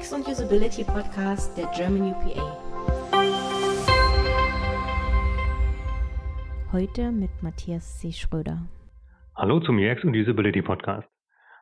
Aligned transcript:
UX 0.00 0.12
und 0.14 0.26
Usability 0.26 0.84
Podcast 0.84 1.56
der 1.58 1.66
German 1.76 2.12
UPA. 2.12 2.56
Heute 6.72 7.12
mit 7.12 7.30
Matthias 7.42 7.98
C. 7.98 8.10
Schröder. 8.10 8.66
Hallo 9.36 9.60
zum 9.60 9.78
UX 9.78 10.02
und 10.04 10.16
Usability 10.16 10.62
Podcast. 10.62 11.06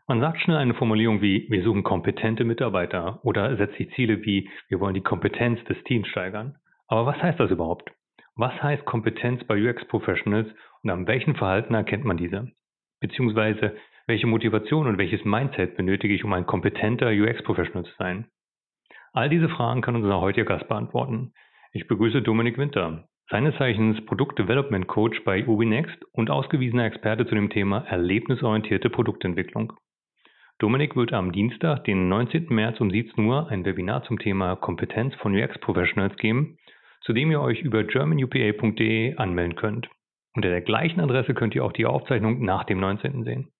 Man 0.06 0.20
sagt 0.20 0.40
schnell 0.40 0.58
eine 0.58 0.74
Formulierung 0.74 1.20
wie, 1.20 1.46
wir 1.50 1.64
suchen 1.64 1.82
kompetente 1.82 2.44
Mitarbeiter 2.44 3.18
oder 3.24 3.56
setzt 3.56 3.76
sich 3.76 3.90
Ziele 3.94 4.22
wie, 4.22 4.48
wir 4.68 4.78
wollen 4.78 4.94
die 4.94 5.02
Kompetenz 5.02 5.62
des 5.64 5.82
Teams 5.84 6.06
steigern. 6.06 6.56
Aber 6.86 7.06
was 7.06 7.20
heißt 7.20 7.40
das 7.40 7.50
überhaupt? 7.50 7.90
Was 8.36 8.52
heißt 8.62 8.84
Kompetenz 8.84 9.42
bei 9.44 9.60
UX-Professionals 9.60 10.48
und 10.82 10.90
an 10.90 11.08
welchen 11.08 11.34
Verhalten 11.34 11.74
erkennt 11.74 12.04
man 12.04 12.16
diese? 12.16 12.52
Beziehungsweise, 13.00 13.76
welche 14.08 14.26
Motivation 14.26 14.86
und 14.86 14.96
welches 14.96 15.24
Mindset 15.24 15.76
benötige 15.76 16.14
ich, 16.14 16.24
um 16.24 16.32
ein 16.32 16.46
kompetenter 16.46 17.10
UX-Professional 17.10 17.84
zu 17.84 17.92
sein? 17.98 18.26
All 19.12 19.28
diese 19.28 19.50
Fragen 19.50 19.82
kann 19.82 19.96
unser 19.96 20.20
heutiger 20.20 20.46
Gast 20.46 20.66
beantworten. 20.66 21.32
Ich 21.72 21.86
begrüße 21.86 22.22
Dominik 22.22 22.56
Winter, 22.56 23.04
seines 23.30 23.54
Zeichens 23.56 24.02
Produktdevelopment 24.06 24.86
Coach 24.86 25.22
bei 25.24 25.46
UbiNext 25.46 26.02
und 26.12 26.30
ausgewiesener 26.30 26.86
Experte 26.86 27.26
zu 27.26 27.34
dem 27.34 27.50
Thema 27.50 27.80
erlebnisorientierte 27.86 28.88
Produktentwicklung. 28.88 29.74
Dominik 30.58 30.96
wird 30.96 31.12
am 31.12 31.30
Dienstag, 31.30 31.84
den 31.84 32.08
19. 32.08 32.46
März 32.48 32.80
um 32.80 32.90
17 32.90 33.22
Uhr 33.26 33.48
ein 33.50 33.66
Webinar 33.66 34.04
zum 34.04 34.18
Thema 34.18 34.56
Kompetenz 34.56 35.14
von 35.16 35.34
UX-Professionals 35.34 36.16
geben, 36.16 36.56
zu 37.02 37.12
dem 37.12 37.30
ihr 37.30 37.42
euch 37.42 37.60
über 37.60 37.84
germanupa.de 37.84 39.16
anmelden 39.16 39.54
könnt. 39.54 39.90
Unter 40.34 40.48
der 40.48 40.62
gleichen 40.62 41.00
Adresse 41.00 41.34
könnt 41.34 41.54
ihr 41.54 41.64
auch 41.64 41.72
die 41.72 41.86
Aufzeichnung 41.86 42.42
nach 42.42 42.64
dem 42.64 42.80
19. 42.80 43.24
sehen. 43.24 43.52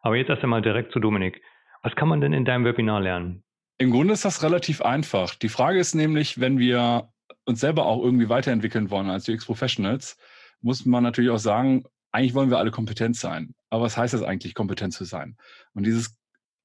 Aber 0.00 0.16
jetzt 0.16 0.30
erst 0.30 0.42
einmal 0.42 0.62
direkt 0.62 0.92
zu 0.92 1.00
Dominik. 1.00 1.42
Was 1.82 1.94
kann 1.94 2.08
man 2.08 2.20
denn 2.20 2.32
in 2.32 2.44
deinem 2.44 2.64
Webinar 2.64 3.00
lernen? 3.00 3.42
Im 3.78 3.90
Grunde 3.90 4.12
ist 4.12 4.24
das 4.24 4.42
relativ 4.42 4.82
einfach. 4.82 5.34
Die 5.34 5.48
Frage 5.48 5.78
ist 5.78 5.94
nämlich, 5.94 6.40
wenn 6.40 6.58
wir 6.58 7.10
uns 7.46 7.60
selber 7.60 7.86
auch 7.86 8.02
irgendwie 8.02 8.28
weiterentwickeln 8.28 8.90
wollen 8.90 9.08
als 9.08 9.28
UX-Professionals, 9.28 10.18
muss 10.60 10.84
man 10.84 11.02
natürlich 11.02 11.30
auch 11.30 11.38
sagen, 11.38 11.84
eigentlich 12.12 12.34
wollen 12.34 12.50
wir 12.50 12.58
alle 12.58 12.70
kompetent 12.70 13.16
sein. 13.16 13.54
Aber 13.70 13.84
was 13.84 13.96
heißt 13.96 14.14
das 14.14 14.22
eigentlich, 14.22 14.54
kompetent 14.54 14.92
zu 14.92 15.04
sein? 15.04 15.36
Und 15.74 15.86
dieses 15.86 16.16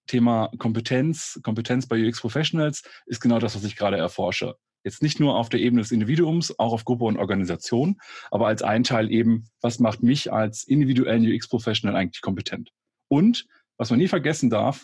Thema 0.07 0.51
Kompetenz, 0.57 1.39
Kompetenz 1.43 1.87
bei 1.87 2.05
UX-Professionals 2.05 2.83
ist 3.05 3.21
genau 3.21 3.39
das, 3.39 3.55
was 3.55 3.63
ich 3.63 3.75
gerade 3.75 3.97
erforsche. 3.97 4.55
Jetzt 4.83 5.01
nicht 5.01 5.19
nur 5.19 5.35
auf 5.35 5.49
der 5.49 5.61
Ebene 5.61 5.81
des 5.81 5.91
Individuums, 5.91 6.59
auch 6.59 6.73
auf 6.73 6.85
Gruppe 6.85 7.05
und 7.05 7.17
Organisation, 7.17 7.99
aber 8.29 8.47
als 8.47 8.61
ein 8.61 8.83
Teil 8.83 9.11
eben, 9.11 9.47
was 9.61 9.79
macht 9.79 10.03
mich 10.03 10.31
als 10.31 10.63
individuellen 10.63 11.25
UX-Professional 11.25 11.95
eigentlich 11.95 12.21
kompetent? 12.21 12.71
Und, 13.15 13.45
was 13.77 13.91
man 13.91 13.99
nie 13.99 14.09
vergessen 14.09 14.49
darf, 14.49 14.83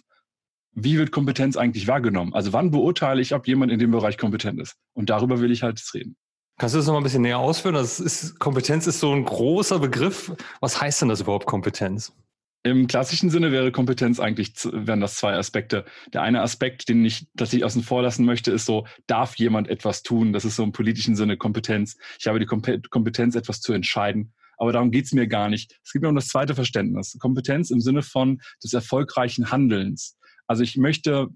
wie 0.71 0.97
wird 0.97 1.11
Kompetenz 1.11 1.57
eigentlich 1.57 1.87
wahrgenommen? 1.87 2.33
Also 2.33 2.53
wann 2.53 2.71
beurteile 2.71 3.21
ich, 3.21 3.35
ob 3.35 3.45
jemand 3.45 3.73
in 3.73 3.79
dem 3.79 3.91
Bereich 3.91 4.17
kompetent 4.17 4.57
ist? 4.61 4.77
Und 4.93 5.09
darüber 5.09 5.41
will 5.41 5.51
ich 5.51 5.63
halt 5.63 5.79
jetzt 5.79 5.93
reden. 5.93 6.15
Kannst 6.57 6.73
du 6.73 6.79
das 6.79 6.85
noch 6.85 6.93
mal 6.93 7.01
ein 7.01 7.03
bisschen 7.03 7.23
näher 7.23 7.39
ausführen? 7.39 7.75
Das 7.75 7.99
ist, 7.99 8.39
Kompetenz 8.39 8.87
ist 8.87 9.01
so 9.01 9.13
ein 9.13 9.25
großer 9.25 9.79
Begriff. 9.79 10.31
Was 10.61 10.79
heißt 10.79 11.01
denn 11.01 11.09
das 11.09 11.19
überhaupt 11.19 11.45
Kompetenz? 11.45 12.13
Im 12.63 12.87
klassischen 12.87 13.29
Sinne 13.29 13.51
wäre 13.51 13.73
Kompetenz 13.73 14.19
eigentlich, 14.21 14.53
wären 14.63 15.01
das 15.01 15.15
zwei 15.15 15.33
Aspekte. 15.33 15.83
Der 16.13 16.21
eine 16.21 16.41
Aspekt, 16.41 16.87
den 16.87 17.03
ich 17.03 17.27
tatsächlich 17.35 17.65
außen 17.65 17.83
vor 17.83 18.01
lassen 18.01 18.23
möchte, 18.23 18.51
ist 18.51 18.65
so, 18.65 18.87
darf 19.07 19.35
jemand 19.35 19.67
etwas 19.67 20.03
tun? 20.03 20.31
Das 20.31 20.45
ist 20.45 20.55
so 20.55 20.63
im 20.63 20.71
politischen 20.71 21.17
Sinne 21.17 21.35
Kompetenz. 21.35 21.97
Ich 22.17 22.27
habe 22.27 22.39
die 22.39 22.45
Kompetenz, 22.45 23.35
etwas 23.35 23.59
zu 23.59 23.73
entscheiden. 23.73 24.31
Aber 24.61 24.71
darum 24.71 24.91
geht's 24.91 25.11
mir 25.11 25.25
gar 25.25 25.49
nicht. 25.49 25.79
Es 25.83 25.91
gibt 25.91 26.03
noch 26.03 26.13
das 26.13 26.27
zweite 26.27 26.53
Verständnis. 26.53 27.17
Kompetenz 27.17 27.71
im 27.71 27.81
Sinne 27.81 28.03
von 28.03 28.39
des 28.63 28.73
erfolgreichen 28.73 29.49
Handelns. 29.49 30.19
Also 30.45 30.61
ich 30.61 30.77
möchte 30.77 31.29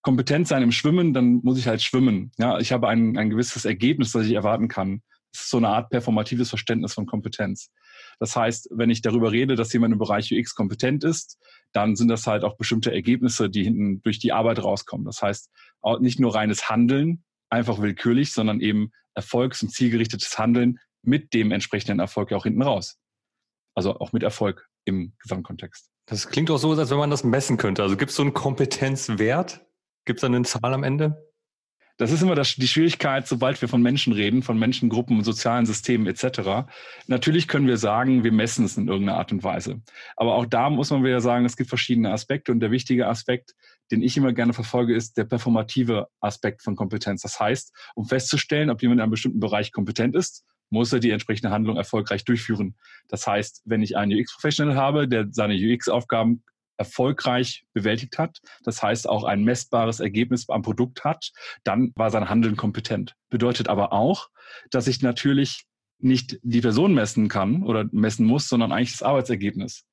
kompetent 0.00 0.48
sein 0.48 0.62
im 0.62 0.72
Schwimmen, 0.72 1.12
dann 1.12 1.40
muss 1.42 1.58
ich 1.58 1.66
halt 1.66 1.82
schwimmen. 1.82 2.32
Ja, 2.38 2.58
ich 2.58 2.72
habe 2.72 2.88
ein, 2.88 3.18
ein 3.18 3.28
gewisses 3.28 3.66
Ergebnis, 3.66 4.12
das 4.12 4.24
ich 4.24 4.32
erwarten 4.32 4.68
kann. 4.68 5.02
Das 5.32 5.42
ist 5.42 5.50
so 5.50 5.58
eine 5.58 5.68
Art 5.68 5.90
performatives 5.90 6.48
Verständnis 6.48 6.94
von 6.94 7.04
Kompetenz. 7.04 7.70
Das 8.18 8.34
heißt, 8.34 8.70
wenn 8.72 8.88
ich 8.88 9.02
darüber 9.02 9.32
rede, 9.32 9.54
dass 9.54 9.74
jemand 9.74 9.92
im 9.92 9.98
Bereich 9.98 10.32
UX 10.32 10.54
kompetent 10.54 11.04
ist, 11.04 11.36
dann 11.72 11.94
sind 11.94 12.08
das 12.08 12.26
halt 12.26 12.42
auch 12.42 12.56
bestimmte 12.56 12.90
Ergebnisse, 12.90 13.50
die 13.50 13.64
hinten 13.64 14.00
durch 14.00 14.18
die 14.18 14.32
Arbeit 14.32 14.64
rauskommen. 14.64 15.04
Das 15.04 15.20
heißt, 15.20 15.50
nicht 16.00 16.18
nur 16.18 16.34
reines 16.34 16.70
Handeln, 16.70 17.22
einfach 17.50 17.82
willkürlich, 17.82 18.32
sondern 18.32 18.62
eben 18.62 18.92
erfolgs- 19.14 19.62
und 19.62 19.68
zielgerichtetes 19.68 20.38
Handeln 20.38 20.78
mit 21.02 21.32
dem 21.34 21.52
entsprechenden 21.52 22.00
Erfolg 22.00 22.30
ja 22.30 22.36
auch 22.36 22.44
hinten 22.44 22.62
raus. 22.62 22.98
Also 23.74 23.98
auch 23.98 24.12
mit 24.12 24.22
Erfolg 24.22 24.68
im 24.84 25.12
Gesamtkontext. 25.22 25.90
Das 26.06 26.28
klingt 26.28 26.50
auch 26.50 26.58
so, 26.58 26.72
als 26.72 26.90
wenn 26.90 26.98
man 26.98 27.10
das 27.10 27.24
messen 27.24 27.56
könnte. 27.56 27.82
Also 27.82 27.96
gibt 27.96 28.10
es 28.10 28.16
so 28.16 28.22
einen 28.22 28.34
Kompetenzwert? 28.34 29.64
Gibt 30.04 30.18
es 30.18 30.20
da 30.22 30.26
eine 30.26 30.42
Zahl 30.42 30.74
am 30.74 30.82
Ende? 30.82 31.30
Das 32.00 32.12
ist 32.12 32.22
immer 32.22 32.34
das, 32.34 32.54
die 32.54 32.66
Schwierigkeit, 32.66 33.28
sobald 33.28 33.60
wir 33.60 33.68
von 33.68 33.82
Menschen 33.82 34.14
reden, 34.14 34.42
von 34.42 34.58
Menschengruppen, 34.58 35.22
sozialen 35.22 35.66
Systemen 35.66 36.06
etc. 36.06 36.66
Natürlich 37.08 37.46
können 37.46 37.66
wir 37.66 37.76
sagen, 37.76 38.24
wir 38.24 38.32
messen 38.32 38.64
es 38.64 38.78
in 38.78 38.88
irgendeiner 38.88 39.18
Art 39.18 39.32
und 39.32 39.44
Weise. 39.44 39.82
Aber 40.16 40.36
auch 40.36 40.46
da 40.46 40.70
muss 40.70 40.88
man 40.88 41.04
wieder 41.04 41.20
sagen, 41.20 41.44
es 41.44 41.58
gibt 41.58 41.68
verschiedene 41.68 42.10
Aspekte 42.10 42.52
und 42.52 42.60
der 42.60 42.70
wichtige 42.70 43.06
Aspekt, 43.06 43.54
den 43.90 44.02
ich 44.02 44.16
immer 44.16 44.32
gerne 44.32 44.54
verfolge, 44.54 44.96
ist 44.96 45.18
der 45.18 45.24
performative 45.24 46.08
Aspekt 46.20 46.62
von 46.62 46.74
Kompetenz. 46.74 47.20
Das 47.20 47.38
heißt, 47.38 47.70
um 47.94 48.06
festzustellen, 48.06 48.70
ob 48.70 48.80
jemand 48.80 49.00
in 49.00 49.02
einem 49.02 49.10
bestimmten 49.10 49.40
Bereich 49.40 49.70
kompetent 49.70 50.16
ist, 50.16 50.46
muss 50.70 50.92
er 50.92 51.00
die 51.00 51.10
entsprechende 51.10 51.50
Handlung 51.50 51.76
erfolgreich 51.76 52.24
durchführen. 52.24 52.76
Das 53.08 53.26
heißt, 53.26 53.62
wenn 53.64 53.82
ich 53.82 53.96
einen 53.96 54.18
UX-Professional 54.18 54.76
habe, 54.76 55.08
der 55.08 55.26
seine 55.30 55.54
UX-Aufgaben 55.54 56.42
erfolgreich 56.76 57.66
bewältigt 57.74 58.16
hat, 58.16 58.40
das 58.64 58.82
heißt 58.82 59.08
auch 59.08 59.24
ein 59.24 59.44
messbares 59.44 60.00
Ergebnis 60.00 60.48
am 60.48 60.62
Produkt 60.62 61.04
hat, 61.04 61.30
dann 61.62 61.92
war 61.94 62.10
sein 62.10 62.30
Handeln 62.30 62.56
kompetent. 62.56 63.14
Bedeutet 63.28 63.68
aber 63.68 63.92
auch, 63.92 64.30
dass 64.70 64.86
ich 64.86 65.02
natürlich 65.02 65.66
nicht 65.98 66.38
die 66.42 66.62
Person 66.62 66.94
messen 66.94 67.28
kann 67.28 67.62
oder 67.62 67.84
messen 67.92 68.26
muss, 68.26 68.48
sondern 68.48 68.72
eigentlich 68.72 68.92
das 68.92 69.02
Arbeitsergebnis. 69.02 69.84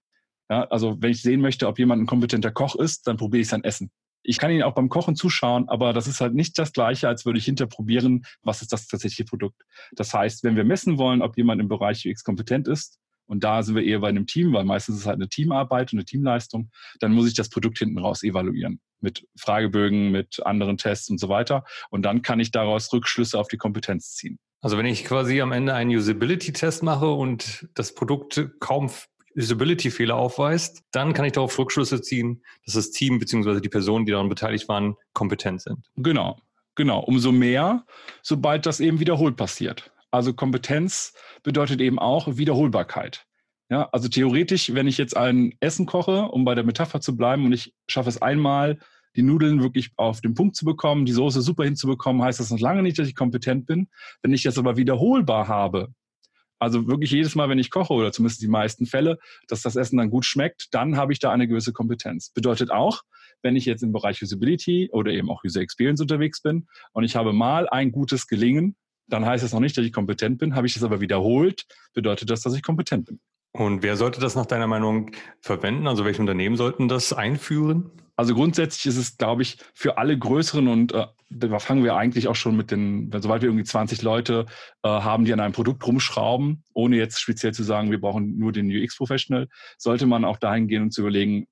Ja, 0.49 0.63
also 0.69 0.95
wenn 1.01 1.11
ich 1.11 1.21
sehen 1.21 1.41
möchte, 1.41 1.67
ob 1.67 1.77
jemand 1.77 2.01
ein 2.01 2.07
kompetenter 2.07 2.51
Koch 2.51 2.75
ist, 2.75 3.05
dann 3.07 3.17
probiere 3.17 3.41
ich 3.41 3.49
sein 3.49 3.65
Essen. 3.65 3.91
Ich 4.23 4.37
kann 4.37 4.51
Ihnen 4.51 4.63
auch 4.63 4.75
beim 4.75 4.89
Kochen 4.89 5.15
zuschauen, 5.15 5.69
aber 5.69 5.93
das 5.93 6.07
ist 6.07 6.21
halt 6.21 6.33
nicht 6.33 6.57
das 6.59 6.73
Gleiche, 6.73 7.07
als 7.07 7.25
würde 7.25 7.39
ich 7.39 7.45
hinterprobieren, 7.45 8.25
was 8.41 8.61
ist 8.61 8.73
das 8.73 8.87
tatsächliche 8.87 9.25
Produkt. 9.25 9.63
Das 9.93 10.13
heißt, 10.13 10.43
wenn 10.43 10.55
wir 10.55 10.65
messen 10.65 10.97
wollen, 10.97 11.21
ob 11.21 11.37
jemand 11.37 11.61
im 11.61 11.69
Bereich 11.69 12.05
UX 12.05 12.23
kompetent 12.23 12.67
ist, 12.67 12.99
und 13.27 13.43
da 13.43 13.61
sind 13.61 13.75
wir 13.75 13.83
eher 13.83 13.99
bei 13.99 14.07
einem 14.07 14.25
Team, 14.25 14.53
weil 14.53 14.63
meistens 14.63 14.95
ist 14.95 15.01
es 15.01 15.07
halt 15.07 15.17
eine 15.17 15.29
Teamarbeit 15.29 15.91
und 15.91 15.99
eine 15.99 16.05
Teamleistung, 16.05 16.71
dann 16.99 17.11
muss 17.11 17.27
ich 17.27 17.35
das 17.35 17.49
Produkt 17.49 17.77
hinten 17.77 17.99
raus 17.99 18.23
evaluieren. 18.23 18.79
Mit 19.01 19.27
Fragebögen, 19.37 20.11
mit 20.11 20.45
anderen 20.45 20.77
Tests 20.77 21.09
und 21.09 21.19
so 21.19 21.29
weiter. 21.29 21.65
Und 21.89 22.03
dann 22.03 22.21
kann 22.21 22.39
ich 22.39 22.51
daraus 22.51 22.91
Rückschlüsse 22.91 23.37
auf 23.37 23.47
die 23.49 23.57
Kompetenz 23.57 24.15
ziehen. 24.15 24.39
Also 24.61 24.77
wenn 24.77 24.85
ich 24.85 25.05
quasi 25.05 25.39
am 25.41 25.51
Ende 25.51 25.73
einen 25.73 25.91
Usability-Test 25.91 26.81
mache 26.83 27.11
und 27.11 27.67
das 27.75 27.93
Produkt 27.93 28.49
kaum 28.59 28.89
Usability-Fehler 29.37 30.15
aufweist, 30.15 30.83
dann 30.91 31.13
kann 31.13 31.25
ich 31.25 31.33
darauf 31.33 31.57
Rückschlüsse 31.57 32.01
ziehen, 32.01 32.43
dass 32.65 32.73
das 32.73 32.91
Team 32.91 33.19
bzw. 33.19 33.61
die 33.61 33.69
Personen, 33.69 34.05
die 34.05 34.11
daran 34.11 34.29
beteiligt 34.29 34.67
waren, 34.67 34.95
kompetent 35.13 35.61
sind. 35.61 35.85
Genau, 35.95 36.37
genau. 36.75 36.99
Umso 37.01 37.31
mehr, 37.31 37.85
sobald 38.23 38.65
das 38.65 38.79
eben 38.79 38.99
wiederholt 38.99 39.37
passiert. 39.37 39.91
Also 40.09 40.33
Kompetenz 40.33 41.13
bedeutet 41.43 41.81
eben 41.81 41.99
auch 41.99 42.37
Wiederholbarkeit. 42.37 43.25
Ja, 43.69 43.89
also 43.91 44.07
theoretisch, 44.07 44.73
wenn 44.73 44.87
ich 44.87 44.97
jetzt 44.97 45.15
ein 45.15 45.53
Essen 45.59 45.85
koche, 45.85 46.23
um 46.23 46.45
bei 46.45 46.55
der 46.55 46.63
Metapher 46.63 47.01
zu 47.01 47.17
bleiben, 47.17 47.45
und 47.45 47.51
ich 47.51 47.73
schaffe 47.87 48.09
es 48.09 48.21
einmal, 48.21 48.79
die 49.17 49.23
Nudeln 49.23 49.61
wirklich 49.61 49.91
auf 49.97 50.21
den 50.21 50.35
Punkt 50.35 50.55
zu 50.55 50.63
bekommen, 50.63 51.05
die 51.05 51.11
Soße 51.11 51.41
super 51.41 51.65
hinzubekommen, 51.65 52.21
heißt 52.21 52.39
das 52.39 52.51
noch 52.51 52.59
lange 52.59 52.83
nicht, 52.83 52.97
dass 52.97 53.07
ich 53.07 53.15
kompetent 53.15 53.65
bin. 53.65 53.89
Wenn 54.21 54.31
ich 54.31 54.43
das 54.43 54.57
aber 54.57 54.77
wiederholbar 54.77 55.47
habe, 55.47 55.89
also 56.59 56.87
wirklich 56.87 57.11
jedes 57.11 57.35
Mal, 57.35 57.49
wenn 57.49 57.59
ich 57.59 57.69
koche, 57.69 57.93
oder 57.93 58.11
zumindest 58.11 58.41
die 58.41 58.47
meisten 58.47 58.85
Fälle, 58.85 59.19
dass 59.47 59.61
das 59.61 59.75
Essen 59.75 59.97
dann 59.97 60.09
gut 60.09 60.25
schmeckt, 60.25 60.67
dann 60.71 60.97
habe 60.97 61.13
ich 61.13 61.19
da 61.19 61.31
eine 61.31 61.47
gewisse 61.47 61.73
Kompetenz. 61.73 62.29
Bedeutet 62.31 62.71
auch, 62.71 63.03
wenn 63.41 63.55
ich 63.55 63.65
jetzt 63.65 63.83
im 63.83 63.91
Bereich 63.91 64.21
Usability 64.21 64.89
oder 64.91 65.11
eben 65.11 65.29
auch 65.29 65.43
User 65.43 65.61
Experience 65.61 66.01
unterwegs 66.01 66.41
bin 66.41 66.67
und 66.93 67.03
ich 67.03 67.15
habe 67.15 67.33
mal 67.33 67.69
ein 67.69 67.91
gutes 67.91 68.27
Gelingen, 68.27 68.75
dann 69.07 69.25
heißt 69.25 69.43
es 69.43 69.53
noch 69.53 69.59
nicht, 69.59 69.77
dass 69.77 69.85
ich 69.85 69.93
kompetent 69.93 70.37
bin. 70.37 70.55
Habe 70.55 70.67
ich 70.67 70.73
das 70.73 70.83
aber 70.83 70.99
wiederholt, 70.99 71.65
bedeutet 71.93 72.29
das, 72.29 72.41
dass 72.41 72.55
ich 72.55 72.63
kompetent 72.63 73.05
bin. 73.05 73.19
Und 73.57 73.81
wer 73.81 73.97
sollte 73.97 74.19
das 74.19 74.35
nach 74.35 74.45
deiner 74.45 74.67
Meinung 74.67 75.09
verwenden? 75.41 75.87
Also 75.87 76.05
welche 76.05 76.21
Unternehmen 76.21 76.57
sollten 76.57 76.87
das 76.87 77.11
einführen? 77.11 77.89
Also 78.15 78.35
grundsätzlich 78.35 78.85
ist 78.85 78.97
es, 78.97 79.17
glaube 79.17 79.41
ich, 79.41 79.57
für 79.73 79.97
alle 79.97 80.17
größeren 80.17 80.67
und 80.67 80.91
äh, 80.91 81.07
da 81.29 81.59
fangen 81.59 81.83
wir 81.83 81.95
eigentlich 81.95 82.27
auch 82.27 82.35
schon 82.35 82.55
mit 82.55 82.69
den, 82.69 83.11
sobald 83.11 83.41
wir 83.41 83.49
irgendwie 83.49 83.63
20 83.63 84.03
Leute 84.03 84.45
äh, 84.83 84.89
haben, 84.89 85.25
die 85.25 85.33
an 85.33 85.39
einem 85.39 85.53
Produkt 85.53 85.85
rumschrauben, 85.85 86.63
ohne 86.73 86.97
jetzt 86.97 87.19
speziell 87.19 87.53
zu 87.53 87.63
sagen, 87.63 87.89
wir 87.89 87.99
brauchen 87.99 88.37
nur 88.37 88.51
den 88.51 88.69
UX-Professional, 88.69 89.47
sollte 89.77 90.05
man 90.05 90.23
auch 90.23 90.37
dahin 90.37 90.67
gehen 90.67 90.83
und 90.83 90.93
zu 90.93 91.01
überlegen, 91.01 91.47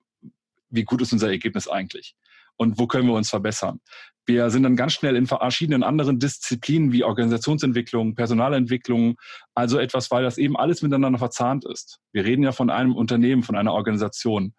wie 0.69 0.83
gut 0.83 1.01
ist 1.01 1.11
unser 1.11 1.29
Ergebnis 1.29 1.67
eigentlich? 1.67 2.15
Und 2.57 2.79
wo 2.79 2.87
können 2.87 3.07
wir 3.07 3.15
uns 3.15 3.29
verbessern. 3.29 3.79
Wir 4.27 4.49
sind 4.49 4.63
dann 4.63 4.75
ganz 4.75 4.93
schnell 4.93 5.15
in 5.15 5.27
verschiedenen 5.27 5.83
anderen 5.83 6.17
Disziplinen 6.17 6.91
wie 6.91 7.03
Organisationsentwicklung, 7.03 8.15
Personalentwicklung, 8.15 9.17
also 9.53 9.77
etwas, 9.77 10.09
weil 10.09 10.23
das 10.23 10.39
eben 10.39 10.57
alles 10.57 10.81
miteinander 10.81 11.19
verzahnt 11.19 11.63
ist. 11.65 11.99
Wir 12.11 12.25
reden 12.25 12.41
ja 12.41 12.51
von 12.51 12.71
einem 12.71 12.95
Unternehmen, 12.95 13.43
von 13.43 13.55
einer 13.55 13.73
Organisation. 13.73 14.55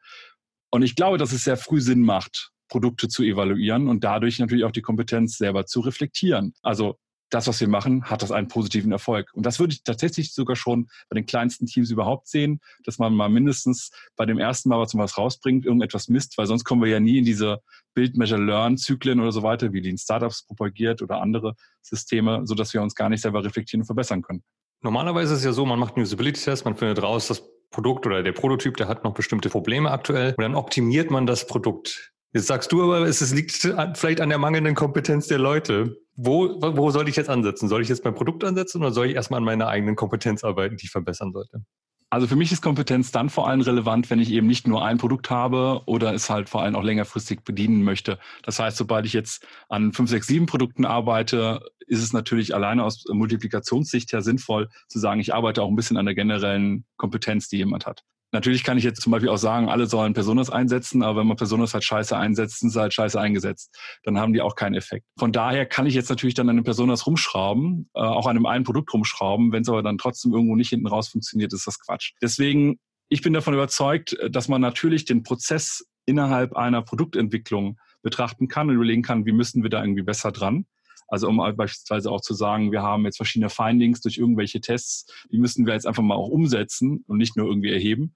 Und 0.70 0.82
ich 0.82 0.94
glaube, 0.94 1.18
dass 1.18 1.32
es 1.32 1.42
sehr 1.42 1.56
früh 1.56 1.80
Sinn 1.80 2.02
macht, 2.02 2.52
Produkte 2.68 3.08
zu 3.08 3.24
evaluieren 3.24 3.88
und 3.88 4.04
dadurch 4.04 4.38
natürlich 4.38 4.64
auch 4.64 4.72
die 4.72 4.82
Kompetenz 4.82 5.36
selber 5.36 5.66
zu 5.66 5.80
reflektieren. 5.80 6.54
Also 6.62 6.96
das, 7.30 7.46
was 7.48 7.60
wir 7.60 7.68
machen, 7.68 8.04
hat 8.04 8.22
das 8.22 8.30
einen 8.30 8.48
positiven 8.48 8.92
Erfolg. 8.92 9.30
Und 9.34 9.44
das 9.46 9.58
würde 9.58 9.72
ich 9.72 9.82
tatsächlich 9.82 10.32
sogar 10.32 10.56
schon 10.56 10.88
bei 11.08 11.14
den 11.14 11.26
kleinsten 11.26 11.66
Teams 11.66 11.90
überhaupt 11.90 12.28
sehen, 12.28 12.60
dass 12.84 12.98
man 12.98 13.14
mal 13.14 13.28
mindestens 13.28 13.90
bei 14.16 14.26
dem 14.26 14.38
ersten 14.38 14.68
Mal, 14.68 14.78
was 14.78 14.94
man 14.94 15.04
was 15.04 15.18
rausbringt, 15.18 15.64
irgendetwas 15.64 16.08
misst, 16.08 16.38
weil 16.38 16.46
sonst 16.46 16.64
kommen 16.64 16.82
wir 16.82 16.90
ja 16.90 17.00
nie 17.00 17.18
in 17.18 17.24
diese 17.24 17.60
Build, 17.94 18.16
Measure, 18.16 18.42
Learn-Zyklen 18.42 19.20
oder 19.20 19.32
so 19.32 19.42
weiter, 19.42 19.72
wie 19.72 19.80
die 19.80 19.90
in 19.90 19.98
Startups 19.98 20.46
propagiert 20.46 21.02
oder 21.02 21.20
andere 21.20 21.54
Systeme, 21.82 22.42
so 22.44 22.54
dass 22.54 22.74
wir 22.74 22.82
uns 22.82 22.94
gar 22.94 23.08
nicht 23.08 23.22
selber 23.22 23.44
reflektieren 23.44 23.82
und 23.82 23.86
verbessern 23.86 24.22
können. 24.22 24.42
Normalerweise 24.82 25.32
ist 25.32 25.40
es 25.40 25.44
ja 25.44 25.52
so, 25.52 25.64
man 25.66 25.78
macht 25.78 25.96
einen 25.96 26.04
Usability-Test, 26.04 26.64
man 26.64 26.76
findet 26.76 27.02
raus, 27.02 27.26
das 27.26 27.42
Produkt 27.70 28.06
oder 28.06 28.22
der 28.22 28.32
Prototyp, 28.32 28.76
der 28.76 28.88
hat 28.88 29.04
noch 29.04 29.14
bestimmte 29.14 29.48
Probleme 29.48 29.90
aktuell 29.90 30.34
und 30.36 30.42
dann 30.42 30.54
optimiert 30.54 31.10
man 31.10 31.26
das 31.26 31.46
Produkt. 31.46 32.12
Jetzt 32.36 32.48
sagst 32.48 32.70
du 32.70 32.82
aber, 32.82 33.00
es 33.06 33.32
liegt 33.32 33.52
vielleicht 33.94 34.20
an 34.20 34.28
der 34.28 34.36
mangelnden 34.36 34.74
Kompetenz 34.74 35.26
der 35.26 35.38
Leute. 35.38 35.96
Wo, 36.16 36.60
wo 36.60 36.90
soll 36.90 37.08
ich 37.08 37.16
jetzt 37.16 37.30
ansetzen? 37.30 37.66
Soll 37.66 37.80
ich 37.80 37.88
jetzt 37.88 38.02
beim 38.02 38.14
Produkt 38.14 38.44
ansetzen 38.44 38.82
oder 38.82 38.92
soll 38.92 39.06
ich 39.06 39.14
erstmal 39.14 39.38
an 39.38 39.44
meiner 39.44 39.68
eigenen 39.68 39.96
Kompetenz 39.96 40.44
arbeiten, 40.44 40.76
die 40.76 40.84
ich 40.84 40.90
verbessern 40.90 41.32
sollte? 41.32 41.62
Also 42.10 42.26
für 42.26 42.36
mich 42.36 42.52
ist 42.52 42.60
Kompetenz 42.60 43.10
dann 43.10 43.30
vor 43.30 43.48
allem 43.48 43.62
relevant, 43.62 44.10
wenn 44.10 44.18
ich 44.18 44.30
eben 44.30 44.46
nicht 44.46 44.68
nur 44.68 44.84
ein 44.84 44.98
Produkt 44.98 45.30
habe 45.30 45.80
oder 45.86 46.12
es 46.12 46.28
halt 46.28 46.50
vor 46.50 46.60
allem 46.60 46.76
auch 46.76 46.82
längerfristig 46.82 47.40
bedienen 47.42 47.82
möchte. 47.84 48.18
Das 48.42 48.58
heißt, 48.58 48.76
sobald 48.76 49.06
ich 49.06 49.14
jetzt 49.14 49.46
an 49.70 49.94
fünf, 49.94 50.10
sechs, 50.10 50.26
sieben 50.26 50.44
Produkten 50.44 50.84
arbeite, 50.84 51.62
ist 51.86 52.02
es 52.02 52.12
natürlich 52.12 52.54
alleine 52.54 52.84
aus 52.84 53.02
Multiplikationssicht 53.08 54.12
her 54.12 54.20
sinnvoll 54.20 54.68
zu 54.88 54.98
sagen, 54.98 55.20
ich 55.20 55.32
arbeite 55.32 55.62
auch 55.62 55.68
ein 55.68 55.76
bisschen 55.76 55.96
an 55.96 56.04
der 56.04 56.14
generellen 56.14 56.84
Kompetenz, 56.98 57.48
die 57.48 57.56
jemand 57.56 57.86
hat. 57.86 58.04
Natürlich 58.32 58.64
kann 58.64 58.76
ich 58.76 58.84
jetzt 58.84 59.00
zum 59.00 59.12
Beispiel 59.12 59.28
auch 59.28 59.38
sagen, 59.38 59.68
alle 59.68 59.86
sollen 59.86 60.12
Personas 60.12 60.50
einsetzen, 60.50 61.02
aber 61.02 61.20
wenn 61.20 61.28
man 61.28 61.36
Personas 61.36 61.74
halt 61.74 61.84
scheiße 61.84 62.16
einsetzt, 62.16 62.60
sind 62.60 62.70
sie 62.70 62.80
halt 62.80 62.92
scheiße 62.92 63.20
eingesetzt. 63.20 63.74
Dann 64.02 64.18
haben 64.18 64.32
die 64.32 64.42
auch 64.42 64.56
keinen 64.56 64.74
Effekt. 64.74 65.06
Von 65.18 65.32
daher 65.32 65.64
kann 65.64 65.86
ich 65.86 65.94
jetzt 65.94 66.10
natürlich 66.10 66.34
dann 66.34 66.48
an 66.48 66.56
den 66.56 66.64
Personas 66.64 67.06
rumschrauben, 67.06 67.88
äh, 67.94 68.00
auch 68.00 68.26
an 68.26 68.36
einem 68.36 68.46
einen 68.46 68.64
Produkt 68.64 68.92
rumschrauben. 68.92 69.52
Wenn 69.52 69.62
es 69.62 69.68
aber 69.68 69.82
dann 69.82 69.98
trotzdem 69.98 70.32
irgendwo 70.32 70.56
nicht 70.56 70.70
hinten 70.70 70.88
raus 70.88 71.08
funktioniert, 71.08 71.52
ist 71.52 71.66
das 71.66 71.78
Quatsch. 71.78 72.12
Deswegen, 72.20 72.78
ich 73.08 73.22
bin 73.22 73.32
davon 73.32 73.54
überzeugt, 73.54 74.16
dass 74.30 74.48
man 74.48 74.60
natürlich 74.60 75.04
den 75.04 75.22
Prozess 75.22 75.86
innerhalb 76.04 76.54
einer 76.54 76.82
Produktentwicklung 76.82 77.78
betrachten 78.02 78.48
kann 78.48 78.68
und 78.68 78.76
überlegen 78.76 79.02
kann, 79.02 79.26
wie 79.26 79.32
müssen 79.32 79.62
wir 79.62 79.70
da 79.70 79.82
irgendwie 79.82 80.02
besser 80.02 80.32
dran. 80.32 80.66
Also 81.08 81.28
um 81.28 81.36
beispielsweise 81.56 82.10
auch 82.10 82.20
zu 82.20 82.34
sagen, 82.34 82.72
wir 82.72 82.82
haben 82.82 83.04
jetzt 83.04 83.16
verschiedene 83.16 83.50
Findings 83.50 84.00
durch 84.00 84.18
irgendwelche 84.18 84.60
Tests, 84.60 85.06
die 85.30 85.38
müssen 85.38 85.66
wir 85.66 85.74
jetzt 85.74 85.86
einfach 85.86 86.02
mal 86.02 86.16
auch 86.16 86.28
umsetzen 86.28 87.04
und 87.06 87.18
nicht 87.18 87.36
nur 87.36 87.46
irgendwie 87.46 87.72
erheben. 87.72 88.14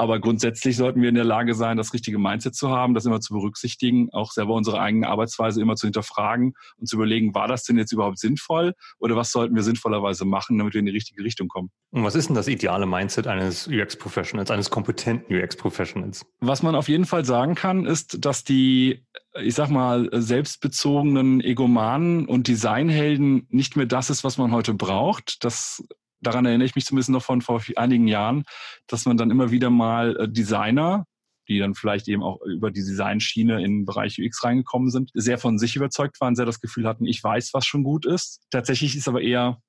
Aber 0.00 0.18
grundsätzlich 0.18 0.78
sollten 0.78 1.02
wir 1.02 1.10
in 1.10 1.14
der 1.14 1.24
Lage 1.24 1.52
sein, 1.52 1.76
das 1.76 1.92
richtige 1.92 2.18
Mindset 2.18 2.54
zu 2.54 2.70
haben, 2.70 2.94
das 2.94 3.04
immer 3.04 3.20
zu 3.20 3.34
berücksichtigen, 3.34 4.08
auch 4.12 4.32
selber 4.32 4.54
unsere 4.54 4.80
eigene 4.80 5.06
Arbeitsweise 5.06 5.60
immer 5.60 5.76
zu 5.76 5.86
hinterfragen 5.86 6.54
und 6.78 6.86
zu 6.86 6.96
überlegen, 6.96 7.34
war 7.34 7.48
das 7.48 7.64
denn 7.64 7.76
jetzt 7.76 7.92
überhaupt 7.92 8.18
sinnvoll 8.18 8.72
oder 8.98 9.14
was 9.14 9.30
sollten 9.30 9.54
wir 9.54 9.62
sinnvollerweise 9.62 10.24
machen, 10.24 10.56
damit 10.56 10.72
wir 10.72 10.78
in 10.78 10.86
die 10.86 10.92
richtige 10.92 11.22
Richtung 11.22 11.48
kommen. 11.48 11.70
Und 11.90 12.02
was 12.02 12.14
ist 12.14 12.30
denn 12.30 12.34
das 12.34 12.48
ideale 12.48 12.86
Mindset 12.86 13.26
eines 13.26 13.68
UX-Professionals, 13.68 14.50
eines 14.50 14.70
kompetenten 14.70 15.36
UX-Professionals? 15.36 16.24
Was 16.40 16.62
man 16.62 16.74
auf 16.76 16.88
jeden 16.88 17.04
Fall 17.04 17.26
sagen 17.26 17.54
kann, 17.54 17.84
ist, 17.84 18.24
dass 18.24 18.42
die, 18.42 19.04
ich 19.38 19.54
sag 19.54 19.68
mal, 19.68 20.08
selbstbezogenen 20.14 21.42
Egomanen 21.42 22.24
und 22.24 22.48
Designhelden 22.48 23.46
nicht 23.50 23.76
mehr 23.76 23.84
das 23.84 24.08
ist, 24.08 24.24
was 24.24 24.38
man 24.38 24.52
heute 24.52 24.72
braucht. 24.72 25.44
Das 25.44 25.84
daran 26.20 26.46
erinnere 26.46 26.66
ich 26.66 26.74
mich 26.74 26.86
zumindest 26.86 27.10
noch 27.10 27.22
von 27.22 27.42
vor 27.42 27.62
einigen 27.76 28.08
Jahren, 28.08 28.44
dass 28.86 29.06
man 29.06 29.16
dann 29.16 29.30
immer 29.30 29.50
wieder 29.50 29.70
mal 29.70 30.16
äh, 30.16 30.28
Designer, 30.28 31.06
die 31.48 31.58
dann 31.58 31.74
vielleicht 31.74 32.08
eben 32.08 32.22
auch 32.22 32.40
über 32.42 32.70
die 32.70 32.80
Designschiene 32.80 33.62
in 33.64 33.80
den 33.80 33.84
Bereich 33.84 34.20
UX 34.20 34.44
reingekommen 34.44 34.90
sind, 34.90 35.10
sehr 35.14 35.38
von 35.38 35.58
sich 35.58 35.76
überzeugt 35.76 36.20
waren, 36.20 36.36
sehr 36.36 36.46
das 36.46 36.60
Gefühl 36.60 36.86
hatten, 36.86 37.06
ich 37.06 37.22
weiß, 37.22 37.52
was 37.54 37.66
schon 37.66 37.82
gut 37.82 38.06
ist. 38.06 38.42
Tatsächlich 38.50 38.96
ist 38.96 39.08
aber 39.08 39.20
eher 39.20 39.60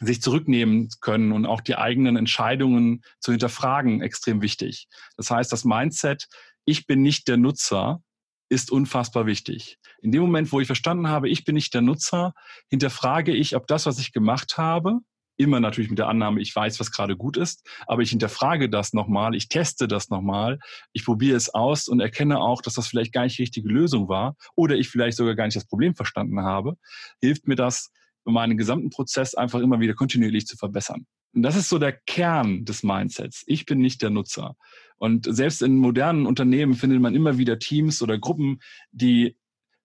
sich 0.00 0.22
zurücknehmen 0.22 0.88
können 1.00 1.32
und 1.32 1.46
auch 1.46 1.60
die 1.60 1.76
eigenen 1.76 2.16
Entscheidungen 2.16 3.02
zu 3.20 3.32
hinterfragen 3.32 4.00
extrem 4.00 4.42
wichtig. 4.42 4.88
Das 5.16 5.30
heißt, 5.30 5.52
das 5.52 5.64
Mindset, 5.64 6.26
ich 6.64 6.86
bin 6.86 7.02
nicht 7.02 7.28
der 7.28 7.36
Nutzer, 7.36 8.02
ist 8.48 8.72
unfassbar 8.72 9.26
wichtig. 9.26 9.78
In 10.02 10.10
dem 10.10 10.22
Moment, 10.22 10.50
wo 10.50 10.60
ich 10.60 10.66
verstanden 10.66 11.08
habe, 11.08 11.28
ich 11.28 11.44
bin 11.44 11.54
nicht 11.54 11.72
der 11.72 11.82
Nutzer, 11.82 12.34
hinterfrage 12.68 13.32
ich, 13.32 13.54
ob 13.54 13.66
das, 13.66 13.86
was 13.86 14.00
ich 14.00 14.12
gemacht 14.12 14.58
habe, 14.58 15.00
immer 15.40 15.60
natürlich 15.60 15.90
mit 15.90 15.98
der 15.98 16.08
Annahme, 16.08 16.40
ich 16.40 16.54
weiß, 16.54 16.78
was 16.78 16.92
gerade 16.92 17.16
gut 17.16 17.36
ist, 17.36 17.66
aber 17.86 18.02
ich 18.02 18.10
hinterfrage 18.10 18.68
das 18.68 18.92
nochmal, 18.92 19.34
ich 19.34 19.48
teste 19.48 19.88
das 19.88 20.10
nochmal, 20.10 20.58
ich 20.92 21.04
probiere 21.04 21.36
es 21.36 21.52
aus 21.52 21.88
und 21.88 22.00
erkenne 22.00 22.40
auch, 22.40 22.62
dass 22.62 22.74
das 22.74 22.86
vielleicht 22.86 23.12
gar 23.12 23.24
nicht 23.24 23.38
die 23.38 23.42
richtige 23.42 23.68
Lösung 23.68 24.08
war 24.08 24.36
oder 24.54 24.76
ich 24.76 24.88
vielleicht 24.88 25.16
sogar 25.16 25.34
gar 25.34 25.46
nicht 25.46 25.56
das 25.56 25.66
Problem 25.66 25.94
verstanden 25.94 26.40
habe, 26.42 26.76
hilft 27.20 27.48
mir 27.48 27.56
das, 27.56 27.90
meinen 28.24 28.56
gesamten 28.56 28.90
Prozess 28.90 29.34
einfach 29.34 29.60
immer 29.60 29.80
wieder 29.80 29.94
kontinuierlich 29.94 30.46
zu 30.46 30.56
verbessern. 30.56 31.06
Und 31.32 31.42
das 31.42 31.56
ist 31.56 31.68
so 31.68 31.78
der 31.78 31.92
Kern 31.92 32.64
des 32.64 32.82
Mindsets. 32.82 33.44
Ich 33.46 33.64
bin 33.64 33.78
nicht 33.78 34.02
der 34.02 34.10
Nutzer. 34.10 34.56
Und 34.98 35.26
selbst 35.34 35.62
in 35.62 35.76
modernen 35.76 36.26
Unternehmen 36.26 36.74
findet 36.74 37.00
man 37.00 37.14
immer 37.14 37.38
wieder 37.38 37.58
Teams 37.58 38.02
oder 38.02 38.18
Gruppen, 38.18 38.60
die 38.92 39.36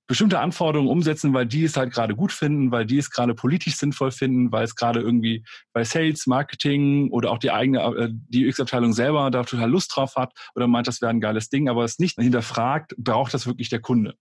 bestimmte 0.07 0.39
Anforderungen 0.39 0.89
umsetzen, 0.89 1.33
weil 1.33 1.45
die 1.45 1.63
es 1.63 1.77
halt 1.77 1.93
gerade 1.93 2.15
gut 2.15 2.31
finden, 2.31 2.71
weil 2.71 2.85
die 2.85 2.97
es 2.97 3.09
gerade 3.09 3.33
politisch 3.33 3.75
sinnvoll 3.75 4.11
finden, 4.11 4.51
weil 4.51 4.63
es 4.63 4.75
gerade 4.75 4.99
irgendwie 4.99 5.43
bei 5.73 5.83
Sales, 5.83 6.27
Marketing 6.27 7.09
oder 7.11 7.31
auch 7.31 7.39
die 7.39 7.51
eigene, 7.51 7.79
äh, 7.81 8.09
die 8.11 8.47
UX-Abteilung 8.47 8.93
selber 8.93 9.31
da 9.31 9.43
total 9.43 9.69
Lust 9.69 9.95
drauf 9.95 10.15
hat 10.15 10.33
oder 10.55 10.67
meint, 10.67 10.87
das 10.87 11.01
wäre 11.01 11.09
ein 11.09 11.21
geiles 11.21 11.49
Ding, 11.49 11.69
aber 11.69 11.83
es 11.83 11.99
nicht 11.99 12.19
hinterfragt, 12.19 12.95
braucht 12.97 13.33
das 13.33 13.47
wirklich 13.47 13.69
der 13.69 13.81
Kunde. 13.81 14.15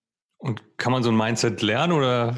Und 0.45 0.63
kann 0.77 0.93
man 0.93 1.03
so 1.03 1.09
ein 1.09 1.17
Mindset 1.17 1.63
lernen 1.63 1.95
oder 1.95 2.37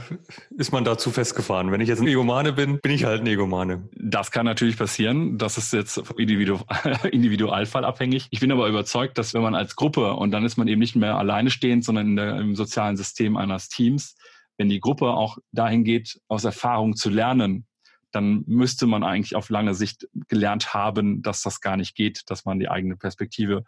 ist 0.56 0.70
man 0.70 0.84
dazu 0.84 1.10
festgefahren? 1.10 1.72
Wenn 1.72 1.80
ich 1.80 1.88
jetzt 1.88 2.00
ein 2.00 2.06
Egomane 2.06 2.52
bin, 2.52 2.78
bin 2.78 2.92
ich 2.92 3.02
halt 3.02 3.20
ein 3.20 3.26
Egomane. 3.26 3.88
Das 3.96 4.30
kann 4.30 4.46
natürlich 4.46 4.78
passieren. 4.78 5.38
Das 5.38 5.58
ist 5.58 5.72
jetzt 5.72 6.00
individu 6.16 6.60
individualfall 7.10 7.84
abhängig. 7.84 8.28
Ich 8.30 8.38
bin 8.38 8.52
aber 8.52 8.68
überzeugt, 8.68 9.18
dass 9.18 9.34
wenn 9.34 9.42
man 9.42 9.56
als 9.56 9.74
Gruppe 9.74 10.12
und 10.12 10.30
dann 10.30 10.44
ist 10.44 10.56
man 10.56 10.68
eben 10.68 10.78
nicht 10.78 10.94
mehr 10.94 11.18
alleine 11.18 11.50
stehend, 11.50 11.84
sondern 11.84 12.14
der, 12.14 12.38
im 12.38 12.54
sozialen 12.54 12.96
System 12.96 13.36
eines 13.36 13.70
Teams, 13.70 14.14
wenn 14.56 14.68
die 14.68 14.78
Gruppe 14.78 15.06
auch 15.06 15.38
dahin 15.50 15.82
geht, 15.82 16.20
aus 16.28 16.44
Erfahrung 16.44 16.94
zu 16.94 17.10
lernen, 17.10 17.66
dann 18.12 18.44
müsste 18.46 18.86
man 18.86 19.02
eigentlich 19.02 19.34
auf 19.34 19.50
lange 19.50 19.74
Sicht 19.74 20.06
gelernt 20.28 20.74
haben, 20.74 21.22
dass 21.22 21.42
das 21.42 21.60
gar 21.60 21.76
nicht 21.76 21.96
geht, 21.96 22.22
dass 22.30 22.44
man 22.44 22.60
die 22.60 22.68
eigene 22.68 22.96
Perspektive 22.96 23.64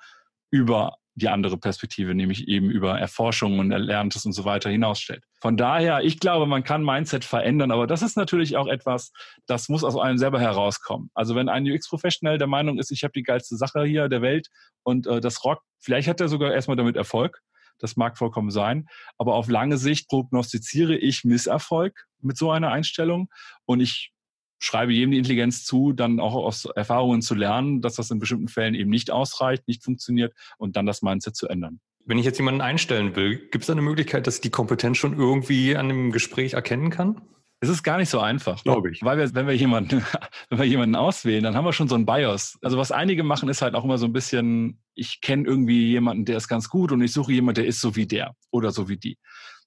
über 0.52 0.99
die 1.19 1.29
andere 1.29 1.59
Perspektive, 1.59 2.14
nämlich 2.14 2.49
eben 2.49 2.71
über 2.71 2.99
Erforschung 2.99 3.59
und 3.59 3.71
Erlerntes 3.71 4.25
und 4.25 4.33
so 4.33 4.45
weiter 4.45 4.71
hinausstellt. 4.71 5.25
Von 5.40 5.57
daher, 5.57 6.02
ich 6.02 6.19
glaube, 6.21 6.47
man 6.47 6.64
kann 6.64 6.85
Mindset 6.85 7.25
verändern, 7.25 7.71
aber 7.71 7.87
das 7.87 8.02
ist 8.02 8.16
natürlich 8.16 8.57
auch 8.57 8.66
etwas, 8.66 9.12
das 9.47 9.69
muss 9.69 9.85
aus 9.85 9.97
einem 9.97 10.19
selber 10.19 10.40
herauskommen. 10.40 11.11
Also 11.14 11.35
wenn 11.35 11.49
ein 11.49 11.66
UX-Professional 11.66 12.38
der 12.38 12.47
Meinung 12.47 12.78
ist, 12.78 12.90
ich 12.90 13.04
habe 13.04 13.12
die 13.12 13.23
geilste 13.23 13.57
Sache 13.57 13.85
hier 13.85 14.09
der 14.09 14.23
Welt 14.23 14.49
und 14.83 15.07
äh, 15.07 15.21
das 15.21 15.45
rockt, 15.45 15.62
vielleicht 15.78 16.09
hat 16.09 16.21
er 16.21 16.28
sogar 16.28 16.52
erstmal 16.52 16.76
damit 16.76 16.97
Erfolg. 16.97 17.40
Das 17.81 17.97
mag 17.97 18.19
vollkommen 18.19 18.50
sein. 18.50 18.88
Aber 19.19 19.35
auf 19.35 19.49
lange 19.49 19.78
Sicht 19.78 20.09
prognostiziere 20.09 20.97
ich 20.97 21.23
Misserfolg 21.25 22.07
mit 22.21 22.37
so 22.37 22.50
einer 22.50 22.71
Einstellung. 22.71 23.28
Und 23.66 23.81
ich 23.81 24.12
schreibe 24.59 24.93
jedem 24.93 25.12
die 25.12 25.19
Intelligenz 25.19 25.65
zu, 25.65 25.93
dann 25.93 26.21
auch 26.21 26.35
aus 26.35 26.65
Erfahrungen 26.65 27.23
zu 27.23 27.35
lernen, 27.35 27.81
dass 27.81 27.95
das 27.95 28.11
in 28.11 28.19
bestimmten 28.19 28.49
Fällen 28.49 28.75
eben 28.75 28.91
nicht 28.91 29.11
ausreicht, 29.11 29.69
nicht 29.69 29.83
funktioniert 29.83 30.35
und 30.59 30.77
dann 30.77 30.87
das 30.87 31.03
Mindset 31.03 31.37
zu 31.37 31.49
ändern. 31.49 31.81
Wenn 32.05 32.19
ich 32.19 32.25
jetzt 32.25 32.38
jemanden 32.38 32.62
einstellen 32.62 33.17
will, 33.17 33.37
gibt 33.37 33.62
es 33.62 33.67
da 33.67 33.75
eine 33.75 33.83
Möglichkeit, 33.83 34.27
dass 34.27 34.37
ich 34.37 34.41
die 34.41 34.50
Kompetenz 34.50 34.97
schon 34.97 35.19
irgendwie 35.19 35.77
an 35.77 35.88
dem 35.88 36.11
Gespräch 36.11 36.55
erkennen 36.55 36.91
kann? 36.91 37.21
Es 37.61 37.69
ist 37.69 37.83
gar 37.83 37.99
nicht 37.99 38.09
so 38.09 38.21
einfach, 38.21 38.62
glaube 38.62 38.91
ich. 38.91 39.03
Weil 39.03 39.19
wir, 39.19 39.35
wenn 39.35 39.47
wir 39.47 39.57
jemanden, 39.57 40.03
wenn 40.49 40.59
wir 40.59 40.65
jemanden 40.65 40.95
auswählen, 40.95 41.43
dann 41.43 41.57
haben 41.57 41.65
wir 41.65 41.73
schon 41.73 41.88
so 41.88 41.97
ein 41.97 42.07
BIOS. 42.07 42.59
Also 42.62 42.79
was 42.79 42.93
einige 42.93 43.25
machen, 43.25 43.49
ist 43.49 43.62
halt 43.62 43.75
auch 43.75 43.85
immer 43.85 43.99
so 43.99 44.07
ein 44.07 44.12
bisschen, 44.12 44.81
ich 44.95 45.21
kenne 45.21 45.45
irgendwie 45.45 45.91
jemanden, 45.91 46.25
der 46.25 46.37
ist 46.37 46.49
ganz 46.49 46.69
gut 46.69 46.93
und 46.93 47.03
ich 47.03 47.12
suche 47.12 47.33
jemanden, 47.33 47.62
der 47.62 47.67
ist 47.67 47.81
so 47.81 47.97
wie 47.97 48.07
der 48.07 48.35
oder 48.50 48.71
so 48.71 48.88
wie 48.88 48.97
die. 48.97 49.19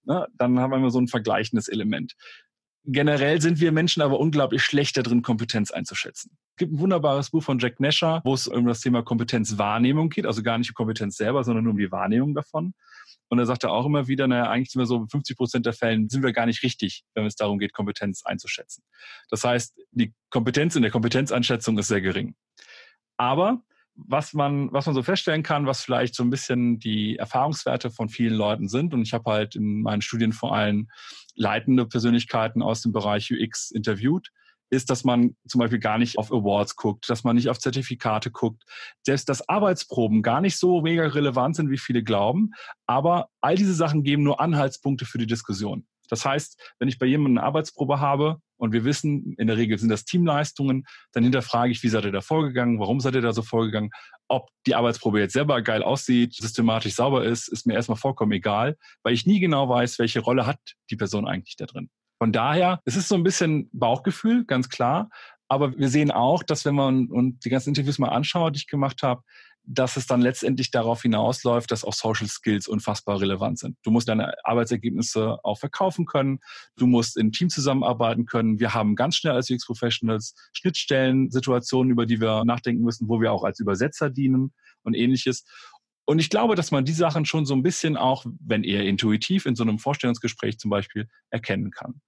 Na, 0.03 0.25
dann 0.37 0.57
haben 0.59 0.71
wir 0.71 0.77
immer 0.77 0.89
so 0.89 0.99
ein 0.99 1.07
vergleichendes 1.07 1.67
Element. 1.67 2.13
Generell 2.83 3.39
sind 3.41 3.59
wir 3.59 3.71
Menschen 3.71 4.01
aber 4.01 4.19
unglaublich 4.19 4.63
schlecht 4.63 4.97
darin, 4.97 5.21
Kompetenz 5.21 5.69
einzuschätzen. 5.69 6.35
Es 6.55 6.57
gibt 6.57 6.73
ein 6.73 6.79
wunderbares 6.79 7.29
Buch 7.29 7.43
von 7.43 7.59
Jack 7.59 7.79
Nasher, 7.79 8.21
wo 8.23 8.33
es 8.33 8.47
um 8.47 8.65
das 8.65 8.81
Thema 8.81 9.03
Kompetenzwahrnehmung 9.03 10.09
geht, 10.09 10.25
also 10.25 10.41
gar 10.41 10.57
nicht 10.57 10.71
um 10.71 10.73
Kompetenz 10.73 11.15
selber, 11.15 11.43
sondern 11.43 11.63
nur 11.63 11.71
um 11.71 11.77
die 11.77 11.91
Wahrnehmung 11.91 12.33
davon. 12.33 12.73
Und 13.29 13.39
er 13.39 13.45
sagt 13.45 13.65
auch 13.65 13.85
immer 13.85 14.07
wieder, 14.07 14.27
naja, 14.27 14.49
eigentlich 14.49 14.71
sind 14.71 14.81
wir 14.81 14.87
so 14.87 15.05
50 15.07 15.37
Prozent 15.37 15.65
der 15.65 15.73
Fällen 15.73 16.09
sind 16.09 16.23
wir 16.23 16.33
gar 16.33 16.47
nicht 16.47 16.63
richtig, 16.63 17.03
wenn 17.13 17.25
es 17.25 17.35
darum 17.35 17.59
geht, 17.59 17.71
Kompetenz 17.71 18.25
einzuschätzen. 18.25 18.83
Das 19.29 19.43
heißt, 19.43 19.79
die 19.91 20.13
Kompetenz 20.31 20.75
in 20.75 20.81
der 20.81 20.91
Kompetenzeinschätzung 20.91 21.77
ist 21.77 21.87
sehr 21.87 22.01
gering. 22.01 22.35
Aber 23.15 23.63
was 24.07 24.33
man, 24.33 24.71
was 24.71 24.85
man 24.85 24.95
so 24.95 25.03
feststellen 25.03 25.43
kann, 25.43 25.65
was 25.65 25.81
vielleicht 25.81 26.15
so 26.15 26.23
ein 26.23 26.29
bisschen 26.29 26.79
die 26.79 27.17
Erfahrungswerte 27.17 27.91
von 27.91 28.09
vielen 28.09 28.33
Leuten 28.35 28.67
sind. 28.67 28.93
Und 28.93 29.01
ich 29.01 29.13
habe 29.13 29.31
halt 29.31 29.55
in 29.55 29.81
meinen 29.81 30.01
Studien 30.01 30.33
vor 30.33 30.55
allem 30.55 30.89
leitende 31.35 31.85
Persönlichkeiten 31.85 32.61
aus 32.61 32.81
dem 32.81 32.91
Bereich 32.91 33.31
UX 33.31 33.71
interviewt. 33.71 34.29
ist, 34.69 34.89
dass 34.89 35.03
man 35.03 35.35
zum 35.47 35.59
Beispiel 35.59 35.79
gar 35.79 35.97
nicht 35.97 36.17
auf 36.17 36.31
Awards 36.31 36.77
guckt, 36.77 37.09
dass 37.09 37.23
man 37.25 37.35
nicht 37.35 37.49
auf 37.49 37.59
Zertifikate 37.59 38.31
guckt, 38.31 38.63
selbst 39.05 39.27
dass 39.27 39.47
Arbeitsproben 39.49 40.21
gar 40.21 40.39
nicht 40.39 40.57
so 40.57 40.81
mega 40.81 41.05
relevant 41.07 41.57
sind, 41.57 41.69
wie 41.69 41.77
viele 41.77 42.03
glauben. 42.03 42.51
Aber 42.87 43.29
all 43.41 43.55
diese 43.55 43.73
Sachen 43.73 44.03
geben 44.03 44.23
nur 44.23 44.39
Anhaltspunkte 44.39 45.05
für 45.05 45.17
die 45.17 45.27
Diskussion. 45.27 45.85
Das 46.11 46.25
heißt, 46.25 46.73
wenn 46.77 46.89
ich 46.89 46.99
bei 46.99 47.05
jemandem 47.05 47.37
eine 47.37 47.47
Arbeitsprobe 47.47 47.99
habe 47.99 48.37
und 48.57 48.73
wir 48.73 48.83
wissen, 48.83 49.33
in 49.37 49.47
der 49.47 49.57
Regel 49.57 49.77
sind 49.79 49.89
das 49.89 50.03
Teamleistungen, 50.03 50.85
dann 51.13 51.23
hinterfrage 51.23 51.71
ich, 51.71 51.81
wie 51.83 51.87
seid 51.87 52.03
ihr 52.03 52.11
da 52.11 52.21
vorgegangen, 52.21 52.79
warum 52.79 52.99
seid 52.99 53.15
ihr 53.15 53.21
da 53.21 53.31
so 53.31 53.41
vorgegangen, 53.41 53.91
ob 54.27 54.49
die 54.67 54.75
Arbeitsprobe 54.75 55.21
jetzt 55.21 55.33
selber 55.33 55.61
geil 55.61 55.83
aussieht, 55.83 56.35
systematisch 56.35 56.95
sauber 56.95 57.23
ist, 57.23 57.47
ist 57.47 57.65
mir 57.65 57.73
erstmal 57.73 57.97
vollkommen 57.97 58.33
egal, 58.33 58.77
weil 59.03 59.13
ich 59.13 59.25
nie 59.25 59.39
genau 59.39 59.69
weiß, 59.69 59.97
welche 59.99 60.19
Rolle 60.19 60.45
hat 60.45 60.59
die 60.89 60.97
Person 60.97 61.27
eigentlich 61.27 61.55
da 61.55 61.65
drin. 61.65 61.89
Von 62.21 62.31
daher, 62.31 62.81
es 62.85 62.95
ist 62.95 63.07
so 63.07 63.15
ein 63.15 63.23
bisschen 63.23 63.69
Bauchgefühl, 63.73 64.45
ganz 64.45 64.69
klar. 64.69 65.09
Aber 65.51 65.77
wir 65.77 65.89
sehen 65.89 66.11
auch, 66.11 66.43
dass 66.43 66.63
wenn 66.63 66.75
man 66.75 67.07
und 67.07 67.43
die 67.43 67.49
ganzen 67.49 67.71
Interviews 67.71 67.99
mal 67.99 68.07
anschaut, 68.07 68.55
die 68.55 68.59
ich 68.59 68.67
gemacht 68.67 69.03
habe, 69.03 69.21
dass 69.65 69.97
es 69.97 70.07
dann 70.07 70.21
letztendlich 70.21 70.71
darauf 70.71 71.01
hinausläuft, 71.01 71.69
dass 71.71 71.83
auch 71.83 71.91
Social 71.91 72.27
Skills 72.27 72.69
unfassbar 72.69 73.19
relevant 73.19 73.59
sind. 73.59 73.75
Du 73.83 73.91
musst 73.91 74.07
deine 74.07 74.33
Arbeitsergebnisse 74.45 75.43
auch 75.43 75.59
verkaufen 75.59 76.05
können. 76.05 76.39
Du 76.77 76.87
musst 76.87 77.17
im 77.17 77.33
Team 77.33 77.49
zusammenarbeiten 77.49 78.27
können. 78.27 78.61
Wir 78.61 78.73
haben 78.73 78.95
ganz 78.95 79.17
schnell 79.17 79.33
als 79.33 79.51
UX 79.51 79.65
Professionals 79.65 80.35
Schnittstellen, 80.53 81.29
Situationen, 81.31 81.91
über 81.91 82.05
die 82.05 82.21
wir 82.21 82.45
nachdenken 82.45 82.85
müssen, 82.85 83.09
wo 83.09 83.19
wir 83.19 83.33
auch 83.33 83.43
als 83.43 83.59
Übersetzer 83.59 84.09
dienen 84.09 84.53
und 84.83 84.93
ähnliches. 84.93 85.43
Und 86.05 86.19
ich 86.19 86.29
glaube, 86.29 86.55
dass 86.55 86.71
man 86.71 86.85
die 86.85 86.93
Sachen 86.93 87.25
schon 87.25 87.45
so 87.45 87.55
ein 87.55 87.61
bisschen 87.61 87.97
auch, 87.97 88.25
wenn 88.39 88.63
eher 88.63 88.85
intuitiv 88.85 89.45
in 89.45 89.57
so 89.57 89.63
einem 89.63 89.79
Vorstellungsgespräch 89.79 90.59
zum 90.59 90.71
Beispiel, 90.71 91.09
erkennen 91.29 91.71
kann. 91.71 92.01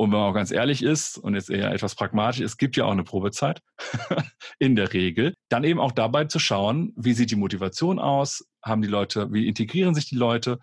Und 0.00 0.12
wenn 0.12 0.18
man 0.20 0.30
auch 0.30 0.34
ganz 0.34 0.52
ehrlich 0.52 0.82
ist 0.82 1.18
und 1.18 1.34
jetzt 1.34 1.50
eher 1.50 1.72
etwas 1.72 1.96
pragmatisch, 1.96 2.40
es 2.40 2.56
gibt 2.56 2.76
ja 2.76 2.84
auch 2.84 2.92
eine 2.92 3.02
Probezeit 3.02 3.60
in 4.60 4.76
der 4.76 4.92
Regel, 4.92 5.34
dann 5.48 5.64
eben 5.64 5.80
auch 5.80 5.90
dabei 5.90 6.24
zu 6.24 6.38
schauen, 6.38 6.92
wie 6.96 7.14
sieht 7.14 7.32
die 7.32 7.36
Motivation 7.36 7.98
aus, 7.98 8.46
haben 8.62 8.80
die 8.80 8.88
Leute, 8.88 9.32
wie 9.32 9.48
integrieren 9.48 9.96
sich 9.96 10.08
die 10.08 10.14
Leute, 10.14 10.60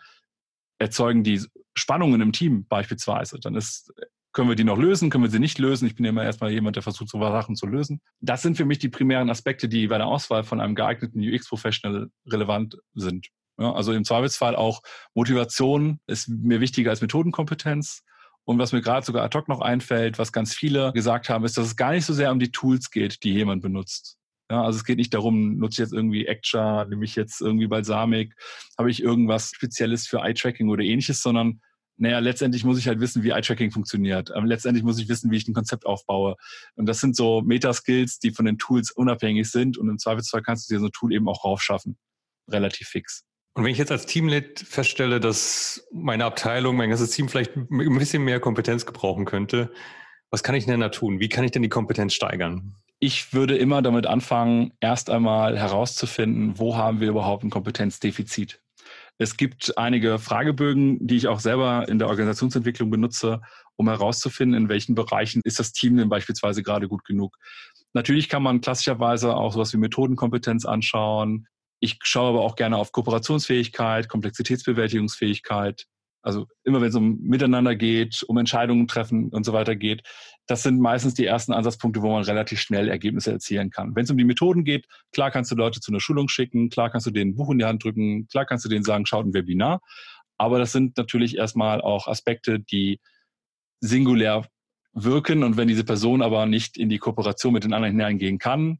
erzeugen 0.79 1.25
die 1.25 1.45
Spannungen 1.77 2.21
im 2.21 2.31
Team 2.31 2.65
beispielsweise. 2.67 3.37
Dann 3.41 3.55
ist, 3.55 3.93
können 4.31 4.47
wir 4.47 4.55
die 4.55 4.63
noch 4.63 4.77
lösen, 4.77 5.09
können 5.09 5.25
wir 5.25 5.31
sie 5.31 5.39
nicht 5.39 5.59
lösen. 5.59 5.85
Ich 5.85 5.95
bin 5.95 6.05
immer 6.05 6.23
erstmal 6.23 6.51
jemand, 6.51 6.77
der 6.77 6.83
versucht, 6.83 7.09
so 7.09 7.19
Sachen 7.19 7.57
zu 7.57 7.67
lösen. 7.67 7.99
Das 8.21 8.41
sind 8.41 8.55
für 8.55 8.65
mich 8.65 8.79
die 8.79 8.89
primären 8.89 9.29
Aspekte, 9.29 9.67
die 9.67 9.87
bei 9.87 9.97
der 9.97 10.07
Auswahl 10.07 10.45
von 10.45 10.61
einem 10.61 10.75
geeigneten 10.75 11.19
UX-Professional 11.19 12.09
relevant 12.25 12.77
sind. 12.93 13.27
Ja, 13.57 13.73
also 13.73 13.91
im 13.91 14.05
Zweifelsfall 14.05 14.55
auch 14.55 14.81
Motivation 15.13 15.99
ist 16.07 16.29
mir 16.29 16.61
wichtiger 16.61 16.91
als 16.91 17.01
Methodenkompetenz. 17.01 18.01
Und 18.45 18.59
was 18.59 18.71
mir 18.71 18.81
gerade 18.81 19.05
sogar 19.05 19.23
ad 19.23 19.37
hoc 19.37 19.47
noch 19.47 19.61
einfällt, 19.61 20.19
was 20.19 20.31
ganz 20.31 20.53
viele 20.53 20.93
gesagt 20.93 21.29
haben, 21.29 21.45
ist, 21.45 21.57
dass 21.57 21.65
es 21.65 21.75
gar 21.75 21.91
nicht 21.91 22.05
so 22.05 22.13
sehr 22.13 22.31
um 22.31 22.39
die 22.39 22.51
Tools 22.51 22.91
geht, 22.91 23.23
die 23.23 23.33
jemand 23.33 23.61
benutzt. 23.61 24.17
Ja, 24.51 24.63
also 24.63 24.77
es 24.77 24.85
geht 24.85 24.97
nicht 24.97 25.13
darum, 25.13 25.57
nutze 25.57 25.73
ich 25.73 25.79
jetzt 25.79 25.93
irgendwie 25.93 26.29
Acture, 26.29 26.85
nehme 26.87 27.03
ich 27.03 27.15
jetzt 27.15 27.41
irgendwie 27.41 27.65
Balsamic, 27.65 28.35
habe 28.77 28.91
ich 28.91 29.01
irgendwas 29.01 29.49
Spezielles 29.49 30.05
für 30.05 30.19
Eye-Tracking 30.19 30.69
oder 30.69 30.83
ähnliches, 30.83 31.21
sondern 31.21 31.61
naja, 31.97 32.19
letztendlich 32.19 32.63
muss 32.63 32.77
ich 32.77 32.87
halt 32.87 32.99
wissen, 32.99 33.23
wie 33.23 33.29
Eye-Tracking 33.29 33.71
funktioniert. 33.71 34.31
Aber 34.31 34.45
letztendlich 34.45 34.83
muss 34.83 34.99
ich 34.99 35.07
wissen, 35.07 35.31
wie 35.31 35.37
ich 35.37 35.47
ein 35.47 35.53
Konzept 35.53 35.85
aufbaue. 35.85 36.35
Und 36.75 36.87
das 36.87 36.99
sind 36.99 37.15
so 37.15 37.41
Meta-Skills, 37.41 38.19
die 38.19 38.31
von 38.31 38.45
den 38.45 38.57
Tools 38.57 38.91
unabhängig 38.91 39.49
sind. 39.49 39.77
Und 39.77 39.89
im 39.89 39.97
Zweifelsfall 39.97 40.41
kannst 40.41 40.69
du 40.69 40.75
dir 40.75 40.79
so 40.81 40.87
ein 40.87 40.91
Tool 40.91 41.13
eben 41.13 41.29
auch 41.29 41.45
raufschaffen. 41.45 41.97
Relativ 42.49 42.89
fix. 42.89 43.23
Und 43.55 43.63
wenn 43.63 43.71
ich 43.71 43.77
jetzt 43.77 43.91
als 43.91 44.05
Teamlead 44.05 44.59
feststelle, 44.59 45.21
dass 45.21 45.87
meine 45.93 46.25
Abteilung, 46.25 46.75
mein 46.75 46.89
ganzes 46.89 47.11
Team 47.11 47.29
vielleicht 47.29 47.55
ein 47.55 47.97
bisschen 47.97 48.23
mehr 48.23 48.41
Kompetenz 48.41 48.85
gebrauchen 48.85 49.23
könnte, 49.23 49.71
was 50.29 50.43
kann 50.43 50.55
ich 50.55 50.65
denn 50.65 50.81
da 50.81 50.89
tun? 50.89 51.21
Wie 51.21 51.29
kann 51.29 51.45
ich 51.45 51.51
denn 51.51 51.61
die 51.61 51.69
Kompetenz 51.69 52.13
steigern? 52.13 52.75
Ich 52.99 53.33
würde 53.33 53.55
immer 53.55 53.81
damit 53.81 54.07
anfangen, 54.07 54.73
erst 54.81 55.09
einmal 55.09 55.57
herauszufinden, 55.57 56.59
wo 56.59 56.75
haben 56.75 56.99
wir 56.99 57.07
überhaupt 57.07 57.45
ein 57.45 57.49
Kompetenzdefizit. 57.49 58.61
Es 59.17 59.37
gibt 59.37 59.77
einige 59.77 60.19
Fragebögen, 60.19 61.07
die 61.07 61.15
ich 61.15 61.29
auch 61.29 61.39
selber 61.39 61.87
in 61.87 61.97
der 61.97 62.09
Organisationsentwicklung 62.09 62.89
benutze, 62.89 63.41
um 63.77 63.87
herauszufinden, 63.87 64.63
in 64.63 64.69
welchen 64.69 64.95
Bereichen 64.95 65.41
ist 65.45 65.59
das 65.59 65.71
Team 65.71 65.95
denn 65.95 66.09
beispielsweise 66.09 66.61
gerade 66.61 66.89
gut 66.89 67.05
genug. 67.05 67.37
Natürlich 67.93 68.27
kann 68.27 68.43
man 68.43 68.59
klassischerweise 68.59 69.33
auch 69.33 69.53
sowas 69.53 69.71
wie 69.71 69.77
Methodenkompetenz 69.77 70.65
anschauen, 70.65 71.47
ich 71.85 71.99
schaue 72.01 72.29
aber 72.29 72.41
auch 72.41 72.55
gerne 72.55 72.77
auf 72.77 72.91
Kooperationsfähigkeit, 72.91 74.09
Komplexitätsbewältigungsfähigkeit. 74.09 75.85
Also 76.21 76.47
immer 76.63 76.81
wenn 76.81 76.89
es 76.89 76.95
um 76.95 77.19
Miteinander 77.21 77.75
geht, 77.75 78.23
um 78.23 78.37
Entscheidungen 78.37 78.87
treffen 78.87 79.29
und 79.29 79.45
so 79.45 79.53
weiter 79.53 79.75
geht, 79.75 80.01
das 80.47 80.63
sind 80.63 80.79
meistens 80.79 81.13
die 81.13 81.25
ersten 81.25 81.53
Ansatzpunkte, 81.53 82.01
wo 82.01 82.11
man 82.11 82.23
relativ 82.23 82.59
schnell 82.59 82.89
Ergebnisse 82.89 83.31
erzielen 83.31 83.69
kann. 83.69 83.95
Wenn 83.95 84.05
es 84.05 84.11
um 84.11 84.17
die 84.17 84.23
Methoden 84.23 84.63
geht, 84.63 84.87
klar 85.13 85.29
kannst 85.29 85.51
du 85.51 85.55
Leute 85.55 85.79
zu 85.79 85.91
einer 85.91 85.99
Schulung 85.99 86.27
schicken, 86.27 86.69
klar 86.69 86.89
kannst 86.89 87.05
du 87.05 87.11
denen 87.11 87.31
ein 87.31 87.35
Buch 87.35 87.51
in 87.51 87.59
die 87.59 87.65
Hand 87.65 87.83
drücken, 87.83 88.27
klar 88.27 88.45
kannst 88.45 88.65
du 88.65 88.69
denen 88.69 88.83
sagen, 88.83 89.05
schaut 89.05 89.27
ein 89.27 89.35
Webinar. 89.35 89.81
Aber 90.37 90.57
das 90.57 90.71
sind 90.71 90.97
natürlich 90.97 91.37
erstmal 91.37 91.79
auch 91.81 92.07
Aspekte, 92.07 92.59
die 92.59 92.99
singulär 93.79 94.47
wirken. 94.93 95.43
Und 95.43 95.57
wenn 95.57 95.67
diese 95.67 95.83
Person 95.83 96.23
aber 96.23 96.47
nicht 96.47 96.77
in 96.77 96.89
die 96.89 96.97
Kooperation 96.97 97.53
mit 97.53 97.63
den 97.63 97.73
anderen 97.73 97.93
hineingehen 97.93 98.39
kann, 98.39 98.79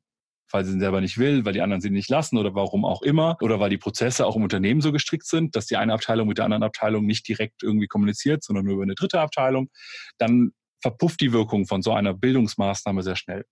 weil 0.52 0.66
sie 0.66 0.74
ihn 0.74 0.80
selber 0.80 1.02
nicht 1.02 1.18
will, 1.18 1.46
weil 1.46 1.54
die 1.54 1.62
anderen 1.62 1.82
sie 1.82 1.90
nicht 1.90 2.10
lassen 2.10 2.38
oder 2.38 2.56
warum 2.56 2.86
auch 2.86 3.02
immer 3.02 3.38
oder 3.42 3.60
weil 3.60 3.70
die 3.70 3.78
Prozesse 3.78 4.25
auch 4.25 4.36
im 4.36 4.44
Unternehmen 4.44 4.82
so 4.82 4.92
gestrickt 4.92 5.25
sind, 5.25 5.56
dass 5.56 5.66
die 5.66 5.78
eine 5.78 5.94
Abteilung 5.94 6.28
mit 6.28 6.38
der 6.38 6.46
anderen 6.46 6.64
Abteilung 6.64 7.06
nicht 7.06 7.28
direkt 7.28 7.64
irgendwie 7.64 7.88
kommuniziert, 7.88 8.44
sondern 8.44 8.66
nur 8.66 8.75
über 8.75 8.84
eine 8.84 8.96
dritte 8.96 9.20
Abteilung, 9.20 9.70
dann 10.18 10.52
verpufft 10.82 11.22
die 11.22 11.34
Wirkung 11.34 11.66
von 11.66 11.82
so 11.82 11.94
einer 11.94 12.14
Bildungsmaßnahme 12.14 13.02
sehr 13.02 13.16
schnell. 13.16 13.46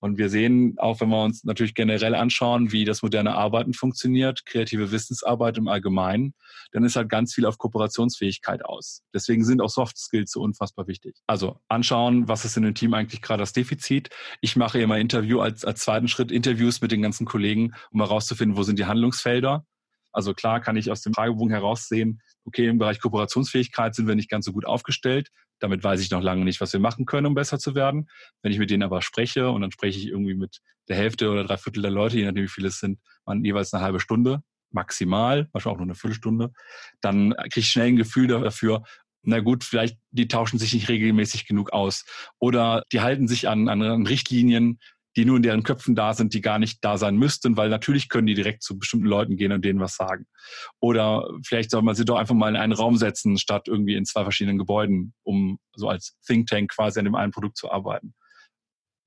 Und 0.00 0.18
wir 0.18 0.28
sehen 0.28 0.74
auch, 0.78 1.00
wenn 1.00 1.08
wir 1.08 1.22
uns 1.22 1.44
natürlich 1.44 1.74
generell 1.74 2.14
anschauen, 2.14 2.70
wie 2.72 2.84
das 2.84 3.02
moderne 3.02 3.34
Arbeiten 3.34 3.72
funktioniert, 3.72 4.44
kreative 4.44 4.92
Wissensarbeit 4.92 5.56
im 5.56 5.68
Allgemeinen, 5.68 6.34
dann 6.72 6.84
ist 6.84 6.96
halt 6.96 7.08
ganz 7.08 7.34
viel 7.34 7.46
auf 7.46 7.58
Kooperationsfähigkeit 7.58 8.64
aus. 8.64 9.02
Deswegen 9.14 9.44
sind 9.44 9.62
auch 9.62 9.70
Soft 9.70 9.96
Skills 9.96 10.32
so 10.32 10.42
unfassbar 10.42 10.86
wichtig. 10.86 11.16
Also 11.26 11.58
anschauen, 11.68 12.28
was 12.28 12.44
ist 12.44 12.56
in 12.56 12.64
dem 12.64 12.74
Team 12.74 12.92
eigentlich 12.94 13.22
gerade 13.22 13.42
das 13.42 13.52
Defizit. 13.52 14.10
Ich 14.40 14.56
mache 14.56 14.80
immer 14.80 14.98
Interview 14.98 15.40
als, 15.40 15.64
als 15.64 15.80
zweiten 15.80 16.08
Schritt 16.08 16.30
Interviews 16.30 16.80
mit 16.80 16.92
den 16.92 17.02
ganzen 17.02 17.26
Kollegen, 17.26 17.72
um 17.90 18.00
herauszufinden, 18.00 18.56
wo 18.56 18.62
sind 18.62 18.78
die 18.78 18.86
Handlungsfelder. 18.86 19.64
Also 20.12 20.32
klar 20.32 20.60
kann 20.60 20.76
ich 20.76 20.90
aus 20.90 21.02
dem 21.02 21.12
Fragebogen 21.12 21.50
heraussehen, 21.50 22.22
okay, 22.46 22.68
im 22.68 22.78
Bereich 22.78 23.00
Kooperationsfähigkeit 23.00 23.94
sind 23.94 24.06
wir 24.06 24.14
nicht 24.14 24.30
ganz 24.30 24.46
so 24.46 24.52
gut 24.52 24.64
aufgestellt. 24.64 25.28
Damit 25.58 25.82
weiß 25.82 26.00
ich 26.00 26.10
noch 26.10 26.22
lange 26.22 26.44
nicht, 26.44 26.60
was 26.60 26.72
wir 26.72 26.80
machen 26.80 27.06
können, 27.06 27.26
um 27.26 27.34
besser 27.34 27.58
zu 27.58 27.74
werden. 27.74 28.08
Wenn 28.42 28.52
ich 28.52 28.58
mit 28.58 28.70
denen 28.70 28.82
aber 28.82 29.02
spreche 29.02 29.50
und 29.50 29.62
dann 29.62 29.72
spreche 29.72 29.98
ich 29.98 30.06
irgendwie 30.06 30.34
mit 30.34 30.60
der 30.88 30.96
Hälfte 30.96 31.30
oder 31.30 31.44
drei 31.44 31.56
Viertel 31.56 31.82
der 31.82 31.90
Leute, 31.90 32.18
je 32.18 32.24
nachdem 32.24 32.44
wie 32.44 32.48
viele 32.48 32.68
es 32.68 32.78
sind, 32.78 33.00
man 33.24 33.44
jeweils 33.44 33.72
eine 33.72 33.82
halbe 33.82 34.00
Stunde 34.00 34.42
maximal, 34.70 35.48
manchmal 35.52 35.74
auch 35.74 35.78
nur 35.78 35.86
eine 35.86 35.94
Viertelstunde, 35.94 36.52
dann 37.00 37.34
kriege 37.34 37.60
ich 37.60 37.68
schnell 37.68 37.88
ein 37.88 37.96
Gefühl 37.96 38.26
dafür, 38.26 38.82
na 39.22 39.40
gut, 39.40 39.64
vielleicht 39.64 39.98
die 40.10 40.28
tauschen 40.28 40.58
sich 40.58 40.72
nicht 40.72 40.88
regelmäßig 40.88 41.46
genug 41.46 41.72
aus 41.72 42.04
oder 42.38 42.84
die 42.92 43.00
halten 43.00 43.26
sich 43.26 43.48
an, 43.48 43.68
an 43.68 44.06
Richtlinien, 44.06 44.78
die 45.16 45.24
nur 45.24 45.36
in 45.36 45.42
deren 45.42 45.62
Köpfen 45.62 45.94
da 45.94 46.14
sind, 46.14 46.34
die 46.34 46.40
gar 46.40 46.58
nicht 46.58 46.84
da 46.84 46.98
sein 46.98 47.16
müssten, 47.16 47.56
weil 47.56 47.70
natürlich 47.70 48.08
können 48.08 48.26
die 48.26 48.34
direkt 48.34 48.62
zu 48.62 48.78
bestimmten 48.78 49.06
Leuten 49.06 49.36
gehen 49.36 49.52
und 49.52 49.64
denen 49.64 49.80
was 49.80 49.96
sagen. 49.96 50.26
Oder 50.78 51.28
vielleicht 51.44 51.70
soll 51.70 51.82
man 51.82 51.94
sie 51.94 52.04
doch 52.04 52.16
einfach 52.16 52.34
mal 52.34 52.50
in 52.50 52.56
einen 52.56 52.72
Raum 52.72 52.96
setzen, 52.96 53.38
statt 53.38 53.66
irgendwie 53.66 53.94
in 53.94 54.04
zwei 54.04 54.22
verschiedenen 54.22 54.58
Gebäuden, 54.58 55.14
um 55.22 55.58
so 55.74 55.88
als 55.88 56.16
Think 56.26 56.48
Tank 56.48 56.70
quasi 56.70 56.98
an 56.98 57.06
dem 57.06 57.14
einen 57.14 57.32
Produkt 57.32 57.56
zu 57.56 57.70
arbeiten. 57.70 58.14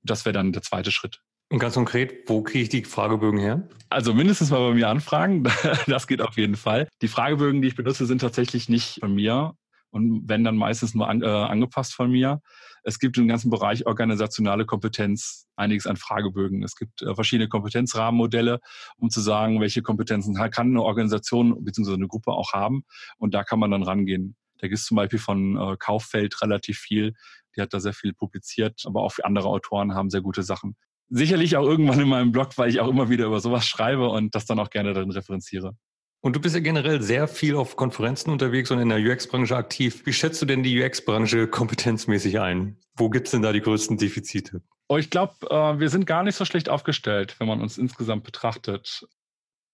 Das 0.02 0.26
wäre 0.26 0.34
dann 0.34 0.52
der 0.52 0.64
zweite 0.64 0.92
Schritt. 0.92 1.22
Und 1.52 1.60
ganz 1.60 1.74
konkret, 1.74 2.30
wo 2.30 2.44
kriege 2.44 2.64
ich 2.64 2.70
die 2.70 2.84
Fragebögen 2.84 3.40
her? 3.40 3.68
Also 3.90 4.14
mindestens 4.14 4.52
mal 4.52 4.70
bei 4.70 4.76
mir 4.76 4.88
anfragen. 4.88 5.44
Das 5.88 6.08
geht 6.08 6.22
auf 6.22 6.38
jeden 6.38 6.56
Fall. 6.56 6.88
Die 7.02 7.08
Fragebögen, 7.08 7.62
die 7.62 7.70
ich 7.70 7.76
benutze, 7.76 8.06
sind 8.06 8.22
tatsächlich 8.22 8.70
nicht 8.70 9.00
von 9.00 9.14
mir 9.14 9.56
und 9.92 10.30
wenn 10.30 10.44
dann 10.44 10.56
meistens 10.56 10.94
nur 10.94 11.08
an, 11.08 11.22
äh, 11.22 11.26
angepasst 11.26 11.94
von 11.94 12.12
mir. 12.12 12.42
Es 12.84 13.00
gibt 13.00 13.18
im 13.18 13.28
ganzen 13.28 13.50
Bereich 13.50 13.86
organisationale 13.86 14.66
Kompetenz 14.66 15.48
einiges 15.56 15.88
an 15.88 15.98
Fragebögen. 15.98 16.64
Es 16.64 16.76
gibt 16.76 17.02
äh, 17.02 17.16
verschiedene 17.16 17.50
Kompetenzrahmenmodelle, 17.50 18.60
um 18.98 19.10
zu 19.10 19.22
sagen, 19.22 19.60
welche 19.62 19.82
Kompetenzen 19.82 20.36
kann 20.52 20.68
eine 20.68 20.84
Organisation 20.84 21.64
bzw. 21.64 21.94
eine 21.94 22.08
Gruppe 22.08 22.32
auch 22.32 22.54
haben. 22.54 22.84
Und 23.18 23.34
da 23.34 23.44
kann 23.44 23.60
man 23.60 23.72
dann 23.72 23.84
rangehen. 23.84 24.36
Da 24.60 24.68
gibt 24.68 24.80
es 24.80 24.86
zum 24.86 24.98
Beispiel 24.98 25.20
von 25.20 25.58
äh, 25.58 25.78
Kauffeld 25.78 26.42
relativ 26.42 26.78
viel. 26.78 27.14
Die 27.56 27.62
hat 27.62 27.74
da 27.74 27.80
sehr 27.80 27.94
viel 27.94 28.14
publiziert, 28.14 28.84
aber 28.86 29.02
auch 29.02 29.14
andere 29.24 29.48
Autoren 29.48 29.96
haben 29.96 30.10
sehr 30.10 30.22
gute 30.22 30.44
Sachen. 30.44 30.76
Sicherlich 31.10 31.58
auch 31.58 31.66
irgendwann 31.66 32.00
in 32.00 32.08
meinem 32.08 32.32
Blog, 32.32 32.58
weil 32.58 32.70
ich 32.70 32.80
auch 32.80 32.88
immer 32.88 33.10
wieder 33.10 33.26
über 33.26 33.40
sowas 33.40 33.66
schreibe 33.66 34.10
und 34.10 34.36
das 34.36 34.46
dann 34.46 34.60
auch 34.60 34.70
gerne 34.70 34.94
darin 34.94 35.12
referenziere. 35.12 35.76
Und 36.22 36.36
du 36.36 36.42
bist 36.42 36.54
ja 36.54 36.62
generell 36.62 37.02
sehr 37.02 37.30
viel 37.30 37.56
auf 37.56 37.78
Konferenzen 37.78 38.30
unterwegs 38.30 38.72
und 38.72 38.80
in 38.80 38.90
der 38.90 39.00
UX-Branche 39.00 39.56
aktiv. 39.56 40.06
Wie 40.06 40.12
schätzt 40.12 40.42
du 40.42 40.46
denn 40.46 40.64
die 40.64 40.82
UX-Branche 40.82 41.48
kompetenzmäßig 41.48 42.40
ein? 42.40 42.78
Wo 42.96 43.10
gibt 43.10 43.28
es 43.28 43.32
denn 43.32 43.42
da 43.42 43.54
die 43.54 43.62
größten 43.62 43.98
Defizite? 43.98 44.62
Oh, 44.90 44.98
ich 44.98 45.10
glaube, 45.10 45.34
äh, 45.50 45.80
wir 45.80 45.90
sind 45.90 46.06
gar 46.06 46.24
nicht 46.24 46.36
so 46.36 46.44
schlecht 46.44 46.68
aufgestellt, 46.68 47.36
wenn 47.40 47.48
man 47.48 47.62
uns 47.62 47.78
insgesamt 47.78 48.26
betrachtet. 48.26 49.08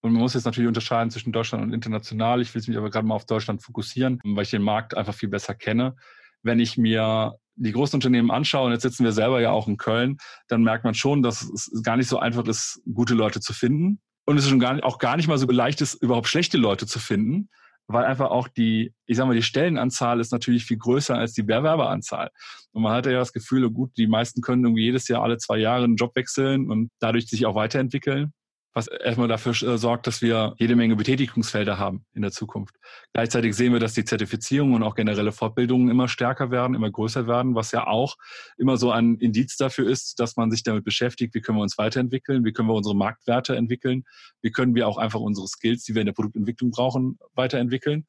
Und 0.01 0.11
man 0.11 0.21
muss 0.21 0.35
jetzt 0.35 0.45
natürlich 0.45 0.67
unterscheiden 0.67 1.09
zwischen 1.09 1.31
Deutschland 1.31 1.63
und 1.63 1.73
international. 1.73 2.41
Ich 2.41 2.53
will 2.53 2.61
mich 2.67 2.77
aber 2.77 2.91
gerade 2.91 3.07
mal 3.07 3.15
auf 3.15 3.25
Deutschland 3.25 3.63
fokussieren, 3.63 4.19
weil 4.23 4.43
ich 4.43 4.51
den 4.51 4.61
Markt 4.61 4.95
einfach 4.95 5.15
viel 5.15 5.29
besser 5.29 5.55
kenne. 5.55 5.95
Wenn 6.43 6.59
ich 6.59 6.77
mir 6.77 7.39
die 7.55 7.71
großen 7.71 7.97
Unternehmen 7.97 8.29
anschaue, 8.29 8.67
und 8.67 8.73
jetzt 8.73 8.83
sitzen 8.83 9.03
wir 9.03 9.13
selber 9.13 9.41
ja 9.41 9.49
auch 9.49 9.67
in 9.67 9.77
Köln, 9.77 10.17
dann 10.47 10.61
merkt 10.61 10.83
man 10.83 10.93
schon, 10.93 11.23
dass 11.23 11.41
es 11.41 11.81
gar 11.81 11.97
nicht 11.97 12.07
so 12.07 12.19
einfach 12.19 12.45
ist, 12.45 12.83
gute 12.93 13.15
Leute 13.15 13.39
zu 13.39 13.53
finden. 13.53 13.99
Und 14.25 14.37
es 14.37 14.43
ist 14.43 14.49
schon 14.49 14.59
gar 14.59 14.83
auch 14.83 14.97
gar 14.97 15.17
nicht 15.17 15.27
mal 15.27 15.37
so 15.37 15.47
leicht 15.47 15.81
ist, 15.81 15.95
überhaupt 15.95 16.27
schlechte 16.27 16.57
Leute 16.57 16.87
zu 16.87 16.99
finden, 16.99 17.49
weil 17.87 18.05
einfach 18.05 18.31
auch 18.31 18.47
die, 18.47 18.93
ich 19.05 19.17
sag 19.17 19.27
mal, 19.27 19.35
die 19.35 19.43
Stellenanzahl 19.43 20.19
ist 20.19 20.31
natürlich 20.31 20.65
viel 20.65 20.77
größer 20.77 21.15
als 21.15 21.33
die 21.33 21.43
Bewerberanzahl. 21.43 22.31
Und 22.71 22.81
man 22.81 22.93
hat 22.93 23.05
ja 23.05 23.13
das 23.13 23.33
Gefühl, 23.33 23.65
oh 23.65 23.69
gut, 23.69 23.91
die 23.97 24.07
meisten 24.07 24.41
können 24.41 24.63
irgendwie 24.63 24.85
jedes 24.85 25.07
Jahr 25.07 25.21
alle 25.21 25.37
zwei 25.37 25.57
Jahre 25.57 25.83
einen 25.83 25.95
Job 25.95 26.15
wechseln 26.15 26.71
und 26.71 26.89
dadurch 26.99 27.27
sich 27.27 27.45
auch 27.45 27.55
weiterentwickeln 27.55 28.33
was 28.75 28.87
erstmal 28.87 29.29
dafür 29.29 29.53
äh, 29.53 29.77
sorgt, 29.77 30.05
dass 30.05 30.21
wir 30.21 30.53
jede 30.59 30.75
Menge 30.75 30.97
Betätigungsfelder 30.97 31.79
haben 31.79 32.05
in 32.13 32.21
der 32.21 32.31
Zukunft. 32.31 32.75
Gleichzeitig 33.13 33.55
sehen 33.55 33.71
wir, 33.71 33.79
dass 33.79 33.93
die 33.93 34.03
Zertifizierung 34.03 34.73
und 34.73 34.83
auch 34.83 34.95
generelle 34.95 35.31
Fortbildungen 35.31 35.89
immer 35.89 36.09
stärker 36.09 36.51
werden, 36.51 36.75
immer 36.75 36.91
größer 36.91 37.25
werden, 37.25 37.55
was 37.55 37.71
ja 37.71 37.87
auch 37.87 38.17
immer 38.57 38.75
so 38.75 38.91
ein 38.91 39.15
Indiz 39.15 39.55
dafür 39.55 39.89
ist, 39.89 40.19
dass 40.19 40.35
man 40.35 40.51
sich 40.51 40.61
damit 40.63 40.83
beschäftigt, 40.83 41.33
wie 41.33 41.41
können 41.41 41.57
wir 41.57 41.61
uns 41.61 41.77
weiterentwickeln, 41.77 42.43
wie 42.43 42.51
können 42.51 42.67
wir 42.67 42.75
unsere 42.75 42.97
Marktwerte 42.97 43.55
entwickeln, 43.55 44.03
wie 44.41 44.51
können 44.51 44.75
wir 44.75 44.89
auch 44.89 44.97
einfach 44.97 45.21
unsere 45.21 45.47
Skills, 45.47 45.85
die 45.85 45.95
wir 45.95 46.01
in 46.01 46.07
der 46.07 46.13
Produktentwicklung 46.13 46.71
brauchen, 46.71 47.17
weiterentwickeln. 47.33 48.05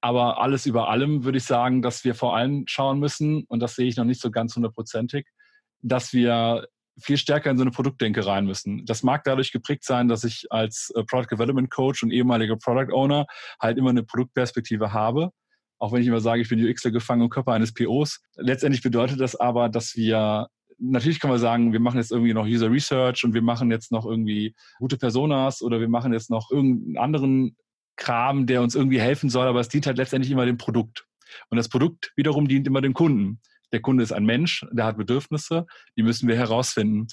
Aber 0.00 0.40
alles 0.40 0.64
über 0.64 0.88
allem 0.88 1.24
würde 1.24 1.36
ich 1.36 1.44
sagen, 1.44 1.82
dass 1.82 2.02
wir 2.02 2.14
vor 2.14 2.34
allem 2.34 2.64
schauen 2.66 2.98
müssen, 2.98 3.44
und 3.44 3.60
das 3.60 3.74
sehe 3.74 3.88
ich 3.88 3.96
noch 3.96 4.06
nicht 4.06 4.22
so 4.22 4.30
ganz 4.30 4.56
hundertprozentig, 4.56 5.26
dass 5.82 6.14
wir 6.14 6.66
viel 6.98 7.16
stärker 7.16 7.50
in 7.50 7.56
so 7.56 7.62
eine 7.62 7.70
Produktdenke 7.70 8.26
rein 8.26 8.46
müssen. 8.46 8.84
Das 8.84 9.02
mag 9.02 9.24
dadurch 9.24 9.52
geprägt 9.52 9.84
sein, 9.84 10.08
dass 10.08 10.24
ich 10.24 10.46
als 10.50 10.92
äh, 10.94 11.04
Product 11.04 11.28
Development 11.30 11.70
Coach 11.70 12.02
und 12.02 12.10
ehemaliger 12.10 12.56
Product 12.56 12.92
Owner 12.92 13.26
halt 13.60 13.78
immer 13.78 13.90
eine 13.90 14.02
Produktperspektive 14.02 14.92
habe. 14.92 15.30
Auch 15.78 15.92
wenn 15.92 16.02
ich 16.02 16.08
immer 16.08 16.20
sage, 16.20 16.42
ich 16.42 16.48
bin 16.48 16.64
UXler 16.64 16.90
gefangen 16.90 17.22
im 17.22 17.30
Körper 17.30 17.52
eines 17.52 17.74
POs. 17.74 18.20
Letztendlich 18.36 18.82
bedeutet 18.82 19.20
das 19.20 19.34
aber, 19.34 19.68
dass 19.68 19.96
wir 19.96 20.48
natürlich 20.78 21.20
kann 21.20 21.30
man 21.30 21.38
sagen, 21.38 21.72
wir 21.72 21.80
machen 21.80 21.98
jetzt 21.98 22.12
irgendwie 22.12 22.34
noch 22.34 22.46
User 22.46 22.70
Research 22.70 23.24
und 23.24 23.34
wir 23.34 23.42
machen 23.42 23.70
jetzt 23.70 23.92
noch 23.92 24.04
irgendwie 24.04 24.54
gute 24.78 24.96
Personas 24.96 25.62
oder 25.62 25.80
wir 25.80 25.88
machen 25.88 26.12
jetzt 26.12 26.30
noch 26.30 26.50
irgendeinen 26.50 26.98
anderen 26.98 27.56
Kram, 27.96 28.46
der 28.46 28.62
uns 28.62 28.74
irgendwie 28.74 29.00
helfen 29.00 29.30
soll, 29.30 29.46
aber 29.46 29.60
es 29.60 29.68
dient 29.68 29.86
halt 29.86 29.96
letztendlich 29.96 30.32
immer 30.32 30.46
dem 30.46 30.58
Produkt. 30.58 31.06
Und 31.50 31.56
das 31.56 31.68
Produkt 31.68 32.12
wiederum 32.16 32.48
dient 32.48 32.66
immer 32.66 32.80
dem 32.80 32.94
Kunden. 32.94 33.40
Der 33.72 33.80
Kunde 33.80 34.02
ist 34.02 34.12
ein 34.12 34.24
Mensch, 34.24 34.66
der 34.70 34.86
hat 34.86 34.96
Bedürfnisse, 34.96 35.66
die 35.96 36.02
müssen 36.02 36.28
wir 36.28 36.36
herausfinden. 36.36 37.08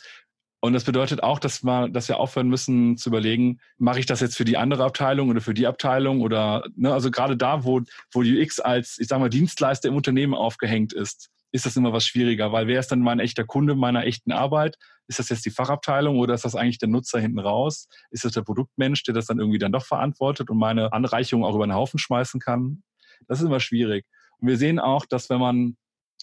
Und 0.62 0.74
das 0.74 0.84
bedeutet 0.84 1.24
auch, 1.24 1.40
dass 1.40 1.64
wir, 1.64 1.88
dass 1.88 2.10
wir 2.10 2.20
aufhören 2.20 2.50
müssen 2.50 2.98
zu 2.98 3.10
überlegen, 3.10 3.60
mache 3.78 4.00
ich 4.00 4.06
das 4.06 4.20
jetzt 4.20 4.36
für 4.36 4.44
die 4.44 4.58
andere 4.58 4.84
Abteilung 4.84 5.30
oder 5.30 5.40
für 5.40 5.54
die 5.54 5.68
Abteilung 5.68 6.22
oder, 6.22 6.66
ne, 6.76 6.94
also 6.94 7.12
gerade 7.12 7.38
da, 7.38 7.64
wo, 7.64 7.82
wo 8.12 8.20
UX 8.22 8.60
als, 8.60 8.98
ich 9.00 9.08
sag 9.08 9.20
mal, 9.20 9.30
Dienstleister 9.30 9.88
im 9.88 9.96
Unternehmen 9.96 10.34
aufgehängt 10.34 10.92
ist, 10.92 11.30
ist 11.52 11.66
das 11.66 11.78
immer 11.78 11.94
was 11.94 12.06
schwieriger, 12.06 12.52
weil 12.52 12.68
wer 12.68 12.80
ist 12.80 12.92
dann 12.92 13.00
mein 13.00 13.20
echter 13.20 13.44
Kunde 13.46 13.74
meiner 13.74 14.06
echten 14.06 14.32
Arbeit? 14.32 14.78
Ist 15.08 15.18
das 15.18 15.30
jetzt 15.30 15.46
die 15.46 15.50
Fachabteilung 15.50 16.20
oder 16.20 16.34
ist 16.36 16.46
das 16.46 16.56
eigentlich 16.56 16.78
der 16.78 16.90
Nutzer 16.90 17.20
hinten 17.20 17.40
raus? 17.40 17.88
Ist 18.12 18.26
das 18.26 18.34
der 18.34 18.44
Produktmensch, 18.44 19.04
der 19.04 19.16
das 19.16 19.26
dann 19.26 19.40
irgendwie 19.40 19.58
dann 19.58 19.72
doch 19.72 19.86
verantwortet 19.86 20.50
und 20.50 20.58
meine 20.58 20.94
Anreichung 20.94 21.44
auch 21.44 21.56
über 21.56 21.66
den 21.66 21.74
Haufen 21.74 22.00
schmeißen 22.00 22.40
kann? 22.40 22.84
Das 23.28 23.40
ist 23.40 23.46
immer 23.46 23.60
schwierig. 23.60 24.06
Und 24.40 24.48
wir 24.48 24.58
sehen 24.58 24.78
auch, 24.78 25.06
dass 25.06 25.30
wenn 25.30 25.40
man 25.40 25.78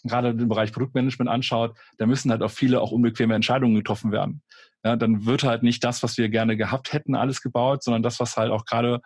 gerade 0.04 0.34
den 0.34 0.48
Bereich 0.48 0.72
Produktmanagement 0.72 1.30
anschaut, 1.30 1.76
da 1.98 2.06
müssen 2.06 2.30
halt 2.30 2.42
auch 2.42 2.50
viele 2.50 2.80
auch 2.80 2.92
unbequeme 2.92 3.34
Entscheidungen 3.34 3.74
getroffen 3.74 4.12
werden. 4.12 4.42
Ja, 4.84 4.96
dann 4.96 5.26
wird 5.26 5.42
halt 5.42 5.62
nicht 5.62 5.82
das, 5.82 6.02
was 6.02 6.16
wir 6.16 6.28
gerne 6.28 6.56
gehabt 6.56 6.92
hätten, 6.92 7.14
alles 7.14 7.42
gebaut, 7.42 7.82
sondern 7.82 8.02
das, 8.02 8.20
was 8.20 8.36
halt 8.36 8.52
auch 8.52 8.64
gerade 8.64 9.00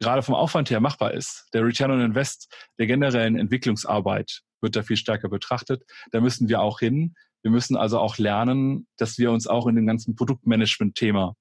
gerade 0.00 0.22
vom 0.22 0.34
Aufwand 0.34 0.70
her 0.70 0.80
machbar 0.80 1.14
ist. 1.14 1.48
Der 1.54 1.64
Return 1.64 1.90
on 1.90 2.00
Invest 2.00 2.52
der 2.78 2.86
generellen 2.86 3.38
Entwicklungsarbeit 3.38 4.42
wird 4.60 4.76
da 4.76 4.82
viel 4.82 4.96
stärker 4.96 5.28
betrachtet. 5.28 5.84
Da 6.12 6.20
müssen 6.20 6.48
wir 6.48 6.60
auch 6.60 6.80
hin. 6.80 7.14
Wir 7.42 7.50
müssen 7.50 7.76
also 7.76 7.98
auch 7.98 8.18
lernen, 8.18 8.86
dass 8.96 9.18
wir 9.18 9.30
uns 9.30 9.46
auch 9.46 9.66
in 9.66 9.76
dem 9.76 9.86
ganzen 9.86 10.16
Produktmanagement-Thema 10.16 11.34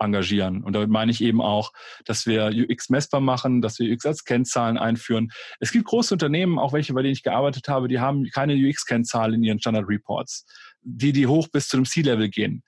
engagieren. 0.00 0.62
Und 0.62 0.72
damit 0.74 0.90
meine 0.90 1.12
ich 1.12 1.20
eben 1.22 1.40
auch, 1.40 1.72
dass 2.04 2.26
wir 2.26 2.50
UX 2.52 2.88
messbar 2.88 3.20
machen, 3.20 3.60
dass 3.60 3.78
wir 3.78 3.92
UX 3.92 4.06
als 4.06 4.24
Kennzahlen 4.24 4.78
einführen. 4.78 5.30
Es 5.60 5.72
gibt 5.72 5.84
große 5.86 6.14
Unternehmen, 6.14 6.58
auch 6.58 6.72
welche, 6.72 6.94
bei 6.94 7.02
denen 7.02 7.12
ich 7.12 7.22
gearbeitet 7.22 7.68
habe, 7.68 7.88
die 7.88 8.00
haben 8.00 8.24
keine 8.32 8.54
UX-Kennzahlen 8.54 9.34
in 9.34 9.42
ihren 9.42 9.60
Standard 9.60 9.88
Reports, 9.88 10.46
die, 10.82 11.12
die 11.12 11.26
hoch 11.26 11.48
bis 11.48 11.68
zu 11.68 11.76
dem 11.76 11.84
C-Level 11.84 12.28
gehen 12.28 12.62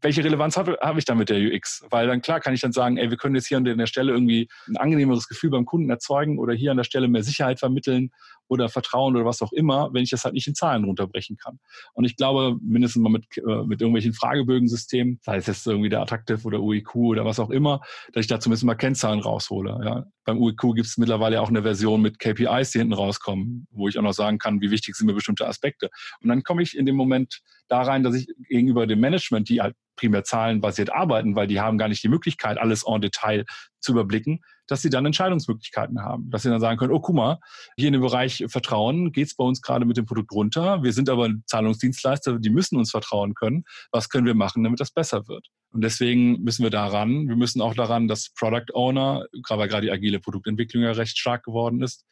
welche 0.00 0.24
Relevanz 0.24 0.56
habe, 0.56 0.78
habe 0.80 0.98
ich 0.98 1.04
dann 1.04 1.18
mit 1.18 1.28
der 1.28 1.38
UX? 1.38 1.84
Weil 1.90 2.06
dann 2.06 2.22
klar 2.22 2.40
kann 2.40 2.54
ich 2.54 2.60
dann 2.60 2.72
sagen, 2.72 2.96
ey, 2.96 3.10
wir 3.10 3.16
können 3.16 3.34
jetzt 3.34 3.48
hier 3.48 3.56
an 3.56 3.64
der 3.64 3.86
Stelle 3.86 4.12
irgendwie 4.12 4.48
ein 4.68 4.76
angenehmeres 4.76 5.28
Gefühl 5.28 5.50
beim 5.50 5.64
Kunden 5.64 5.90
erzeugen 5.90 6.38
oder 6.38 6.54
hier 6.54 6.70
an 6.70 6.76
der 6.76 6.84
Stelle 6.84 7.08
mehr 7.08 7.22
Sicherheit 7.22 7.58
vermitteln 7.58 8.10
oder 8.48 8.68
Vertrauen 8.68 9.14
oder 9.14 9.24
was 9.24 9.42
auch 9.42 9.52
immer, 9.52 9.90
wenn 9.92 10.02
ich 10.02 10.10
das 10.10 10.24
halt 10.24 10.34
nicht 10.34 10.46
in 10.46 10.54
Zahlen 10.54 10.84
runterbrechen 10.84 11.36
kann. 11.36 11.58
Und 11.92 12.04
ich 12.04 12.16
glaube, 12.16 12.58
mindestens 12.62 13.02
mal 13.02 13.10
mit, 13.10 13.24
äh, 13.36 13.64
mit 13.64 13.80
irgendwelchen 13.80 14.14
Fragebögensystemen, 14.14 15.20
sei 15.22 15.36
es 15.36 15.46
jetzt 15.46 15.66
irgendwie 15.66 15.90
der 15.90 16.00
Attractive 16.00 16.44
oder 16.44 16.60
UIQ 16.60 16.94
oder 16.96 17.24
was 17.24 17.38
auch 17.38 17.50
immer, 17.50 17.80
dass 18.12 18.22
ich 18.22 18.26
da 18.26 18.40
zumindest 18.40 18.64
mal 18.64 18.74
Kennzahlen 18.74 19.20
raushole. 19.20 19.78
Ja. 19.84 20.06
Beim 20.24 20.38
UIQ 20.38 20.74
gibt 20.74 20.86
es 20.86 20.98
mittlerweile 20.98 21.40
auch 21.40 21.48
eine 21.48 21.62
Version 21.62 22.00
mit 22.00 22.18
KPIs, 22.18 22.72
die 22.72 22.78
hinten 22.78 22.94
rauskommen, 22.94 23.66
wo 23.70 23.88
ich 23.88 23.98
auch 23.98 24.02
noch 24.02 24.12
sagen 24.12 24.38
kann, 24.38 24.60
wie 24.60 24.70
wichtig 24.70 24.96
sind 24.96 25.06
mir 25.06 25.14
bestimmte 25.14 25.46
Aspekte. 25.46 25.90
Und 26.22 26.28
dann 26.28 26.42
komme 26.42 26.62
ich 26.62 26.76
in 26.76 26.86
dem 26.86 26.96
Moment 26.96 27.40
da 27.68 27.82
rein, 27.82 28.02
dass 28.02 28.14
ich 28.14 28.28
gegenüber 28.48 28.86
dem 28.86 29.00
Management, 29.00 29.48
die 29.48 29.60
halt 29.60 29.76
primär 29.98 30.24
zahlenbasiert 30.24 30.92
arbeiten, 30.92 31.36
weil 31.36 31.46
die 31.46 31.60
haben 31.60 31.76
gar 31.76 31.88
nicht 31.88 32.02
die 32.02 32.08
Möglichkeit, 32.08 32.56
alles 32.56 32.84
en 32.86 33.00
Detail 33.00 33.44
zu 33.80 33.92
überblicken, 33.92 34.40
dass 34.66 34.82
sie 34.82 34.90
dann 34.90 35.06
Entscheidungsmöglichkeiten 35.06 36.00
haben. 36.02 36.30
Dass 36.30 36.42
sie 36.42 36.50
dann 36.50 36.60
sagen 36.60 36.78
können, 36.78 36.92
oh, 36.92 37.00
guck 37.00 37.14
mal, 37.14 37.38
hier 37.76 37.88
in 37.88 37.92
dem 37.92 38.02
Bereich 38.02 38.44
Vertrauen 38.48 39.12
geht 39.12 39.28
es 39.28 39.36
bei 39.36 39.44
uns 39.44 39.62
gerade 39.62 39.84
mit 39.84 39.96
dem 39.96 40.06
Produkt 40.06 40.32
runter. 40.32 40.82
Wir 40.82 40.92
sind 40.92 41.08
aber 41.08 41.30
Zahlungsdienstleister, 41.46 42.38
die 42.38 42.50
müssen 42.50 42.76
uns 42.76 42.90
vertrauen 42.90 43.34
können. 43.34 43.64
Was 43.90 44.08
können 44.08 44.26
wir 44.26 44.34
machen, 44.34 44.64
damit 44.64 44.80
das 44.80 44.90
besser 44.90 45.28
wird? 45.28 45.48
Und 45.70 45.82
deswegen 45.82 46.42
müssen 46.42 46.62
wir 46.62 46.70
daran, 46.70 47.28
wir 47.28 47.36
müssen 47.36 47.60
auch 47.60 47.74
daran, 47.74 48.08
dass 48.08 48.30
Product 48.34 48.72
Owner, 48.72 49.26
gerade 49.42 49.68
gerade 49.68 49.86
die 49.86 49.92
agile 49.92 50.20
Produktentwicklung 50.20 50.82
ja 50.82 50.92
recht 50.92 51.18
stark 51.18 51.44
geworden 51.44 51.82
ist, 51.82 52.04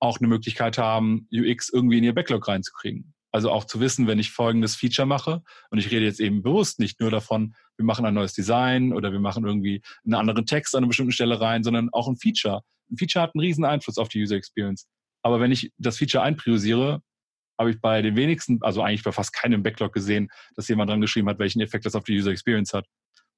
auch 0.00 0.18
eine 0.18 0.28
Möglichkeit 0.28 0.78
haben, 0.78 1.28
UX 1.32 1.70
irgendwie 1.70 1.98
in 1.98 2.04
ihr 2.04 2.14
Backlog 2.14 2.46
reinzukriegen. 2.48 3.13
Also 3.34 3.50
auch 3.50 3.64
zu 3.64 3.80
wissen, 3.80 4.06
wenn 4.06 4.20
ich 4.20 4.30
folgendes 4.30 4.76
Feature 4.76 5.06
mache, 5.06 5.42
und 5.70 5.78
ich 5.78 5.90
rede 5.90 6.04
jetzt 6.04 6.20
eben 6.20 6.44
bewusst 6.44 6.78
nicht 6.78 7.00
nur 7.00 7.10
davon, 7.10 7.56
wir 7.76 7.84
machen 7.84 8.06
ein 8.06 8.14
neues 8.14 8.32
Design 8.32 8.92
oder 8.92 9.10
wir 9.10 9.18
machen 9.18 9.44
irgendwie 9.44 9.82
einen 10.04 10.14
anderen 10.14 10.46
Text 10.46 10.76
an 10.76 10.84
einer 10.84 10.86
bestimmten 10.86 11.10
Stelle 11.10 11.40
rein, 11.40 11.64
sondern 11.64 11.88
auch 11.90 12.06
ein 12.06 12.16
Feature. 12.16 12.62
Ein 12.92 12.96
Feature 12.96 13.24
hat 13.24 13.34
einen 13.34 13.40
riesen 13.40 13.64
Einfluss 13.64 13.98
auf 13.98 14.08
die 14.08 14.22
User 14.22 14.36
Experience. 14.36 14.86
Aber 15.22 15.40
wenn 15.40 15.50
ich 15.50 15.72
das 15.78 15.98
Feature 15.98 16.22
einpriorisiere, 16.22 17.02
habe 17.58 17.70
ich 17.72 17.80
bei 17.80 18.02
den 18.02 18.14
wenigsten, 18.14 18.60
also 18.62 18.82
eigentlich 18.82 19.02
bei 19.02 19.10
fast 19.10 19.32
keinem 19.32 19.64
Backlog 19.64 19.92
gesehen, 19.92 20.28
dass 20.54 20.68
jemand 20.68 20.90
dran 20.90 21.00
geschrieben 21.00 21.28
hat, 21.28 21.40
welchen 21.40 21.60
Effekt 21.60 21.86
das 21.86 21.96
auf 21.96 22.04
die 22.04 22.16
User 22.16 22.30
Experience 22.30 22.72
hat. 22.72 22.86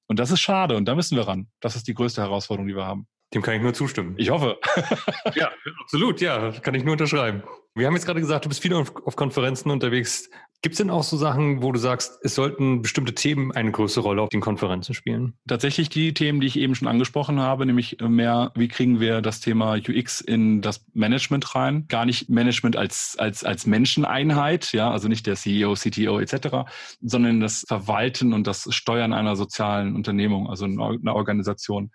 Und 0.07 0.19
das 0.19 0.29
ist 0.29 0.41
schade 0.41 0.77
und 0.77 0.85
da 0.85 0.93
müssen 0.93 1.17
wir 1.17 1.27
ran. 1.27 1.49
Das 1.59 1.75
ist 1.75 1.87
die 1.87 1.95
größte 1.95 2.21
Herausforderung, 2.21 2.67
die 2.67 2.75
wir 2.75 2.85
haben. 2.85 3.07
Dem 3.33 3.41
kann 3.41 3.55
ich 3.55 3.61
nur 3.61 3.73
zustimmen. 3.73 4.15
Ich 4.17 4.29
hoffe. 4.29 4.57
ja, 5.35 5.51
absolut, 5.81 6.21
ja, 6.21 6.51
kann 6.61 6.75
ich 6.75 6.83
nur 6.83 6.93
unterschreiben. 6.93 7.43
Wir 7.75 7.85
haben 7.85 7.93
jetzt 7.93 8.05
gerade 8.05 8.21
gesagt, 8.21 8.45
du 8.45 8.49
bist 8.49 8.61
viel 8.61 8.73
auf, 8.73 8.95
auf 9.05 9.15
Konferenzen 9.15 9.69
unterwegs. 9.69 10.29
Gibt 10.63 10.73
es 10.73 10.77
denn 10.77 10.89
auch 10.89 11.03
so 11.03 11.17
Sachen, 11.17 11.61
wo 11.61 11.71
du 11.71 11.77
sagst, 11.77 12.17
es 12.23 12.33
sollten 12.33 12.81
bestimmte 12.81 13.13
Themen 13.13 13.51
eine 13.51 13.71
größere 13.71 14.03
Rolle 14.03 14.23
auf 14.23 14.29
den 14.29 14.41
Konferenzen 14.41 14.95
spielen? 14.95 15.37
Tatsächlich 15.47 15.89
die 15.89 16.15
Themen, 16.15 16.39
die 16.39 16.47
ich 16.47 16.57
eben 16.57 16.73
schon 16.73 16.87
angesprochen 16.87 17.39
habe, 17.39 17.67
nämlich 17.67 17.97
mehr, 18.01 18.51
wie 18.55 18.67
kriegen 18.67 18.99
wir 18.99 19.21
das 19.21 19.39
Thema 19.39 19.75
UX 19.75 20.19
in 20.21 20.61
das 20.61 20.83
Management 20.93 21.53
rein? 21.53 21.85
Gar 21.87 22.05
nicht 22.05 22.29
Management 22.29 22.75
als, 22.75 23.15
als, 23.19 23.43
als 23.43 23.67
Menscheneinheit, 23.67 24.73
ja, 24.73 24.89
also 24.89 25.07
nicht 25.07 25.27
der 25.27 25.35
CEO, 25.35 25.75
CTO 25.75 26.19
etc., 26.19 26.69
sondern 27.01 27.39
das 27.39 27.63
Verwalten 27.67 28.33
und 28.33 28.47
das 28.47 28.67
Steuern 28.73 29.13
einer 29.13 29.35
sozialen 29.35 29.95
Unternehmung, 29.95 30.49
also 30.49 30.65
einer 30.65 31.15
Organisation. 31.15 31.91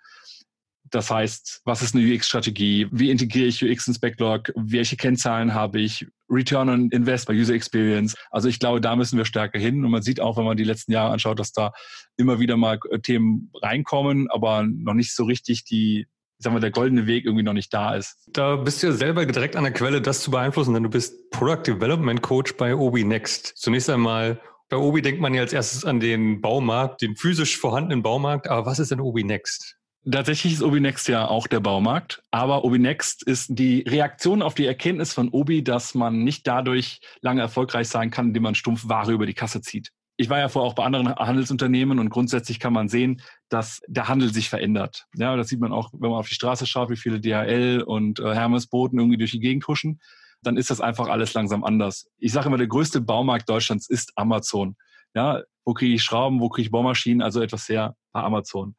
Das 0.93 1.11
heißt, 1.11 1.63
was 1.65 1.83
ist 1.83 1.95
eine 1.95 2.05
UX-Strategie? 2.05 2.87
Wie 2.93 3.11
integriere 3.11 3.47
ich 3.47 3.65
UX 3.65 3.89
ins 3.89 3.99
Backlog? 3.99 4.53
Welche 4.55 4.97
Kennzahlen 4.97 5.55
habe 5.55 5.81
ich? 5.81 6.07
Return 6.29 6.69
on 6.69 6.91
Invest 6.91 7.27
bei 7.27 7.35
User 7.35 7.55
Experience. 7.55 8.15
Also 8.31 8.49
ich 8.49 8.59
glaube, 8.59 8.81
da 8.81 8.95
müssen 8.95 9.17
wir 9.17 9.25
stärker 9.25 9.59
hin. 9.59 9.85
Und 9.85 9.91
man 9.91 10.03
sieht 10.03 10.21
auch, 10.21 10.37
wenn 10.37 10.45
man 10.45 10.57
die 10.57 10.65
letzten 10.65 10.93
Jahre 10.93 11.13
anschaut, 11.13 11.39
dass 11.39 11.53
da 11.53 11.73
immer 12.17 12.41
wieder 12.41 12.57
mal 12.57 12.79
äh, 12.91 12.99
Themen 12.99 13.51
reinkommen, 13.63 14.31
aber 14.31 14.65
noch 14.65 14.93
nicht 14.93 15.15
so 15.15 15.25
richtig 15.25 15.65
die, 15.65 16.07
sagen 16.39 16.55
wir, 16.55 16.61
der 16.61 16.71
goldene 16.71 17.07
Weg 17.07 17.25
irgendwie 17.25 17.43
noch 17.43 17.53
nicht 17.55 17.73
da 17.73 17.95
ist. 17.95 18.29
Da 18.29 18.57
bist 18.57 18.83
du 18.83 18.89
ja 18.89 18.93
selber 18.93 19.25
direkt 19.25 19.57
an 19.57 19.65
der 19.65 19.73
Quelle, 19.73 20.03
das 20.03 20.21
zu 20.21 20.31
beeinflussen, 20.31 20.75
denn 20.75 20.83
du 20.83 20.91
bist 20.91 21.31
Product 21.31 21.63
Development 21.67 22.21
Coach 22.21 22.57
bei 22.59 22.75
Obi 22.75 23.05
Next. 23.05 23.55
Zunächst 23.57 23.89
einmal, 23.89 24.41
bei 24.69 24.77
Obi 24.77 25.01
denkt 25.01 25.21
man 25.23 25.33
ja 25.33 25.41
als 25.41 25.55
erstes 25.55 25.87
an 25.87 26.01
den 26.01 26.43
Baumarkt, 26.43 27.01
den 27.01 27.17
physisch 27.17 27.59
vorhandenen 27.59 28.03
Baumarkt. 28.03 28.49
Aber 28.49 28.67
was 28.67 28.79
ist 28.79 28.91
denn 28.91 29.01
Obi 29.01 29.25
Next? 29.25 29.79
Tatsächlich 30.11 30.55
ist 30.55 30.63
Obi 30.63 30.81
Next 30.81 31.07
ja 31.07 31.29
auch 31.29 31.47
der 31.47 31.61
Baumarkt, 31.61 32.25
aber 32.33 32.65
Obi 32.65 32.81
Next 32.81 33.23
ist 33.23 33.51
die 33.51 33.85
Reaktion 33.87 34.43
auf 34.43 34.55
die 34.55 34.67
Erkenntnis 34.67 35.13
von 35.13 35.29
Obi, 35.29 35.63
dass 35.63 35.95
man 35.95 36.25
nicht 36.25 36.45
dadurch 36.49 37.01
lange 37.21 37.41
erfolgreich 37.41 37.89
sein 37.89 38.11
kann, 38.11 38.29
indem 38.29 38.43
man 38.43 38.57
stumpf 38.57 38.89
Ware 38.89 39.13
über 39.13 39.27
die 39.27 39.35
Kasse 39.35 39.61
zieht. 39.61 39.93
Ich 40.17 40.29
war 40.29 40.41
ja 40.41 40.49
vorher 40.49 40.69
auch 40.69 40.75
bei 40.75 40.85
anderen 40.85 41.15
Handelsunternehmen 41.15 42.01
und 42.01 42.11
grundsätzlich 42.11 42.59
kann 42.59 42.73
man 42.73 42.89
sehen, 42.89 43.23
dass 43.49 43.81
der 43.87 44.09
Handel 44.09 44.33
sich 44.33 44.49
verändert. 44.49 45.07
Ja, 45.15 45.37
das 45.37 45.49
sieht 45.49 45.61
man 45.61 45.73
auch, 45.73 45.91
wenn 45.93 46.11
man 46.11 46.19
auf 46.19 46.29
die 46.29 46.35
Straße 46.35 46.67
schaut, 46.67 46.91
wie 46.91 46.97
viele 46.97 47.21
DHL 47.21 47.83
und 47.83 48.19
äh, 48.19 48.35
Hermes 48.35 48.67
Boten 48.67 48.99
irgendwie 48.99 49.19
durch 49.19 49.31
die 49.31 49.41
Gegend 49.41 49.67
huschen. 49.69 50.01
dann 50.43 50.57
ist 50.57 50.71
das 50.71 50.81
einfach 50.81 51.09
alles 51.09 51.35
langsam 51.35 51.63
anders. 51.63 52.09
Ich 52.19 52.33
sage 52.33 52.49
immer, 52.49 52.59
der 52.59 52.67
größte 52.67 53.01
Baumarkt 53.01 53.49
Deutschlands 53.49 53.89
ist 53.89 54.13
Amazon. 54.17 54.77
Ja, 55.15 55.43
wo 55.65 55.75
kriege 55.75 55.95
ich 55.95 56.03
Schrauben, 56.03 56.41
wo 56.41 56.49
kriege 56.49 56.67
ich 56.67 56.73
Bohrmaschinen, 56.73 57.23
also 57.23 57.41
etwas 57.41 57.67
sehr 57.67 57.95
bei 58.13 58.23
Amazon. 58.23 58.75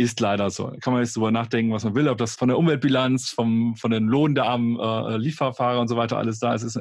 Ist 0.00 0.20
leider 0.20 0.48
so. 0.50 0.72
Kann 0.80 0.92
man 0.92 1.02
jetzt 1.02 1.16
darüber 1.16 1.32
nachdenken, 1.32 1.72
was 1.72 1.82
man 1.82 1.96
will, 1.96 2.08
ob 2.08 2.18
das 2.18 2.36
von 2.36 2.48
der 2.48 2.56
Umweltbilanz, 2.56 3.30
vom, 3.30 3.74
von 3.74 3.90
den 3.90 4.06
Lohn 4.06 4.36
der 4.36 4.44
armen 4.44 4.78
äh, 4.78 5.16
Lieferfahrer 5.16 5.80
und 5.80 5.88
so 5.88 5.96
weiter 5.96 6.16
alles 6.16 6.38
da 6.38 6.54
ist. 6.54 6.62
ist. 6.62 6.78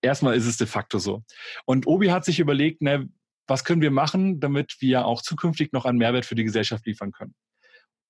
Erstmal 0.00 0.34
ist 0.34 0.46
es 0.46 0.56
de 0.56 0.66
facto 0.66 0.98
so. 0.98 1.22
Und 1.66 1.86
Obi 1.86 2.08
hat 2.08 2.24
sich 2.24 2.40
überlegt, 2.40 2.80
ne, 2.80 3.10
was 3.46 3.64
können 3.64 3.82
wir 3.82 3.90
machen, 3.90 4.40
damit 4.40 4.76
wir 4.80 5.04
auch 5.04 5.20
zukünftig 5.20 5.72
noch 5.72 5.84
einen 5.84 5.98
Mehrwert 5.98 6.24
für 6.24 6.34
die 6.34 6.44
Gesellschaft 6.44 6.86
liefern 6.86 7.12
können. 7.12 7.34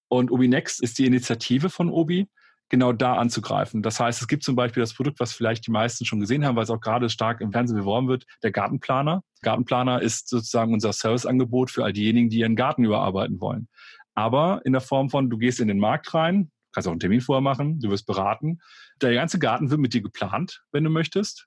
Und 0.09 0.31
Obi 0.31 0.47
Next 0.47 0.81
ist 0.81 0.99
die 0.99 1.07
Initiative 1.07 1.69
von 1.69 1.91
Obi, 1.91 2.29
genau 2.69 2.93
da 2.93 3.15
anzugreifen. 3.15 3.83
Das 3.83 4.01
heißt, 4.01 4.21
es 4.21 4.29
gibt 4.29 4.45
zum 4.45 4.57
Beispiel 4.57 4.81
das 4.81 4.95
Produkt, 4.95 5.21
was 5.21 5.33
vielleicht 5.33 5.67
die 5.67 5.71
meisten 5.71 6.05
schon 6.05 6.21
gesehen 6.21 6.45
haben, 6.45 6.57
weil 6.57 6.65
es 6.65 6.71
auch 6.71 6.81
gerade 6.81 7.11
stark 7.11 7.41
im 7.41 7.53
Fernsehen 7.53 7.77
beworben 7.77 8.09
wird, 8.09 8.25
der 8.43 8.53
Gartenplaner. 8.53 9.23
Gartenplaner 9.43 10.01
ist 10.01 10.29
sozusagen 10.29 10.73
unser 10.73 10.93
Serviceangebot 10.93 11.71
für 11.71 11.85
all 11.85 11.93
diejenigen, 11.93 12.31
die 12.31 12.39
ihren 12.39 12.57
Garten 12.57 12.85
überarbeiten 12.85 13.41
wollen. 13.41 13.69
Aber 14.15 14.61
in 14.65 14.73
der 14.73 14.81
Form 14.81 15.11
von, 15.11 15.31
du 15.31 15.39
gehst 15.39 15.61
in 15.61 15.69
den 15.69 15.79
Markt 15.79 16.13
rein, 16.15 16.51
kannst 16.73 16.87
auch 16.87 16.93
einen 16.93 17.01
Termin 17.01 17.21
vorher 17.21 17.41
machen, 17.41 17.81
du 17.81 17.91
wirst 17.91 18.07
beraten. 18.07 18.61
Der 19.01 19.15
ganze 19.15 19.39
Garten 19.39 19.71
wird 19.71 19.81
mit 19.81 19.95
dir 19.95 20.03
geplant, 20.03 20.63
wenn 20.73 20.85
du 20.85 20.91
möchtest. 20.91 21.47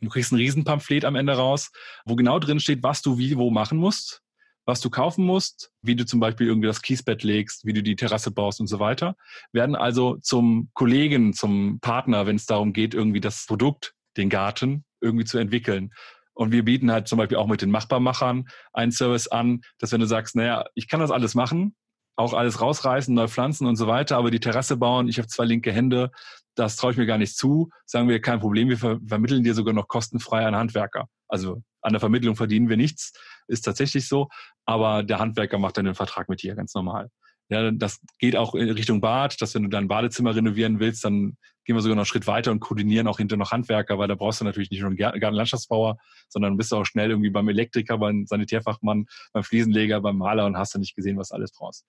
Du 0.00 0.08
kriegst 0.08 0.32
ein 0.32 0.36
Riesenpamphlet 0.36 1.04
am 1.04 1.14
Ende 1.14 1.34
raus, 1.34 1.70
wo 2.06 2.16
genau 2.16 2.38
drin 2.38 2.60
steht, 2.60 2.82
was 2.82 3.02
du 3.02 3.18
wie 3.18 3.36
wo 3.36 3.50
machen 3.50 3.78
musst 3.78 4.22
was 4.70 4.80
du 4.80 4.88
kaufen 4.88 5.24
musst, 5.24 5.72
wie 5.82 5.96
du 5.96 6.06
zum 6.06 6.20
Beispiel 6.20 6.46
irgendwie 6.46 6.68
das 6.68 6.82
Kiesbett 6.82 7.22
legst, 7.22 7.64
wie 7.64 7.72
du 7.72 7.82
die 7.82 7.96
Terrasse 7.96 8.30
baust 8.30 8.60
und 8.60 8.66
so 8.66 8.78
weiter, 8.78 9.16
werden 9.52 9.74
also 9.74 10.16
zum 10.16 10.70
Kollegen, 10.74 11.32
zum 11.32 11.80
Partner, 11.80 12.26
wenn 12.26 12.36
es 12.36 12.46
darum 12.46 12.72
geht, 12.72 12.94
irgendwie 12.94 13.20
das 13.20 13.46
Produkt, 13.46 13.94
den 14.16 14.28
Garten 14.28 14.84
irgendwie 15.00 15.24
zu 15.24 15.38
entwickeln. 15.38 15.92
Und 16.34 16.52
wir 16.52 16.64
bieten 16.64 16.92
halt 16.92 17.08
zum 17.08 17.18
Beispiel 17.18 17.38
auch 17.38 17.48
mit 17.48 17.62
den 17.62 17.70
Machbarmachern 17.70 18.48
einen 18.72 18.92
Service 18.92 19.26
an, 19.26 19.62
dass 19.78 19.92
wenn 19.92 20.00
du 20.00 20.06
sagst, 20.06 20.36
naja, 20.36 20.64
ich 20.74 20.88
kann 20.88 21.00
das 21.00 21.10
alles 21.10 21.34
machen, 21.34 21.74
auch 22.20 22.34
alles 22.34 22.60
rausreißen, 22.60 23.14
neu 23.14 23.28
pflanzen 23.28 23.66
und 23.66 23.76
so 23.76 23.86
weiter, 23.86 24.16
aber 24.16 24.30
die 24.30 24.40
Terrasse 24.40 24.76
bauen, 24.76 25.08
ich 25.08 25.18
habe 25.18 25.28
zwei 25.28 25.44
linke 25.44 25.72
Hände, 25.72 26.10
das 26.54 26.76
traue 26.76 26.92
ich 26.92 26.96
mir 26.96 27.06
gar 27.06 27.18
nicht 27.18 27.36
zu, 27.36 27.70
sagen 27.86 28.08
wir, 28.08 28.20
kein 28.20 28.40
Problem, 28.40 28.68
wir 28.68 28.78
ver 28.78 28.98
vermitteln 29.06 29.42
dir 29.42 29.54
sogar 29.54 29.74
noch 29.74 29.88
kostenfrei 29.88 30.46
einen 30.46 30.56
Handwerker. 30.56 31.06
Also 31.28 31.62
an 31.82 31.92
der 31.92 32.00
Vermittlung 32.00 32.36
verdienen 32.36 32.68
wir 32.68 32.76
nichts, 32.76 33.12
ist 33.48 33.62
tatsächlich 33.62 34.06
so, 34.08 34.28
aber 34.66 35.02
der 35.02 35.18
Handwerker 35.18 35.58
macht 35.58 35.76
dann 35.78 35.86
den 35.86 35.94
Vertrag 35.94 36.28
mit 36.28 36.42
dir 36.42 36.54
ganz 36.54 36.74
normal. 36.74 37.08
Ja, 37.48 37.70
das 37.72 37.98
geht 38.18 38.36
auch 38.36 38.54
in 38.54 38.70
Richtung 38.70 39.00
Bad, 39.00 39.40
dass 39.40 39.54
wenn 39.54 39.64
du 39.64 39.68
dein 39.68 39.88
Badezimmer 39.88 40.36
renovieren 40.36 40.78
willst, 40.78 41.04
dann 41.04 41.36
gehen 41.70 41.76
wir 41.76 41.82
sogar 41.82 41.94
noch 41.94 42.00
einen 42.00 42.06
Schritt 42.06 42.26
weiter 42.26 42.50
und 42.50 42.58
koordinieren 42.58 43.06
auch 43.06 43.18
hinter 43.18 43.36
noch 43.36 43.52
Handwerker, 43.52 43.96
weil 43.96 44.08
da 44.08 44.16
brauchst 44.16 44.40
du 44.40 44.44
natürlich 44.44 44.72
nicht 44.72 44.80
nur 44.80 44.88
einen 44.88 44.96
Gartenlandschaftsbauer, 44.96 45.98
sondern 46.28 46.56
bist 46.56 46.72
du 46.72 46.76
auch 46.76 46.84
schnell 46.84 47.10
irgendwie 47.10 47.30
beim 47.30 47.48
Elektriker, 47.48 47.96
beim 47.96 48.26
Sanitärfachmann, 48.26 49.06
beim 49.32 49.44
Fliesenleger, 49.44 50.00
beim 50.00 50.18
Maler 50.18 50.46
und 50.46 50.56
hast 50.56 50.74
dann 50.74 50.80
nicht 50.80 50.96
gesehen, 50.96 51.16
was 51.16 51.30
alles 51.30 51.52
brauchst. 51.52 51.86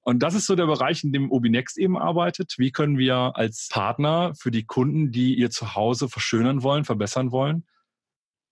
Und 0.00 0.24
das 0.24 0.34
ist 0.34 0.46
so 0.46 0.56
der 0.56 0.66
Bereich, 0.66 1.04
in 1.04 1.12
dem 1.12 1.30
Obinext 1.30 1.78
eben 1.78 1.96
arbeitet. 1.96 2.56
Wie 2.58 2.72
können 2.72 2.98
wir 2.98 3.36
als 3.36 3.68
Partner 3.70 4.32
für 4.36 4.50
die 4.50 4.64
Kunden, 4.64 5.12
die 5.12 5.34
ihr 5.36 5.50
Zuhause 5.50 6.08
verschönern 6.08 6.64
wollen, 6.64 6.84
verbessern 6.84 7.30
wollen, 7.30 7.64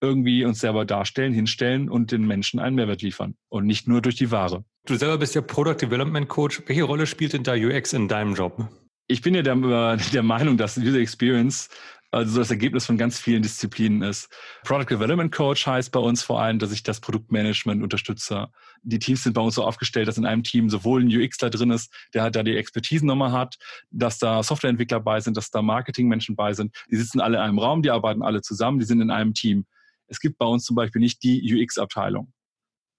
irgendwie 0.00 0.44
uns 0.44 0.60
selber 0.60 0.84
darstellen, 0.84 1.32
hinstellen 1.32 1.90
und 1.90 2.12
den 2.12 2.24
Menschen 2.28 2.60
einen 2.60 2.76
Mehrwert 2.76 3.02
liefern 3.02 3.34
und 3.48 3.66
nicht 3.66 3.88
nur 3.88 4.02
durch 4.02 4.14
die 4.14 4.30
Ware. 4.30 4.64
Du 4.86 4.94
selber 4.94 5.18
bist 5.18 5.34
ja 5.34 5.40
Product 5.40 5.78
Development 5.82 6.28
Coach. 6.28 6.62
Welche 6.66 6.84
Rolle 6.84 7.08
spielt 7.08 7.32
denn 7.32 7.42
da 7.42 7.54
UX 7.54 7.92
in 7.92 8.06
deinem 8.06 8.36
Job? 8.36 8.68
Ich 9.10 9.22
bin 9.22 9.34
ja 9.34 9.42
der, 9.42 9.56
der 9.96 10.22
Meinung, 10.22 10.56
dass 10.56 10.78
User 10.78 11.00
Experience 11.00 11.68
also 12.12 12.38
das 12.38 12.50
Ergebnis 12.50 12.86
von 12.86 12.96
ganz 12.96 13.18
vielen 13.18 13.42
Disziplinen 13.42 14.02
ist. 14.02 14.28
Product 14.64 14.86
Development 14.88 15.32
Coach 15.32 15.66
heißt 15.66 15.90
bei 15.90 15.98
uns 15.98 16.22
vor 16.22 16.40
allem, 16.40 16.60
dass 16.60 16.70
ich 16.70 16.84
das 16.84 17.00
Produktmanagement 17.00 17.82
unterstütze. 17.82 18.48
Die 18.82 19.00
Teams 19.00 19.24
sind 19.24 19.32
bei 19.32 19.40
uns 19.40 19.56
so 19.56 19.64
aufgestellt, 19.64 20.06
dass 20.06 20.16
in 20.16 20.26
einem 20.26 20.44
Team 20.44 20.70
sowohl 20.70 21.02
ein 21.02 21.08
UXler 21.08 21.50
drin 21.50 21.72
ist, 21.72 21.92
der 22.14 22.22
halt 22.22 22.36
da 22.36 22.44
die 22.44 22.56
Expertise 22.56 23.04
nochmal 23.04 23.32
hat, 23.32 23.58
dass 23.90 24.18
da 24.18 24.44
Softwareentwickler 24.44 25.00
bei 25.00 25.20
sind, 25.20 25.36
dass 25.36 25.50
da 25.50 25.60
Marketingmenschen 25.60 26.36
bei 26.36 26.52
sind. 26.52 26.76
Die 26.88 26.96
sitzen 26.96 27.20
alle 27.20 27.38
in 27.38 27.42
einem 27.42 27.58
Raum, 27.58 27.82
die 27.82 27.90
arbeiten 27.90 28.22
alle 28.22 28.42
zusammen, 28.42 28.78
die 28.78 28.86
sind 28.86 29.00
in 29.00 29.10
einem 29.10 29.34
Team. 29.34 29.66
Es 30.06 30.20
gibt 30.20 30.38
bei 30.38 30.46
uns 30.46 30.64
zum 30.64 30.76
Beispiel 30.76 31.00
nicht 31.00 31.22
die 31.24 31.42
UX-Abteilung. 31.52 32.32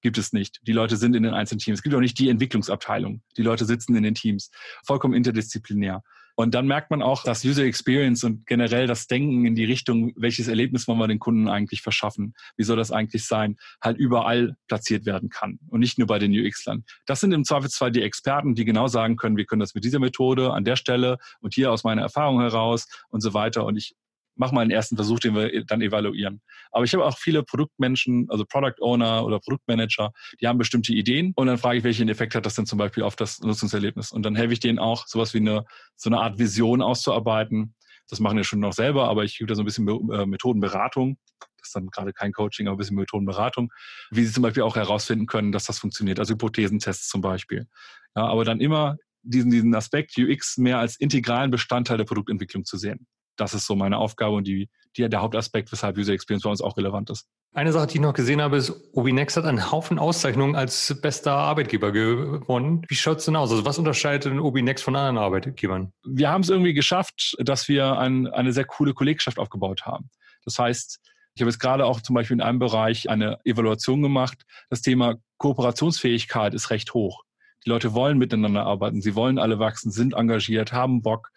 Gibt 0.02 0.18
es 0.18 0.34
nicht. 0.34 0.60
Die 0.64 0.74
Leute 0.74 0.98
sind 0.98 1.16
in 1.16 1.24
den 1.24 1.34
einzelnen 1.34 1.60
Teams. 1.60 1.80
Es 1.80 1.84
gibt 1.84 1.96
auch 1.96 2.00
nicht 2.00 2.18
die 2.20 2.30
Entwicklungsabteilung. 2.30 3.22
Die 3.38 3.44
Leute 3.44 3.66
sitzen 3.66 3.96
in 3.96 4.04
den 4.04 4.16
Teams. 4.16 4.52
Vollkommen 4.86 5.14
interdisziplinär. 5.14 6.04
Und 6.36 6.56
dann 6.56 6.66
merkt 6.66 6.90
man 6.90 7.02
auch, 7.02 7.24
dass 7.24 7.46
User 7.46 7.64
Experience 7.64 8.24
und 8.24 8.48
generell 8.48 8.88
das 8.88 9.08
Denken 9.08 9.46
in 9.46 9.54
die 9.54 9.66
Richtung, 9.66 10.14
welches 10.16 10.48
Erlebnis 10.48 10.88
wollen 10.88 10.98
wir 10.98 11.08
den 11.08 11.20
Kunden 11.20 11.48
eigentlich 11.48 11.82
verschaffen? 11.82 12.34
Wie 12.58 12.64
soll 12.64 12.78
das 12.78 12.92
eigentlich 12.92 13.26
sein? 13.26 13.58
Halt 13.82 13.98
überall 13.98 14.56
platziert 14.68 15.06
werden 15.06 15.30
kann 15.30 15.60
und 15.68 15.82
nicht 15.82 15.98
nur 15.98 16.08
bei 16.08 16.20
den 16.20 16.32
UX-Lern. 16.32 16.84
Das 17.06 17.20
sind 17.20 17.32
im 17.34 17.44
Zweifelsfall 17.44 17.92
die 17.92 18.02
Experten, 18.02 18.56
die 18.56 18.66
genau 18.66 18.88
sagen 18.88 19.18
können, 19.18 19.38
wir 19.38 19.46
können 19.46 19.60
das 19.60 19.76
mit 19.76 19.84
dieser 19.84 20.00
Methode 20.00 20.52
an 20.54 20.64
der 20.64 20.78
Stelle 20.78 21.18
und 21.42 21.54
hier 21.54 21.72
aus 21.72 21.84
meiner 21.84 22.02
Erfahrung 22.02 22.40
heraus 22.40 22.88
und 23.10 23.22
so 23.22 23.34
weiter. 23.34 23.66
Und 23.66 23.76
ich 23.78 23.96
mach 24.42 24.52
mal 24.52 24.62
einen 24.62 24.72
ersten 24.72 24.96
Versuch, 24.96 25.20
den 25.20 25.36
wir 25.36 25.64
dann 25.66 25.84
evaluieren. 25.84 26.42
Aber 26.72 26.84
ich 26.84 26.94
habe 26.96 27.06
auch 27.06 27.18
viele 27.20 27.44
Produktmenschen, 27.44 28.26
also 28.30 28.44
Product 28.44 28.82
Owner 28.82 29.24
oder 29.24 29.40
Produktmanager, 29.40 30.12
die 30.42 30.48
haben 30.48 30.58
bestimmte 30.58 30.94
Ideen 30.94 31.32
und 31.36 31.46
dann 31.46 31.60
frage 31.60 31.78
ich, 31.78 31.84
welchen 31.84 32.10
Effekt 32.10 32.34
hat 32.34 32.48
das 32.48 32.56
denn 32.56 32.66
zum 32.66 32.80
Beispiel 32.80 33.04
auf 33.04 33.16
das 33.16 33.40
Nutzungserlebnis? 33.42 34.12
Und 34.12 34.24
dann 34.24 34.36
helfe 34.36 34.54
ich 34.54 34.60
denen 34.60 34.80
auch, 34.80 35.06
sowas 35.06 35.36
wie 35.36 35.38
eine, 35.38 35.64
so 35.96 36.10
eine 36.10 36.20
Art 36.20 36.40
Vision 36.40 36.82
auszuarbeiten. 36.82 37.76
Das 38.10 38.20
machen 38.20 38.36
wir 38.36 38.44
schon 38.44 38.60
noch 38.60 38.74
selber, 38.74 39.10
aber 39.10 39.24
ich 39.24 39.38
gebe 39.38 39.48
da 39.48 39.54
so 39.54 39.62
ein 39.62 39.66
bisschen 39.66 39.88
äh, 39.88 40.26
Methodenberatung. 40.26 41.20
Das 41.60 41.68
ist 41.68 41.76
dann 41.76 41.92
gerade 41.92 42.12
kein 42.12 42.34
Coaching, 42.34 42.68
aber 42.68 42.76
ein 42.76 42.80
bisschen 42.80 42.98
Methodenberatung, 42.98 43.72
wie 44.10 44.26
sie 44.26 44.34
zum 44.34 44.42
Beispiel 44.42 44.64
auch 44.64 44.76
herausfinden 44.76 45.28
können, 45.28 45.52
dass 45.52 45.66
das 45.66 45.78
funktioniert. 45.78 46.20
Also 46.20 46.34
Hypothesentests 46.34 47.10
zum 47.10 47.22
Beispiel. 47.22 47.68
Ja, 48.16 48.26
aber 48.26 48.44
dann 48.44 48.60
immer 48.60 48.98
diesen, 49.22 49.52
diesen 49.52 49.76
Aspekt 49.76 50.18
UX 50.18 50.58
mehr 50.58 50.80
als 50.80 50.96
integralen 50.96 51.52
Bestandteil 51.52 51.98
der 51.98 52.06
Produktentwicklung 52.06 52.66
zu 52.66 52.78
sehen 52.78 53.06
das 53.36 53.54
ist 53.54 53.66
so 53.66 53.76
meine 53.76 53.98
Aufgabe 53.98 54.36
und 54.36 54.48
die, 54.48 54.70
die, 54.98 55.08
der 55.08 55.22
Hauptaspekt, 55.22 55.72
weshalb 55.72 55.98
User 55.98 56.14
Experience 56.14 56.44
bei 56.44 56.50
uns 56.50 56.62
auch 56.62 56.78
relevant 56.78 57.10
ist. 57.10 57.28
Eine 57.54 57.74
Sache, 57.74 57.88
die 57.88 57.96
ich 57.96 58.02
noch 58.02 58.14
gesehen 58.14 58.42
habe, 58.42 58.58
ist, 58.58 58.74
Obinex 58.94 59.36
hat 59.36 59.46
einen 59.46 59.72
Haufen 59.72 60.00
Auszeichnungen 60.00 60.56
als 60.56 61.00
bester 61.02 61.34
Arbeitgeber 61.34 61.92
gewonnen. 61.92 62.86
Wie 62.88 62.96
schaut 62.96 63.18
es 63.18 63.26
denn 63.26 63.36
aus? 63.36 63.52
Also 63.52 63.66
was 63.66 63.78
unterscheidet 63.78 64.26
denn 64.26 64.40
Obinex 64.40 64.82
von 64.82 64.96
anderen 64.96 65.18
Arbeitgebern? 65.18 65.92
Wir 66.06 66.30
haben 66.30 66.42
es 66.42 66.50
irgendwie 66.50 66.74
geschafft, 66.74 67.36
dass 67.40 67.68
wir 67.68 67.98
ein, 67.98 68.28
eine 68.28 68.54
sehr 68.54 68.66
coole 68.66 68.94
Kollegschaft 68.94 69.38
aufgebaut 69.38 69.86
haben. 69.86 70.10
Das 70.46 70.58
heißt, 70.60 71.00
ich 71.34 71.42
habe 71.42 71.50
jetzt 71.50 71.60
gerade 71.60 71.86
auch 71.86 72.02
zum 72.02 72.16
Beispiel 72.16 72.36
in 72.36 72.42
einem 72.42 72.60
Bereich 72.60 73.10
eine 73.10 73.40
Evaluation 73.44 74.02
gemacht. 74.02 74.44
Das 74.70 74.82
Thema 74.82 75.16
Kooperationsfähigkeit 75.38 76.54
ist 76.54 76.70
recht 76.70 76.94
hoch. 76.94 77.24
Die 77.66 77.70
Leute 77.70 77.94
wollen 77.94 78.18
miteinander 78.18 78.66
arbeiten, 78.66 79.02
sie 79.02 79.16
wollen 79.16 79.38
alle 79.38 79.60
wachsen, 79.60 79.92
sind 79.92 80.14
engagiert, 80.14 80.74
haben 80.74 81.02
Bock 81.02 81.30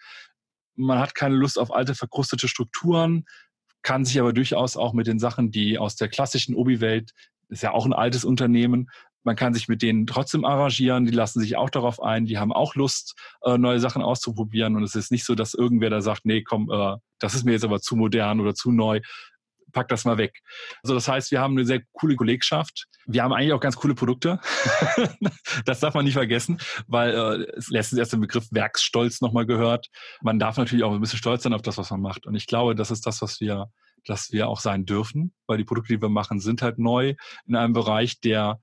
man 0.76 0.98
hat 0.98 1.14
keine 1.14 1.34
Lust 1.34 1.58
auf 1.58 1.72
alte, 1.72 1.94
verkrustete 1.94 2.48
Strukturen, 2.48 3.24
kann 3.82 4.04
sich 4.04 4.18
aber 4.18 4.32
durchaus 4.32 4.76
auch 4.76 4.92
mit 4.92 5.06
den 5.06 5.18
Sachen, 5.18 5.50
die 5.50 5.78
aus 5.78 5.96
der 5.96 6.08
klassischen 6.08 6.54
Obi-Welt, 6.54 7.12
ist 7.48 7.62
ja 7.62 7.72
auch 7.72 7.84
ein 7.84 7.92
altes 7.92 8.24
Unternehmen, 8.24 8.88
man 9.24 9.37
kann 9.37 9.54
sich 9.54 9.68
mit 9.68 9.82
denen 9.82 10.06
trotzdem 10.06 10.44
arrangieren, 10.44 11.06
die 11.06 11.12
lassen 11.12 11.40
sich 11.40 11.56
auch 11.56 11.70
darauf 11.70 12.02
ein, 12.02 12.26
die 12.26 12.38
haben 12.38 12.52
auch 12.52 12.74
Lust, 12.74 13.14
äh, 13.42 13.56
neue 13.56 13.80
Sachen 13.80 14.02
auszuprobieren. 14.02 14.76
Und 14.76 14.82
es 14.82 14.94
ist 14.94 15.10
nicht 15.10 15.24
so, 15.24 15.34
dass 15.34 15.54
irgendwer 15.54 15.90
da 15.90 16.02
sagt, 16.02 16.26
nee, 16.26 16.42
komm, 16.42 16.70
äh, 16.70 16.96
das 17.18 17.34
ist 17.34 17.44
mir 17.44 17.52
jetzt 17.52 17.64
aber 17.64 17.80
zu 17.80 17.96
modern 17.96 18.40
oder 18.40 18.54
zu 18.54 18.70
neu 18.70 19.00
pack 19.74 19.88
das 19.88 20.06
mal 20.06 20.16
weg. 20.16 20.40
Also 20.82 20.94
das 20.94 21.06
heißt, 21.06 21.30
wir 21.30 21.40
haben 21.40 21.52
eine 21.52 21.66
sehr 21.66 21.82
coole 21.92 22.16
Kollegschaft. 22.16 22.87
Wir 23.06 23.22
haben 23.22 23.34
eigentlich 23.34 23.52
auch 23.52 23.60
ganz 23.60 23.76
coole 23.76 23.94
Produkte. 23.94 24.40
das 25.66 25.80
darf 25.80 25.92
man 25.92 26.06
nicht 26.06 26.14
vergessen, 26.14 26.58
weil 26.87 27.10
äh, 27.10 27.60
letztens 27.68 27.98
erst 27.98 28.14
den 28.14 28.20
Begriff 28.20 28.46
Werksstolz 28.50 29.20
nochmal 29.20 29.44
gehört. 29.44 29.88
Man 30.22 30.38
darf 30.38 30.56
natürlich 30.56 30.84
auch 30.84 30.94
ein 30.94 31.00
bisschen 31.00 31.18
stolz 31.18 31.42
sein 31.42 31.52
auf 31.52 31.62
das, 31.62 31.76
was 31.76 31.90
man 31.90 32.00
macht. 32.00 32.26
Und 32.26 32.34
ich 32.34 32.46
glaube, 32.46 32.74
das 32.74 32.90
ist 32.90 33.06
das, 33.06 33.20
was 33.20 33.40
wir, 33.40 33.66
dass 34.06 34.32
wir 34.32 34.48
auch 34.48 34.60
sein 34.60 34.87
dürfen, 34.87 35.34
weil 35.46 35.58
die 35.58 35.64
Produkte, 35.64 35.94
die 35.94 36.00
wir 36.00 36.08
machen, 36.08 36.40
sind 36.40 36.62
halt 36.62 36.78
neu 36.78 37.14
in 37.46 37.56
einem 37.56 37.74
Bereich, 37.74 38.20
der 38.20 38.60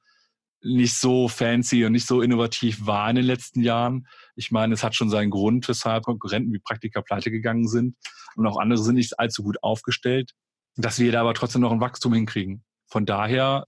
nicht 0.64 0.96
so 0.96 1.28
fancy 1.28 1.86
und 1.86 1.92
nicht 1.92 2.08
so 2.08 2.22
innovativ 2.22 2.86
war 2.86 3.10
in 3.10 3.16
den 3.16 3.26
letzten 3.26 3.62
Jahren. 3.62 4.08
Ich 4.36 4.52
meine, 4.52 4.76
es 4.76 4.84
hat 4.84 4.96
schon 4.96 5.10
seinen 5.10 5.32
Grund, 5.32 5.68
weshalb 5.68 6.04
Konkurrenten 6.04 6.54
wie 6.54 6.60
Praktika 6.60 7.02
pleite 7.02 7.32
gegangen 7.32 7.68
sind 7.68 7.96
und 8.36 8.46
auch 8.46 8.58
andere 8.58 8.80
sind 8.80 8.96
nicht 8.96 9.20
allzu 9.20 9.44
gut 9.44 9.58
aufgestellt 9.64 10.34
dass 10.82 11.00
wir 11.00 11.12
da 11.12 11.22
aber 11.22 11.34
trotzdem 11.34 11.62
noch 11.62 11.72
ein 11.72 11.82
Wachstum 11.82 12.14
hinkriegen. 12.14 12.64
Von 12.88 13.06
daher 13.06 13.66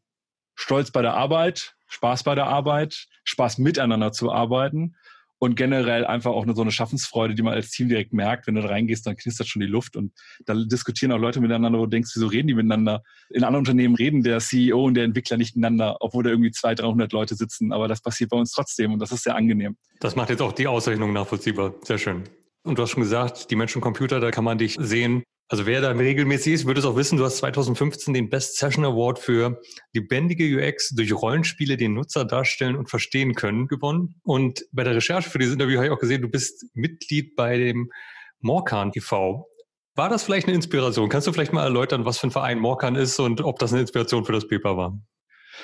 Stolz 0.55 0.91
bei 0.91 1.01
der 1.01 1.15
Arbeit, 1.15 1.75
Spaß 1.87 2.23
bei 2.23 2.35
der 2.35 2.47
Arbeit, 2.47 3.07
Spaß 3.23 3.57
miteinander 3.57 4.11
zu 4.11 4.31
arbeiten 4.31 4.95
und 5.39 5.55
generell 5.55 6.05
einfach 6.05 6.31
auch 6.31 6.45
so 6.55 6.61
eine 6.61 6.71
Schaffensfreude, 6.71 7.35
die 7.35 7.41
man 7.41 7.53
als 7.53 7.71
Team 7.71 7.89
direkt 7.89 8.13
merkt. 8.13 8.47
Wenn 8.47 8.55
du 8.55 8.61
da 8.61 8.69
reingehst, 8.69 9.05
dann 9.05 9.17
knistert 9.17 9.47
schon 9.47 9.59
die 9.59 9.67
Luft 9.67 9.97
und 9.97 10.13
da 10.45 10.53
diskutieren 10.53 11.11
auch 11.11 11.17
Leute 11.17 11.41
miteinander, 11.41 11.79
wo 11.79 11.83
du 11.83 11.89
denkst, 11.89 12.11
wieso 12.15 12.27
reden 12.27 12.47
die 12.47 12.53
miteinander? 12.53 13.03
In 13.29 13.43
anderen 13.43 13.63
Unternehmen 13.63 13.95
reden 13.95 14.23
der 14.23 14.39
CEO 14.39 14.85
und 14.85 14.93
der 14.93 15.03
Entwickler 15.03 15.37
nicht 15.37 15.55
miteinander, 15.55 15.97
obwohl 15.99 16.23
da 16.23 16.29
irgendwie 16.29 16.51
200, 16.51 16.85
300 16.85 17.11
Leute 17.11 17.35
sitzen. 17.35 17.73
Aber 17.73 17.87
das 17.87 18.01
passiert 18.01 18.29
bei 18.29 18.37
uns 18.37 18.51
trotzdem 18.51 18.93
und 18.93 18.99
das 18.99 19.11
ist 19.11 19.23
sehr 19.23 19.35
angenehm. 19.35 19.75
Das 19.99 20.15
macht 20.15 20.29
jetzt 20.29 20.41
auch 20.41 20.53
die 20.53 20.67
Ausrechnung 20.67 21.11
nachvollziehbar. 21.11 21.73
Sehr 21.83 21.97
schön. 21.97 22.23
Und 22.63 22.77
du 22.77 22.83
hast 22.83 22.91
schon 22.91 23.03
gesagt, 23.03 23.51
die 23.51 23.57
Menschen 23.57 23.81
Computer, 23.81 24.21
da 24.21 24.31
kann 24.31 24.45
man 24.45 24.57
dich 24.57 24.77
sehen 24.79 25.23
Also 25.53 25.67
wer 25.67 25.81
da 25.81 25.91
regelmäßig 25.91 26.51
ist, 26.51 26.65
wird 26.65 26.79
es 26.79 26.85
auch 26.85 26.95
wissen, 26.95 27.19
du 27.19 27.25
hast 27.25 27.37
2015 27.37 28.11
den 28.11 28.27
Best 28.27 28.57
Session 28.57 28.85
Award 28.85 29.19
für 29.19 29.61
lebendige 29.93 30.57
UX 30.57 30.95
durch 30.95 31.13
Rollenspiele, 31.13 31.77
den 31.77 31.93
Nutzer 31.93 32.25
darstellen 32.25 32.75
und 32.75 32.89
verstehen 32.89 33.35
können, 33.35 33.67
gewonnen. 33.67 34.15
Und 34.23 34.65
bei 34.71 34.83
der 34.83 34.95
Recherche 34.95 35.29
für 35.29 35.37
dieses 35.37 35.53
Interview 35.53 35.77
habe 35.77 35.85
ich 35.85 35.91
auch 35.91 35.99
gesehen, 35.99 36.23
du 36.23 36.27
bist 36.27 36.65
Mitglied 36.73 37.35
bei 37.35 37.59
dem 37.59 37.91
Morkan 38.39 38.89
e.V. 38.95 39.47
War 39.93 40.09
das 40.09 40.23
vielleicht 40.23 40.47
eine 40.47 40.55
Inspiration? 40.55 41.07
Kannst 41.07 41.27
du 41.27 41.31
vielleicht 41.31 41.53
mal 41.53 41.65
erläutern, 41.65 42.03
was 42.03 42.17
für 42.17 42.25
ein 42.25 42.31
Verein 42.31 42.57
Morkan 42.57 42.95
ist 42.95 43.19
und 43.19 43.39
ob 43.41 43.59
das 43.59 43.73
eine 43.73 43.81
Inspiration 43.81 44.25
für 44.25 44.31
das 44.31 44.47
Paper 44.47 44.75
war? 44.75 44.99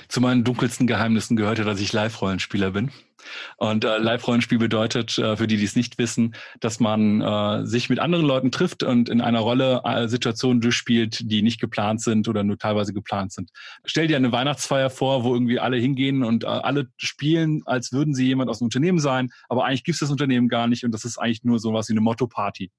Zu 0.07 0.21
meinen 0.21 0.43
dunkelsten 0.43 0.85
Geheimnissen 0.85 1.35
gehörte, 1.35 1.63
dass 1.63 1.79
ich 1.79 1.93
Live-Rollenspieler 1.93 2.69
bin. 2.69 2.91
Und 3.57 3.83
äh, 3.83 3.97
Live-Rollenspiel 3.97 4.57
bedeutet, 4.57 5.17
äh, 5.17 5.35
für 5.37 5.47
die, 5.47 5.57
die 5.57 5.63
es 5.63 5.75
nicht 5.75 5.97
wissen, 5.97 6.35
dass 6.59 6.79
man 6.79 7.21
äh, 7.21 7.65
sich 7.65 7.89
mit 7.89 7.99
anderen 7.99 8.25
Leuten 8.25 8.51
trifft 8.51 8.83
und 8.83 9.09
in 9.09 9.21
einer 9.21 9.39
Rolle 9.39 9.81
äh, 9.83 10.07
Situationen 10.07 10.61
durchspielt, 10.61 11.29
die 11.29 11.41
nicht 11.41 11.59
geplant 11.59 12.01
sind 12.01 12.27
oder 12.27 12.43
nur 12.43 12.57
teilweise 12.57 12.93
geplant 12.93 13.33
sind. 13.33 13.51
Stell 13.85 14.07
dir 14.07 14.17
eine 14.17 14.31
Weihnachtsfeier 14.31 14.89
vor, 14.89 15.23
wo 15.23 15.33
irgendwie 15.33 15.59
alle 15.59 15.77
hingehen 15.77 16.23
und 16.23 16.43
äh, 16.43 16.47
alle 16.47 16.87
spielen, 16.97 17.61
als 17.65 17.91
würden 17.91 18.13
sie 18.13 18.27
jemand 18.27 18.49
aus 18.49 18.59
dem 18.59 18.65
Unternehmen 18.65 18.99
sein, 18.99 19.29
aber 19.47 19.65
eigentlich 19.65 19.83
gibt 19.83 19.95
es 19.95 19.99
das 19.99 20.11
Unternehmen 20.11 20.47
gar 20.47 20.67
nicht 20.67 20.83
und 20.83 20.91
das 20.91 21.05
ist 21.05 21.17
eigentlich 21.17 21.43
nur 21.43 21.59
sowas 21.59 21.89
wie 21.89 21.93
eine 21.93 22.01
Motto-Party 22.01 22.71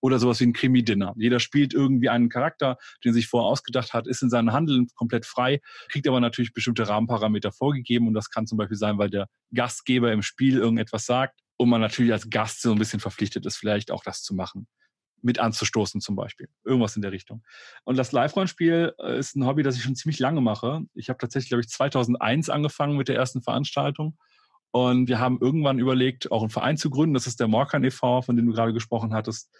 oder 0.00 0.18
sowas 0.18 0.40
wie 0.40 0.44
ein 0.44 0.52
Krimi-Dinner. 0.52 1.14
Jeder 1.16 1.40
spielt 1.40 1.74
irgendwie 1.74 2.08
einen 2.08 2.28
Charakter, 2.28 2.78
den 3.04 3.12
sich 3.12 3.26
vorher 3.26 3.48
ausgedacht 3.48 3.92
hat, 3.94 4.06
ist 4.06 4.22
in 4.22 4.30
seinem 4.30 4.52
Handeln 4.52 4.86
komplett 4.94 5.26
frei, 5.26 5.60
kriegt 5.90 6.06
aber 6.06 6.20
natürlich 6.20 6.52
bestimmte 6.52 6.88
Rahmenparameter 6.88 7.52
vorgegeben 7.52 8.06
und 8.08 8.14
das 8.14 8.30
kann 8.30 8.46
zum 8.46 8.58
Beispiel 8.58 8.76
sein, 8.76 8.98
weil 8.98 9.10
der 9.10 9.26
Gastgeber 9.88 10.12
im 10.12 10.22
Spiel 10.22 10.58
irgendetwas 10.58 11.06
sagt 11.06 11.40
und 11.56 11.70
man 11.70 11.80
natürlich 11.80 12.12
als 12.12 12.28
Gast 12.28 12.60
so 12.60 12.72
ein 12.72 12.78
bisschen 12.78 13.00
verpflichtet 13.00 13.46
ist, 13.46 13.56
vielleicht 13.56 13.90
auch 13.90 14.04
das 14.04 14.22
zu 14.22 14.34
machen 14.34 14.68
mit 15.20 15.40
anzustoßen 15.40 16.00
zum 16.00 16.14
Beispiel. 16.14 16.48
Irgendwas 16.64 16.94
in 16.94 17.02
der 17.02 17.10
Richtung. 17.10 17.42
Und 17.84 17.96
das 17.96 18.12
Live-Rollenspiel 18.12 18.94
äh, 19.00 19.18
ist 19.18 19.34
ein 19.34 19.46
Hobby, 19.46 19.64
das 19.64 19.76
ich 19.76 19.82
schon 19.82 19.96
ziemlich 19.96 20.20
lange 20.20 20.40
mache. 20.40 20.82
Ich 20.94 21.08
habe 21.08 21.18
tatsächlich, 21.18 21.48
glaube 21.48 21.62
ich, 21.62 21.68
2001 21.68 22.50
angefangen 22.50 22.96
mit 22.96 23.08
der 23.08 23.16
ersten 23.16 23.42
Veranstaltung. 23.42 24.16
Und 24.70 25.08
wir 25.08 25.18
haben 25.18 25.38
irgendwann 25.40 25.80
überlegt, 25.80 26.30
auch 26.30 26.42
einen 26.42 26.50
Verein 26.50 26.76
zu 26.76 26.88
gründen. 26.88 27.14
Das 27.14 27.26
ist 27.26 27.40
der 27.40 27.48
Morkan 27.48 27.82
e.V., 27.82 28.22
von 28.22 28.36
dem 28.36 28.46
du 28.46 28.52
gerade 28.52 28.72
gesprochen 28.72 29.12
hattest. 29.12 29.50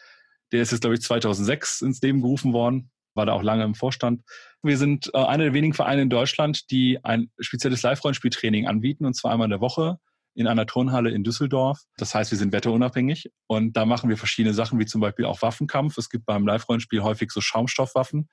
Der 0.53 0.63
ist 0.63 0.71
jetzt, 0.71 0.83
glaube 0.83 0.95
ich, 0.95 1.03
2006 1.03 1.83
ins 1.83 2.01
Leben 2.03 2.21
gerufen 2.21 2.53
worden, 2.53 2.93
war 3.15 3.27
da 3.27 3.33
auch 3.33 3.43
lange 3.43 3.65
im 3.65 3.75
Vorstand. 3.75 4.23
Wir 4.63 4.79
sind 4.79 5.11
äh, 5.13 5.19
einer 5.19 5.45
der 5.45 5.55
wenigen 5.55 5.75
Vereine 5.75 6.03
in 6.03 6.11
Deutschland, 6.11 6.71
die 6.71 7.05
ein 7.05 7.33
spezielles 7.41 7.83
Live-Rollenspieltraining 7.83 8.69
anbieten, 8.69 9.07
und 9.07 9.15
zwar 9.15 9.33
einmal 9.33 9.47
in 9.47 9.51
der 9.51 9.61
Woche 9.61 9.99
in 10.39 10.47
einer 10.47 10.67
Turnhalle 10.67 11.11
in 11.11 11.25
Düsseldorf. 11.25 11.81
Das 11.97 12.15
heißt, 12.15 12.31
wir 12.31 12.39
sind 12.39 12.53
wetterunabhängig 12.53 13.31
und 13.49 13.77
da 13.77 13.85
machen 13.85 14.09
wir 14.09 14.17
verschiedene 14.17 14.55
Sachen, 14.55 14.79
wie 14.79 14.87
zum 14.87 15.01
Beispiel 15.01 15.25
auch 15.25 15.43
Waffenkampf. 15.43 15.99
Es 15.99 16.09
gibt 16.09 16.27
beim 16.27 16.47
Live-Rollenspiel 16.47 17.03
häufig 17.03 17.33
so 17.33 17.41
Schaumstoffwaffen. 17.41 18.29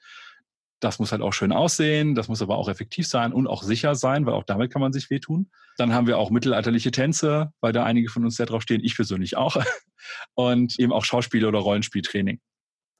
Das 0.79 0.99
muss 0.99 1.11
halt 1.11 1.23
auch 1.23 1.33
schön 1.33 1.51
aussehen, 1.51 2.13
das 2.13 2.27
muss 2.27 2.43
aber 2.43 2.57
auch 2.57 2.69
effektiv 2.69 3.07
sein 3.07 3.33
und 3.33 3.47
auch 3.47 3.63
sicher 3.63 3.95
sein, 3.95 4.27
weil 4.27 4.33
auch 4.35 4.43
damit 4.43 4.71
kann 4.71 4.83
man 4.83 4.93
sich 4.93 5.09
wehtun. 5.09 5.49
Dann 5.77 5.93
haben 5.93 6.05
wir 6.05 6.19
auch 6.19 6.29
mittelalterliche 6.29 6.91
Tänze, 6.91 7.51
weil 7.59 7.73
da 7.73 7.83
einige 7.83 8.09
von 8.09 8.23
uns 8.23 8.35
sehr 8.35 8.45
drauf 8.45 8.61
stehen, 8.61 8.83
ich 8.83 8.95
persönlich 8.95 9.35
auch. 9.35 9.57
Und 10.35 10.77
eben 10.79 10.93
auch 10.93 11.05
Schauspiel- 11.05 11.45
oder 11.45 11.57
Rollenspieltraining. 11.57 12.39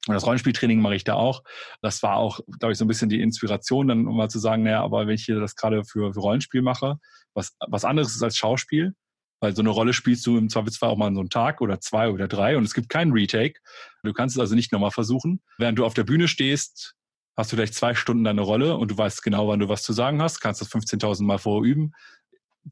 Und 0.08 0.14
das 0.14 0.26
Rollenspieltraining 0.26 0.82
mache 0.82 0.96
ich 0.96 1.04
da 1.04 1.14
auch. 1.14 1.44
Das 1.82 2.02
war 2.02 2.16
auch, 2.16 2.40
glaube 2.60 2.72
ich, 2.72 2.80
so 2.80 2.86
ein 2.86 2.88
bisschen 2.88 3.10
die 3.10 3.22
Inspiration, 3.22 3.88
dann 3.88 4.08
um 4.08 4.18
mal 4.18 4.30
zu 4.30 4.40
sagen, 4.40 4.64
naja, 4.64 4.82
aber 4.82 5.06
wenn 5.06 5.14
ich 5.14 5.26
hier 5.26 5.40
das 5.40 5.56
gerade 5.56 5.84
für, 5.84 6.14
für 6.14 6.20
Rollenspiel 6.20 6.64
mache, 6.64 6.98
was, 7.36 7.56
was 7.68 7.86
anderes 7.86 8.16
ist 8.16 8.24
als 8.24 8.38
Schauspiel, 8.38 8.96
weil 9.40 9.56
so 9.56 9.62
eine 9.62 9.70
Rolle 9.70 9.94
spielst 9.94 10.26
du 10.26 10.38
im 10.38 10.50
Zweifelsfall 10.50 10.90
auch 10.90 10.98
mal 10.98 11.14
so 11.14 11.20
einen 11.20 11.30
Tag 11.30 11.62
oder 11.62 11.80
zwei 11.80 12.10
oder 12.10 12.28
drei 12.28 12.58
und 12.58 12.64
es 12.64 12.74
gibt 12.74 12.90
keinen 12.90 13.12
Retake. 13.12 13.60
Du 14.04 14.14
kannst 14.14 14.36
es 14.36 14.40
also 14.40 14.56
nicht 14.56 14.72
nochmal 14.72 14.92
versuchen. 14.92 15.42
Während 15.58 15.78
du 15.78 15.86
auf 15.86 15.94
der 15.94 16.04
Bühne 16.04 16.28
stehst, 16.28 16.96
hast 17.36 17.52
du 17.52 17.58
vielleicht 17.58 17.76
zwei 17.76 17.94
Stunden 17.94 18.24
deine 18.24 18.42
Rolle 18.42 18.78
und 18.78 18.92
du 18.92 18.98
weißt 18.98 19.22
genau, 19.22 19.48
wann 19.50 19.60
du 19.60 19.70
was 19.70 19.84
zu 19.84 19.94
sagen 19.94 20.22
hast, 20.22 20.40
kannst 20.40 20.62
das 20.62 20.72
15.000 20.72 21.24
Mal 21.24 21.38
vorüben. 21.38 21.92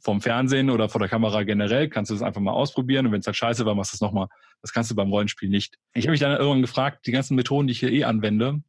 Vom 0.02 0.22
Fernsehen 0.22 0.72
oder 0.72 0.90
vor 0.90 1.00
der 1.00 1.10
Kamera 1.10 1.44
generell 1.44 1.88
kannst 1.88 2.10
du 2.10 2.16
das 2.16 2.24
einfach 2.24 2.42
mal 2.42 2.54
ausprobieren 2.54 3.06
und 3.06 3.12
wenn 3.12 3.20
es 3.20 3.28
halt 3.28 3.36
scheiße 3.36 3.66
war, 3.66 3.76
machst 3.76 3.94
du 3.94 3.98
es 3.98 4.02
nochmal. 4.02 4.28
Das 4.62 4.74
kannst 4.74 4.90
du 4.90 4.96
beim 4.96 5.10
Rollenspiel 5.10 5.50
nicht. 5.50 5.78
Ich 5.94 6.06
habe 6.06 6.12
mich 6.12 6.20
dann 6.20 6.32
irgendwann 6.32 6.62
gefragt, 6.62 7.06
die 7.06 7.12
ganzen 7.12 7.36
Methoden, 7.36 7.68
die 7.68 7.74
ich 7.74 7.80
hier 7.80 7.92
eh 7.92 8.06
anwende, 8.06 8.64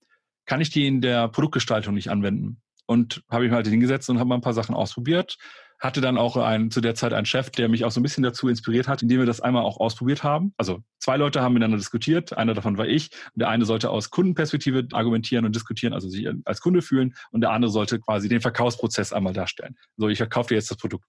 kann 0.44 0.61
ich 0.61 0.68
die 0.68 0.87
in 0.87 1.00
der 1.00 1.28
Produktgestaltung 1.28 1.94
nicht 1.94 2.11
anwenden? 2.11 2.61
Und 2.87 3.22
habe 3.30 3.44
ich 3.44 3.50
mir 3.50 3.57
halt 3.57 3.66
hingesetzt 3.66 4.11
und 4.11 4.18
habe 4.18 4.28
mal 4.28 4.35
ein 4.35 4.42
paar 4.42 4.52
Sachen 4.52 4.74
ausprobiert, 4.74 5.38
hatte 5.80 6.00
dann 6.00 6.16
auch 6.16 6.37
ein, 6.37 6.70
zu 6.70 6.80
der 6.80 6.94
Zeit 6.94 7.12
einen 7.12 7.26
Chef, 7.26 7.50
der 7.50 7.68
mich 7.68 7.84
auch 7.84 7.90
so 7.90 8.00
ein 8.00 8.02
bisschen 8.02 8.22
dazu 8.22 8.48
inspiriert 8.48 8.88
hat, 8.88 9.02
indem 9.02 9.18
wir 9.20 9.26
das 9.26 9.40
einmal 9.40 9.62
auch 9.62 9.78
ausprobiert 9.78 10.22
haben. 10.22 10.54
Also 10.56 10.82
zwei 10.98 11.16
Leute 11.16 11.42
haben 11.42 11.54
miteinander 11.54 11.76
diskutiert, 11.76 12.37
einer 12.37 12.54
davon 12.54 12.78
war 12.78 12.87
ich. 12.87 13.10
Der 13.34 13.48
eine 13.48 13.64
sollte 13.64 13.90
aus 13.90 14.10
Kundenperspektive 14.10 14.87
argumentieren 14.92 15.44
und 15.44 15.54
diskutieren, 15.54 15.92
also 15.92 16.08
sich 16.08 16.28
als 16.44 16.60
Kunde 16.60 16.82
fühlen, 16.82 17.14
und 17.30 17.40
der 17.40 17.50
andere 17.50 17.70
sollte 17.70 18.00
quasi 18.00 18.28
den 18.28 18.40
Verkaufsprozess 18.40 19.12
einmal 19.12 19.32
darstellen. 19.32 19.76
So, 19.96 20.08
ich 20.08 20.18
verkaufe 20.18 20.48
dir 20.48 20.54
jetzt 20.54 20.70
das 20.70 20.78
Produkt. 20.78 21.06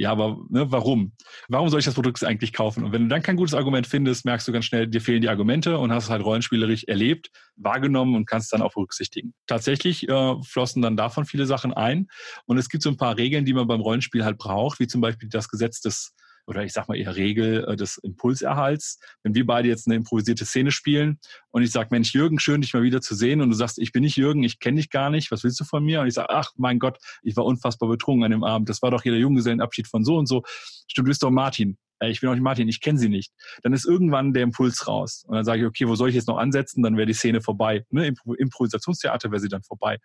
Ja, 0.00 0.12
aber 0.12 0.38
ne, 0.48 0.72
warum? 0.72 1.12
Warum 1.48 1.68
soll 1.68 1.80
ich 1.80 1.84
das 1.84 1.92
Produkt 1.92 2.24
eigentlich 2.24 2.54
kaufen? 2.54 2.84
Und 2.84 2.92
wenn 2.92 3.02
du 3.02 3.08
dann 3.08 3.20
kein 3.20 3.36
gutes 3.36 3.52
Argument 3.52 3.86
findest, 3.86 4.24
merkst 4.24 4.48
du 4.48 4.52
ganz 4.52 4.64
schnell, 4.64 4.86
dir 4.86 5.02
fehlen 5.02 5.20
die 5.20 5.28
Argumente 5.28 5.76
und 5.76 5.92
hast 5.92 6.04
es 6.04 6.10
halt 6.10 6.24
rollenspielerisch 6.24 6.84
erlebt, 6.84 7.30
wahrgenommen 7.56 8.14
und 8.14 8.24
kannst 8.24 8.46
es 8.46 8.50
dann 8.50 8.62
auch 8.62 8.72
berücksichtigen. 8.72 9.34
Tatsächlich 9.46 10.08
äh, 10.08 10.42
flossen 10.42 10.80
dann 10.80 10.96
davon 10.96 11.26
viele 11.26 11.44
Sachen 11.44 11.74
ein. 11.74 12.06
Und 12.46 12.56
es 12.56 12.70
gibt 12.70 12.82
so 12.82 12.88
ein 12.88 12.96
paar 12.96 13.18
Regeln, 13.18 13.44
die 13.44 13.52
man 13.52 13.66
beim 13.66 13.82
Rollenspiel 13.82 14.24
halt 14.24 14.38
braucht, 14.38 14.80
wie 14.80 14.86
zum 14.86 15.02
Beispiel 15.02 15.28
das 15.28 15.50
Gesetz 15.50 15.82
des 15.82 16.14
oder 16.50 16.64
ich 16.64 16.72
sag 16.72 16.88
mal 16.88 16.98
eher 16.98 17.14
Regel 17.14 17.64
äh, 17.64 17.76
des 17.76 17.96
Impulserhalts. 17.98 18.98
Wenn 19.22 19.34
wir 19.34 19.46
beide 19.46 19.68
jetzt 19.68 19.86
eine 19.86 19.94
improvisierte 19.94 20.44
Szene 20.44 20.72
spielen 20.72 21.20
und 21.50 21.62
ich 21.62 21.70
sage, 21.70 21.90
Mensch, 21.92 22.12
Jürgen, 22.12 22.40
schön, 22.40 22.60
dich 22.60 22.74
mal 22.74 22.82
wieder 22.82 23.00
zu 23.00 23.14
sehen 23.14 23.40
und 23.40 23.50
du 23.50 23.54
sagst, 23.54 23.78
ich 23.78 23.92
bin 23.92 24.02
nicht 24.02 24.16
Jürgen, 24.16 24.42
ich 24.42 24.58
kenne 24.58 24.78
dich 24.78 24.90
gar 24.90 25.10
nicht, 25.10 25.30
was 25.30 25.44
willst 25.44 25.60
du 25.60 25.64
von 25.64 25.84
mir? 25.84 26.00
Und 26.00 26.08
ich 26.08 26.14
sage, 26.14 26.28
ach 26.30 26.50
mein 26.56 26.80
Gott, 26.80 26.98
ich 27.22 27.36
war 27.36 27.44
unfassbar 27.44 27.88
betrunken 27.88 28.24
an 28.24 28.32
dem 28.32 28.42
Abend, 28.42 28.68
das 28.68 28.82
war 28.82 28.90
doch 28.90 29.02
hier 29.02 29.12
der 29.12 29.20
Junggesellenabschied 29.20 29.86
von 29.86 30.04
so 30.04 30.16
und 30.16 30.26
so. 30.26 30.42
Stimmt, 30.88 31.06
du 31.06 31.10
bist 31.10 31.22
doch 31.22 31.30
Martin. 31.30 31.78
Ich 32.02 32.20
bin 32.20 32.30
auch 32.30 32.34
nicht 32.34 32.42
Martin, 32.42 32.68
ich 32.68 32.80
kenne 32.80 32.98
sie 32.98 33.08
nicht. 33.08 33.32
Dann 33.62 33.72
ist 33.72 33.84
irgendwann 33.84 34.32
der 34.32 34.42
Impuls 34.42 34.86
raus. 34.86 35.24
Und 35.26 35.36
dann 35.36 35.44
sage 35.44 35.60
ich, 35.60 35.66
okay, 35.66 35.86
wo 35.86 35.94
soll 35.94 36.08
ich 36.08 36.14
jetzt 36.14 36.28
noch 36.28 36.38
ansetzen? 36.38 36.82
Dann 36.82 36.96
wäre 36.96 37.06
die 37.06 37.12
Szene 37.12 37.42
vorbei. 37.42 37.84
Ne? 37.90 38.14
Improvisationstheater 38.38 39.30
wäre 39.30 39.40
sie 39.40 39.48
dann 39.48 39.62
vorbei. 39.62 39.98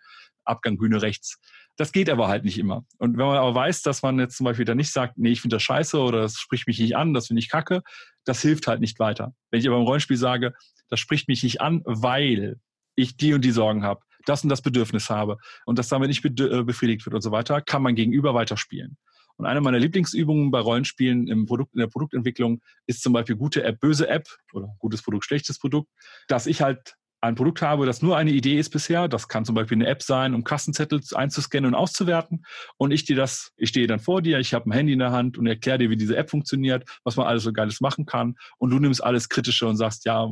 Abgang 0.44 0.76
Bühne 0.76 1.00
rechts. 1.00 1.38
Das 1.76 1.92
geht 1.92 2.10
aber 2.10 2.28
halt 2.28 2.44
nicht 2.44 2.58
immer. 2.58 2.84
Und 2.98 3.16
wenn 3.16 3.26
man 3.26 3.36
aber 3.36 3.54
weiß, 3.54 3.82
dass 3.82 4.02
man 4.02 4.18
jetzt 4.18 4.36
zum 4.36 4.44
Beispiel 4.44 4.64
dann 4.64 4.76
nicht 4.76 4.92
sagt, 4.92 5.18
nee, 5.18 5.30
ich 5.30 5.40
finde 5.40 5.56
das 5.56 5.62
scheiße 5.62 5.98
oder 5.98 6.22
das 6.22 6.36
spricht 6.36 6.66
mich 6.66 6.78
nicht 6.78 6.96
an, 6.96 7.14
das 7.14 7.28
finde 7.28 7.40
ich 7.40 7.50
kacke, 7.50 7.82
das 8.24 8.40
hilft 8.42 8.66
halt 8.66 8.80
nicht 8.80 8.98
weiter. 8.98 9.34
Wenn 9.50 9.60
ich 9.60 9.68
aber 9.68 9.76
im 9.76 9.84
Rollenspiel 9.84 10.16
sage, 10.16 10.54
das 10.88 11.00
spricht 11.00 11.28
mich 11.28 11.42
nicht 11.42 11.60
an, 11.60 11.82
weil 11.84 12.58
ich 12.94 13.16
die 13.16 13.34
und 13.34 13.44
die 13.44 13.50
Sorgen 13.50 13.82
habe, 13.82 14.00
das 14.24 14.42
und 14.42 14.48
das 14.48 14.62
Bedürfnis 14.62 15.10
habe 15.10 15.36
und 15.66 15.78
das 15.78 15.88
damit 15.88 16.08
nicht 16.08 16.24
äh, 16.24 16.62
befriedigt 16.62 17.04
wird 17.06 17.14
und 17.14 17.22
so 17.22 17.30
weiter, 17.30 17.60
kann 17.60 17.82
man 17.82 17.94
gegenüber 17.94 18.34
weiterspielen. 18.34 18.96
Und 19.36 19.46
eine 19.46 19.60
meiner 19.60 19.78
Lieblingsübungen 19.78 20.50
bei 20.50 20.60
Rollenspielen 20.60 21.28
im 21.28 21.46
Produkt, 21.46 21.74
in 21.74 21.80
der 21.80 21.88
Produktentwicklung 21.88 22.62
ist 22.86 23.02
zum 23.02 23.12
Beispiel 23.12 23.36
gute 23.36 23.62
App, 23.64 23.80
böse 23.80 24.08
App 24.08 24.28
oder 24.52 24.74
gutes 24.78 25.02
Produkt, 25.02 25.24
schlechtes 25.24 25.58
Produkt, 25.58 25.90
dass 26.28 26.46
ich 26.46 26.62
halt 26.62 26.96
ein 27.20 27.34
Produkt 27.34 27.62
habe, 27.62 27.86
das 27.86 28.02
nur 28.02 28.16
eine 28.16 28.30
Idee 28.30 28.58
ist 28.58 28.70
bisher, 28.70 29.08
das 29.08 29.28
kann 29.28 29.44
zum 29.44 29.54
Beispiel 29.54 29.76
eine 29.76 29.86
App 29.86 30.02
sein, 30.02 30.34
um 30.34 30.44
Kassenzettel 30.44 31.00
einzuscannen 31.14 31.68
und 31.68 31.74
auszuwerten. 31.74 32.44
Und 32.76 32.92
ich 32.92 33.04
dir 33.04 33.16
das, 33.16 33.52
ich 33.56 33.70
stehe 33.70 33.86
dann 33.86 34.00
vor 34.00 34.22
dir, 34.22 34.38
ich 34.38 34.54
habe 34.54 34.68
ein 34.68 34.72
Handy 34.72 34.92
in 34.92 34.98
der 34.98 35.12
Hand 35.12 35.38
und 35.38 35.46
erkläre 35.46 35.78
dir, 35.78 35.90
wie 35.90 35.96
diese 35.96 36.16
App 36.16 36.30
funktioniert, 36.30 36.84
was 37.04 37.16
man 37.16 37.26
alles 37.26 37.42
so 37.42 37.52
Geiles 37.52 37.80
machen 37.80 38.06
kann. 38.06 38.36
Und 38.58 38.70
du 38.70 38.78
nimmst 38.78 39.02
alles 39.02 39.28
Kritische 39.28 39.66
und 39.66 39.76
sagst, 39.76 40.04
ja, 40.04 40.28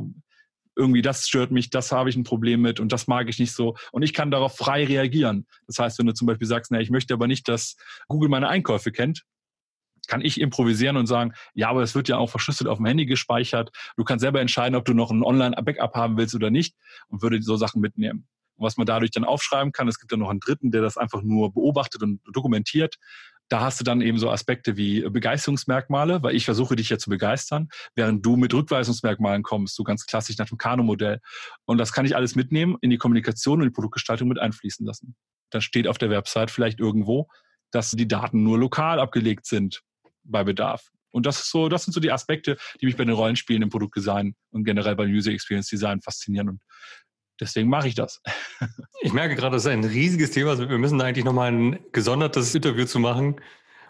irgendwie 0.75 1.01
das 1.01 1.27
stört 1.27 1.51
mich, 1.51 1.69
das 1.69 1.91
habe 1.91 2.09
ich 2.09 2.15
ein 2.15 2.23
Problem 2.23 2.61
mit 2.61 2.79
und 2.79 2.91
das 2.91 3.07
mag 3.07 3.29
ich 3.29 3.39
nicht 3.39 3.53
so. 3.53 3.75
Und 3.91 4.03
ich 4.03 4.13
kann 4.13 4.31
darauf 4.31 4.55
frei 4.55 4.85
reagieren. 4.85 5.47
Das 5.67 5.79
heißt, 5.79 5.99
wenn 5.99 6.05
du 6.05 6.13
zum 6.13 6.27
Beispiel 6.27 6.47
sagst, 6.47 6.71
na, 6.71 6.79
ich 6.79 6.89
möchte 6.89 7.13
aber 7.13 7.27
nicht, 7.27 7.47
dass 7.47 7.77
Google 8.07 8.29
meine 8.29 8.47
Einkäufe 8.47 8.91
kennt, 8.91 9.23
kann 10.07 10.21
ich 10.21 10.39
improvisieren 10.39 10.97
und 10.97 11.07
sagen, 11.07 11.33
ja, 11.53 11.69
aber 11.69 11.81
es 11.81 11.95
wird 11.95 12.07
ja 12.07 12.17
auch 12.17 12.29
verschlüsselt 12.29 12.69
auf 12.69 12.77
dem 12.77 12.85
Handy 12.85 13.05
gespeichert. 13.05 13.71
Du 13.97 14.03
kannst 14.03 14.21
selber 14.21 14.39
entscheiden, 14.39 14.75
ob 14.75 14.85
du 14.85 14.93
noch 14.93 15.11
ein 15.11 15.23
Online-Backup 15.23 15.95
haben 15.95 16.17
willst 16.17 16.35
oder 16.35 16.51
nicht 16.51 16.75
und 17.07 17.21
würde 17.21 17.41
so 17.41 17.57
Sachen 17.57 17.81
mitnehmen. 17.81 18.27
Und 18.57 18.65
was 18.65 18.77
man 18.77 18.85
dadurch 18.85 19.11
dann 19.11 19.25
aufschreiben 19.25 19.71
kann, 19.71 19.87
es 19.87 19.99
gibt 19.99 20.11
ja 20.11 20.17
noch 20.17 20.29
einen 20.29 20.39
dritten, 20.39 20.71
der 20.71 20.81
das 20.81 20.97
einfach 20.97 21.21
nur 21.21 21.53
beobachtet 21.53 22.03
und 22.03 22.21
dokumentiert. 22.31 22.95
Da 23.49 23.61
hast 23.61 23.79
du 23.79 23.83
dann 23.83 24.01
eben 24.01 24.17
so 24.17 24.31
Aspekte 24.31 24.75
wie 24.75 25.01
Begeisterungsmerkmale, 25.01 26.23
weil 26.23 26.35
ich 26.35 26.45
versuche 26.45 26.75
dich 26.75 26.89
ja 26.89 26.97
zu 26.97 27.09
begeistern, 27.09 27.69
während 27.93 28.25
du 28.25 28.37
mit 28.37 28.53
Rückweisungsmerkmalen 28.53 29.43
kommst, 29.43 29.75
so 29.75 29.83
ganz 29.83 30.05
klassisch 30.05 30.37
nach 30.37 30.47
dem 30.47 30.57
Kano-Modell. 30.57 31.19
Und 31.65 31.77
das 31.77 31.93
kann 31.93 32.05
ich 32.05 32.15
alles 32.15 32.35
mitnehmen, 32.35 32.77
in 32.81 32.89
die 32.89 32.97
Kommunikation 32.97 33.59
und 33.59 33.65
die 33.65 33.73
Produktgestaltung 33.73 34.27
mit 34.27 34.39
einfließen 34.39 34.85
lassen. 34.85 35.15
Das 35.51 35.63
steht 35.63 35.87
auf 35.87 35.97
der 35.97 36.09
Website 36.09 36.49
vielleicht 36.49 36.79
irgendwo, 36.79 37.27
dass 37.71 37.91
die 37.91 38.07
Daten 38.07 38.43
nur 38.43 38.57
lokal 38.57 38.99
abgelegt 38.99 39.45
sind 39.45 39.81
bei 40.23 40.43
Bedarf. 40.43 40.89
Und 41.11 41.25
das 41.25 41.39
ist 41.39 41.51
so, 41.51 41.69
das 41.69 41.85
sind 41.85 41.93
so 41.93 42.01
die 42.01 42.11
Aspekte, 42.11 42.57
die 42.81 42.87
mich 42.87 42.97
bei 42.97 43.05
den 43.05 43.13
Rollenspielen 43.13 43.61
im 43.61 43.69
Produktdesign 43.69 44.35
und 44.51 44.65
generell 44.65 44.97
beim 44.97 45.09
User 45.09 45.31
Experience 45.31 45.69
Design 45.69 46.01
faszinieren. 46.01 46.49
Und 46.49 46.61
deswegen 47.39 47.69
mache 47.69 47.87
ich 47.87 47.95
das. 47.95 48.21
Ich 49.01 49.13
merke 49.13 49.35
gerade, 49.35 49.55
das 49.55 49.65
ist 49.65 49.71
ein 49.71 49.83
riesiges 49.83 50.31
Thema. 50.31 50.51
Also 50.51 50.67
wir 50.67 50.79
müssen 50.79 50.97
da 50.97 51.05
eigentlich 51.05 51.25
nochmal 51.25 51.51
ein 51.51 51.79
gesondertes 51.91 52.55
Interview 52.55 52.85
zu 52.85 52.97
machen. 52.97 53.35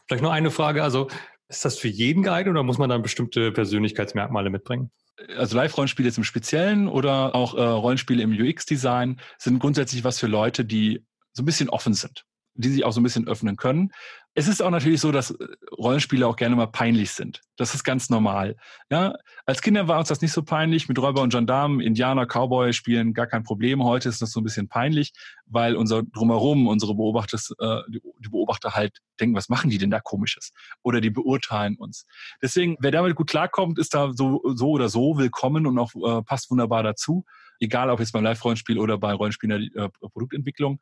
Vielleicht 0.08 0.24
noch 0.24 0.32
eine 0.32 0.52
Frage. 0.52 0.84
Also 0.84 1.08
ist 1.48 1.64
das 1.64 1.78
für 1.78 1.88
jeden 1.88 2.24
geeignet 2.24 2.52
oder 2.52 2.64
muss 2.64 2.78
man 2.78 2.90
dann 2.90 3.02
bestimmte 3.02 3.52
Persönlichkeitsmerkmale 3.54 4.50
mitbringen? 4.50 4.92
also 5.38 5.56
Live-Rollenspiele 5.56 6.08
jetzt 6.08 6.18
im 6.18 6.24
Speziellen 6.24 6.88
oder 6.88 7.36
auch 7.36 7.56
äh, 7.56 7.62
Rollenspiele 7.62 8.22
im 8.22 8.32
UX-Design 8.32 9.20
sind 9.38 9.60
grundsätzlich 9.60 10.04
was 10.04 10.20
für 10.20 10.28
Leute, 10.28 10.66
die 10.66 11.06
so 11.34 11.44
ein 11.44 11.46
bisschen 11.46 11.70
offen 11.70 11.94
sind, 11.94 12.26
die 12.56 12.70
sich 12.70 12.86
auch 12.86 12.92
so 12.92 13.00
ein 13.00 13.04
bisschen 13.04 13.28
öffnen 13.28 13.56
können 13.56 13.92
es 14.38 14.50
ist 14.50 14.62
auch 14.62 14.70
natürlich 14.70 15.00
so, 15.00 15.14
dass 15.14 15.32
äh, 15.32 15.48
Rollenspiele 15.78 16.28
auch 16.28 16.36
gerne 16.36 16.58
mal 16.58 16.68
peinlich 16.68 17.12
sind. 17.12 17.42
Das 17.56 17.74
ist 17.74 17.86
ganz 17.86 18.10
normal. 18.10 18.58
Ja, 18.92 19.16
als 19.46 19.62
Kinder 19.62 19.88
war 19.88 19.98
uns 19.98 20.10
das 20.10 20.22
nicht 20.22 20.34
so 20.34 20.44
peinlich. 20.44 20.90
Mit 20.90 21.00
Räuber 21.00 21.22
und 21.22 21.32
Gendarmen, 21.32 21.80
Indianer, 21.80 22.26
Cowboy 22.26 22.74
spielen 22.74 23.14
gar 23.14 23.28
kein 23.28 23.44
Problem. 23.44 23.82
Heute 23.82 24.10
ist 24.10 24.22
das 24.22 24.32
so 24.32 24.42
ein 24.42 24.44
bisschen 24.44 24.68
peinlich, 24.68 25.14
weil 25.46 25.78
unser 25.78 26.04
drumherum, 26.04 26.68
unsere 26.68 26.96
Beobachter, 26.96 27.38
äh, 27.60 27.82
die 27.90 28.30
Beobachter 28.30 28.72
halt 28.76 29.00
denken, 29.22 29.38
was 29.38 29.48
machen 29.48 29.70
die 29.70 29.78
denn 29.78 29.90
da 29.90 30.02
komisches? 30.02 30.52
Oder 30.84 31.00
die 31.00 31.12
beurteilen 31.12 31.78
uns. 31.78 32.06
Deswegen, 32.42 32.76
wer 32.82 32.92
damit 32.92 33.16
gut 33.16 33.30
klarkommt, 33.30 33.80
ist 33.80 33.94
da 33.94 34.12
so, 34.14 34.42
so 34.54 34.72
oder 34.72 34.90
so 34.90 35.18
willkommen 35.18 35.66
und 35.66 35.80
auch 35.80 35.92
äh, 35.96 36.22
passt 36.24 36.52
wunderbar 36.52 36.84
dazu. 36.84 37.24
Egal, 37.62 37.90
ob 37.90 38.02
jetzt 38.02 38.12
beim 38.12 38.24
Live-Rollenspiel 38.26 38.78
oder 38.80 38.98
bei 38.98 39.14
Rollenspieler 39.14 39.60
äh, 39.60 39.90
Produktentwicklung. 39.90 40.82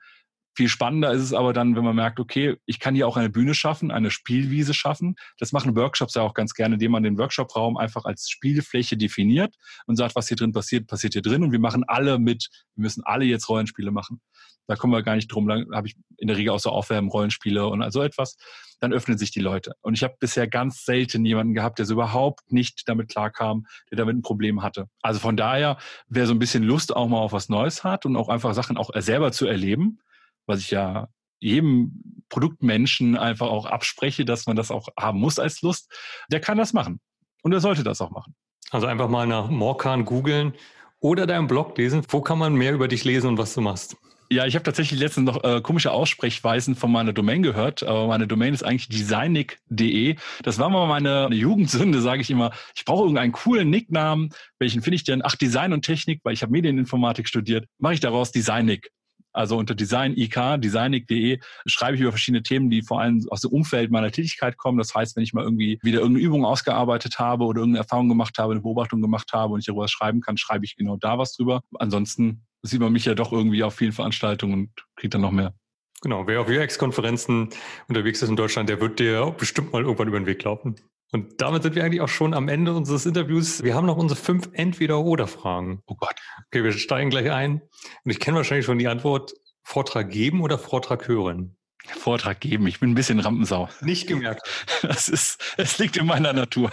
Viel 0.56 0.70
spannender 0.70 1.12
ist 1.12 1.22
es 1.22 1.34
aber 1.34 1.52
dann, 1.52 1.76
wenn 1.76 1.84
man 1.84 1.96
merkt, 1.96 2.20
okay, 2.20 2.58
ich 2.66 2.80
kann 2.80 2.94
hier 2.94 3.08
auch 3.08 3.18
eine 3.18 3.30
Bühne 3.30 3.56
schaffen, 3.56 3.90
eine 3.90 4.12
Spielwiese 4.12 4.74
schaffen. 4.74 5.16
Das 5.40 5.52
machen 5.52 5.76
Workshops 5.76 6.14
ja 6.14 6.22
auch 6.22 6.36
ganz 6.36 6.54
gerne, 6.54 6.76
indem 6.76 6.92
man 6.92 7.04
den 7.04 7.18
Workshop-Raum 7.18 7.78
einfach 7.78 8.06
als 8.06 8.30
Spielfläche 8.30 8.96
definiert 8.96 9.56
und 9.88 9.96
sagt, 9.96 10.16
was 10.16 10.28
hier 10.28 10.38
drin 10.38 10.52
passiert, 10.52 10.88
passiert 10.88 11.14
hier 11.14 11.24
drin. 11.24 11.44
Und 11.44 11.52
wir 11.52 11.60
machen 11.60 11.84
alle 11.88 12.20
mit. 12.20 12.50
Wir 12.76 12.84
müssen 12.84 13.04
alle 13.04 13.26
jetzt 13.26 13.50
Rollenspiele 13.50 13.90
machen. 13.90 14.22
Da 14.68 14.76
kommen 14.76 14.94
wir 14.94 15.04
gar 15.04 15.16
nicht 15.16 15.28
drum. 15.28 15.48
Da 15.48 15.64
habe 15.76 15.88
ich 15.88 15.96
in 16.18 16.28
der 16.28 16.38
Regel 16.38 16.52
auch 16.52 16.60
so 16.60 16.70
Aufwärmen, 16.70 17.10
Rollenspiele 17.10 17.68
und 17.68 17.82
also 17.82 18.02
etwas. 18.02 18.38
Dann 18.80 18.94
öffnen 18.94 19.18
sich 19.18 19.32
die 19.32 19.40
Leute. 19.40 19.74
Und 19.82 19.96
ich 19.96 20.04
habe 20.04 20.16
bisher 20.20 20.48
ganz 20.48 20.86
selten 20.86 21.26
jemanden 21.26 21.54
gehabt, 21.54 21.80
der 21.80 21.86
so 21.86 21.94
überhaupt 21.94 22.52
nicht 22.52 22.88
damit 22.88 23.10
klarkam, 23.10 23.66
der 23.90 23.98
damit 23.98 24.16
ein 24.16 24.22
Problem 24.22 24.62
hatte. 24.62 24.88
Also 25.02 25.20
von 25.20 25.36
daher, 25.36 25.78
wer 26.08 26.28
so 26.28 26.34
ein 26.34 26.40
bisschen 26.40 26.64
Lust 26.64 26.96
auch 26.96 27.08
mal 27.08 27.18
auf 27.18 27.34
was 27.34 27.50
Neues 27.50 27.84
hat 27.84 28.06
und 28.06 28.16
auch 28.16 28.30
einfach 28.30 28.54
Sachen 28.54 28.78
auch 28.78 28.92
selber 28.96 29.32
zu 29.32 29.48
erleben, 29.48 30.00
was 30.46 30.60
ich 30.60 30.72
ja 30.72 31.08
jedem 31.40 32.24
Produktmenschen 32.30 33.18
einfach 33.18 33.48
auch 33.48 33.66
abspreche, 33.66 34.26
dass 34.26 34.48
man 34.48 34.56
das 34.56 34.72
auch 34.72 34.88
haben 34.98 35.20
muss 35.20 35.40
als 35.40 35.62
Lust, 35.62 35.92
der 36.32 36.40
kann 36.40 36.58
das 36.58 36.74
machen. 36.74 37.00
Und 37.44 37.52
er 37.52 37.60
sollte 37.60 37.84
das 37.84 38.02
auch 38.02 38.12
machen. 38.12 38.34
Also 38.72 38.88
einfach 38.88 39.10
mal 39.10 39.28
nach 39.28 39.50
Morkan 39.50 40.06
googeln 40.06 40.54
oder 41.00 41.28
deinen 41.28 41.48
Blog 41.48 41.78
lesen. 41.78 42.02
Wo 42.08 42.22
kann 42.22 42.40
man 42.40 42.56
mehr 42.56 42.74
über 42.74 42.88
dich 42.88 43.04
lesen 43.04 43.28
und 43.28 43.38
was 43.38 43.54
du 43.54 43.62
machst? 43.62 43.98
Ja, 44.32 44.48
ich 44.48 44.56
habe 44.56 44.64
tatsächlich 44.64 45.00
letztens 45.00 45.28
noch 45.28 45.44
äh, 45.44 45.62
komische 45.62 45.92
Aussprechweisen 45.92 46.76
von 46.76 46.92
meiner 46.92 47.14
Domain 47.14 47.44
gehört, 47.44 47.84
aber 47.84 48.08
meine 48.08 48.26
Domain 48.26 48.54
ist 48.54 48.64
eigentlich 48.64 48.88
designic.de. 48.88 50.16
Das 50.42 50.58
war 50.58 50.70
mal 50.70 50.88
meine 50.88 51.28
Jugendsünde, 51.36 52.02
sage 52.02 52.22
ich 52.22 52.32
immer. 52.32 52.52
Ich 52.76 52.84
brauche 52.86 53.04
irgendeinen 53.04 53.34
coolen 53.34 53.70
Nicknamen. 53.70 54.30
Welchen 54.58 54.82
finde 54.82 54.96
ich 54.96 55.04
denn? 55.04 55.22
Ach, 55.24 55.36
Design 55.36 55.72
und 55.72 55.84
Technik, 55.84 56.22
weil 56.24 56.34
ich 56.34 56.42
habe 56.42 56.52
Medieninformatik 56.52 57.28
studiert. 57.28 57.68
Mache 57.78 57.94
ich 57.94 58.00
daraus 58.00 58.32
Designic. 58.32 58.90
Also 59.34 59.58
unter 59.58 59.76
designik, 59.76 60.34
designik.de 60.34 61.40
schreibe 61.66 61.96
ich 61.96 62.02
über 62.02 62.12
verschiedene 62.12 62.44
Themen, 62.44 62.70
die 62.70 62.84
vor 62.84 63.02
allem 63.02 63.26
aus 63.30 63.42
dem 63.42 63.52
Umfeld 63.52 63.92
meiner 63.92 64.12
Tätigkeit 64.12 64.58
kommen. 64.58 64.78
Das 64.78 64.94
heißt, 64.94 65.16
wenn 65.16 65.24
ich 65.24 65.34
mal 65.34 65.44
irgendwie 65.44 65.80
wieder 65.82 66.00
irgendeine 66.00 66.26
Übung 66.26 66.46
ausgearbeitet 66.46 67.20
habe 67.20 67.46
oder 67.46 67.60
irgendeine 67.60 67.84
Erfahrung 67.84 68.10
gemacht 68.10 68.38
habe, 68.38 68.54
eine 68.54 68.62
Beobachtung 68.62 69.02
gemacht 69.02 69.34
habe 69.34 69.54
und 69.54 69.60
ich 69.60 69.66
darüber 69.66 69.88
schreiben 69.88 70.22
kann, 70.22 70.38
schreibe 70.38 70.66
ich 70.66 70.76
genau 70.76 70.98
da 70.98 71.18
was 71.18 71.34
drüber. 71.36 71.62
Ansonsten 71.80 72.46
sieht 72.62 72.80
man 72.80 72.94
mich 72.94 73.06
ja 73.06 73.16
doch 73.16 73.32
irgendwie 73.32 73.64
auf 73.64 73.76
vielen 73.76 73.92
Veranstaltungen 73.92 74.54
und 74.54 74.70
kriegt 74.96 75.14
dann 75.14 75.22
noch 75.22 75.32
mehr. 75.32 75.54
Genau, 76.02 76.28
wer 76.28 76.42
auf 76.42 76.50
UX-Konferenzen 76.50 77.50
unterwegs 77.88 78.22
ist 78.22 78.30
in 78.30 78.36
Deutschland, 78.36 78.68
der 78.70 78.82
wird 78.82 79.00
dir 79.00 79.34
bestimmt 79.38 79.72
mal 79.72 79.82
irgendwann 79.82 80.10
über 80.10 80.20
den 80.20 80.26
Weg 80.26 80.44
laufen. 80.44 80.76
Und 81.14 81.42
damit 81.42 81.62
sind 81.62 81.76
wir 81.76 81.84
eigentlich 81.86 82.02
auch 82.02 82.10
schon 82.10 82.34
am 82.34 82.48
Ende 82.48 82.74
unseres 82.74 83.06
Interviews. 83.06 83.62
Wir 83.64 83.76
haben 83.76 83.86
noch 83.86 83.98
unsere 83.98 84.20
fünf 84.20 84.50
Entweder-Oder-Fragen. 84.52 85.84
Oh 85.86 85.94
Gott. 85.94 86.16
Okay, 86.48 86.64
wir 86.64 86.72
steigen 86.74 87.12
gleich 87.12 87.30
ein. 87.30 87.62
Und 88.04 88.12
ich 88.12 88.20
kenne 88.20 88.38
wahrscheinlich 88.38 88.66
schon 88.66 88.80
die 88.80 88.88
Antwort, 88.88 89.32
Vortrag 89.62 90.10
geben 90.10 90.42
oder 90.42 90.58
Vortrag 90.58 91.08
hören? 91.08 91.56
Vortrag 91.86 92.40
geben. 92.40 92.66
Ich 92.66 92.80
bin 92.80 92.92
ein 92.92 92.96
bisschen 92.96 93.20
Rampensau. 93.20 93.70
Nicht 93.82 94.08
gemerkt. 94.08 94.42
Das 94.82 95.08
ist, 95.08 95.56
es 95.58 95.78
liegt 95.78 95.98
in 95.98 96.08
meiner 96.08 96.34
Natur. 96.34 96.72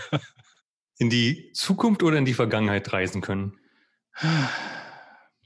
In 0.98 1.10
die 1.10 1.52
Zukunft 1.52 2.02
oder 2.02 2.16
in 2.16 2.24
die 2.24 2.34
Vergangenheit 2.34 2.92
reisen 2.92 3.20
können? 3.20 3.58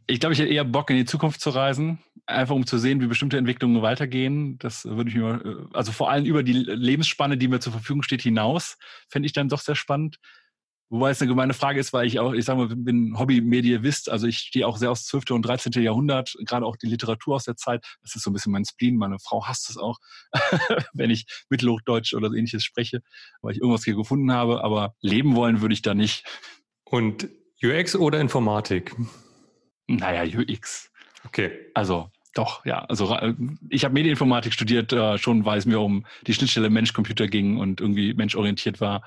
Ich 0.06 0.20
glaube, 0.20 0.34
ich 0.34 0.38
hätte 0.38 0.52
eher 0.52 0.64
Bock, 0.64 0.90
in 0.90 0.96
die 0.96 1.04
Zukunft 1.06 1.40
zu 1.40 1.50
reisen, 1.50 1.98
einfach 2.26 2.54
um 2.54 2.66
zu 2.66 2.78
sehen, 2.78 3.00
wie 3.00 3.06
bestimmte 3.06 3.38
Entwicklungen 3.38 3.80
weitergehen. 3.82 4.58
Das 4.58 4.84
würde 4.84 5.10
ich 5.10 5.16
mir, 5.16 5.42
äh, 5.44 5.76
also 5.76 5.92
vor 5.92 6.10
allem 6.10 6.24
über 6.24 6.42
die 6.42 6.52
Lebensspanne, 6.52 7.38
die 7.38 7.48
mir 7.48 7.60
zur 7.60 7.72
Verfügung 7.72 8.02
steht, 8.02 8.22
hinaus, 8.22 8.76
fände 9.08 9.26
ich 9.26 9.32
dann 9.32 9.48
doch 9.48 9.60
sehr 9.60 9.76
spannend. 9.76 10.18
Wobei 10.90 11.10
es 11.10 11.20
eine 11.20 11.30
gemeine 11.30 11.54
Frage 11.54 11.80
ist, 11.80 11.92
weil 11.92 12.06
ich 12.06 12.20
auch, 12.20 12.34
ich 12.34 12.44
sage 12.44 12.58
mal, 12.58 12.76
bin 12.76 13.18
Hobby-Medievist, 13.18 14.10
also 14.10 14.26
ich 14.26 14.38
stehe 14.38 14.66
auch 14.66 14.76
sehr 14.76 14.90
aus 14.90 15.06
12. 15.06 15.30
und 15.30 15.42
13. 15.42 15.72
Jahrhundert, 15.82 16.36
gerade 16.44 16.66
auch 16.66 16.76
die 16.76 16.86
Literatur 16.86 17.36
aus 17.36 17.44
der 17.44 17.56
Zeit. 17.56 17.84
Das 18.02 18.14
ist 18.14 18.22
so 18.22 18.30
ein 18.30 18.34
bisschen 18.34 18.52
mein 18.52 18.64
Spleen. 18.64 18.96
Meine 18.96 19.18
Frau 19.18 19.46
hasst 19.46 19.70
es 19.70 19.78
auch, 19.78 19.98
wenn 20.92 21.10
ich 21.10 21.24
Mittelhochdeutsch 21.48 22.14
oder 22.14 22.28
ähnliches 22.28 22.62
spreche, 22.62 23.00
weil 23.40 23.54
ich 23.54 23.60
irgendwas 23.60 23.84
hier 23.84 23.96
gefunden 23.96 24.30
habe. 24.30 24.62
Aber 24.62 24.94
leben 25.00 25.34
wollen 25.34 25.62
würde 25.62 25.72
ich 25.72 25.82
da 25.82 25.94
nicht. 25.94 26.24
Und 26.84 27.28
UX 27.62 27.96
oder 27.96 28.20
Informatik? 28.20 28.94
Naja, 29.86 30.24
UX. 30.24 30.90
Okay. 31.24 31.70
Also 31.74 32.10
doch, 32.34 32.66
ja. 32.66 32.84
Also 32.86 33.14
äh, 33.14 33.34
ich 33.68 33.84
habe 33.84 33.94
Medieninformatik 33.94 34.52
studiert, 34.52 34.92
äh, 34.92 35.18
schon 35.18 35.44
weil 35.44 35.58
es 35.58 35.66
mir 35.66 35.80
um 35.80 36.04
die 36.26 36.34
Schnittstelle 36.34 36.68
Mensch-Computer 36.68 37.28
ging 37.28 37.58
und 37.58 37.80
irgendwie 37.80 38.12
menschorientiert 38.14 38.80
war. 38.80 39.02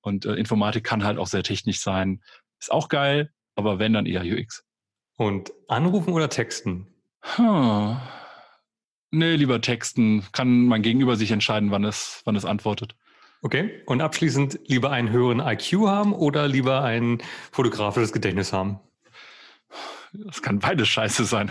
Und 0.00 0.24
äh, 0.24 0.34
Informatik 0.34 0.84
kann 0.84 1.04
halt 1.04 1.18
auch 1.18 1.26
sehr 1.26 1.42
technisch 1.42 1.80
sein. 1.80 2.22
Ist 2.58 2.72
auch 2.72 2.88
geil, 2.88 3.32
aber 3.54 3.78
wenn, 3.78 3.92
dann 3.92 4.06
eher 4.06 4.22
UX. 4.22 4.64
Und 5.16 5.52
anrufen 5.68 6.14
oder 6.14 6.30
texten? 6.30 6.86
Hm. 7.22 7.98
Nee, 9.10 9.36
lieber 9.36 9.60
texten. 9.60 10.24
Kann 10.32 10.64
mein 10.66 10.82
Gegenüber 10.82 11.16
sich 11.16 11.30
entscheiden, 11.32 11.70
wann 11.70 11.84
es, 11.84 12.22
wann 12.24 12.36
es 12.36 12.46
antwortet. 12.46 12.94
Okay. 13.42 13.82
Und 13.86 14.00
abschließend 14.00 14.60
lieber 14.66 14.90
einen 14.90 15.10
höheren 15.10 15.40
IQ 15.40 15.86
haben 15.86 16.12
oder 16.14 16.48
lieber 16.48 16.82
ein 16.82 17.18
fotografisches 17.52 18.12
Gedächtnis 18.12 18.52
haben? 18.52 18.80
Das 20.12 20.42
kann 20.42 20.58
beides 20.58 20.88
scheiße 20.88 21.24
sein. 21.24 21.50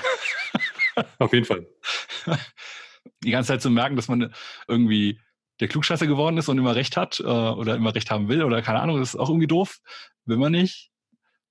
Auf 1.19 1.33
jeden 1.33 1.45
Fall. 1.45 1.67
Die 3.23 3.31
ganze 3.31 3.49
Zeit 3.49 3.61
zu 3.61 3.69
merken, 3.69 3.95
dass 3.95 4.07
man 4.07 4.33
irgendwie 4.67 5.19
der 5.59 5.67
Klugscheißer 5.67 6.07
geworden 6.07 6.37
ist 6.37 6.47
und 6.47 6.57
immer 6.57 6.75
recht 6.75 6.97
hat 6.97 7.19
äh, 7.19 7.23
oder 7.23 7.75
immer 7.75 7.93
recht 7.93 8.11
haben 8.11 8.29
will 8.29 8.43
oder 8.43 8.61
keine 8.61 8.79
Ahnung, 8.79 8.99
das 8.99 9.09
ist 9.09 9.19
auch 9.19 9.29
irgendwie 9.29 9.47
doof. 9.47 9.79
Will 10.25 10.37
man 10.37 10.51
nicht. 10.51 10.91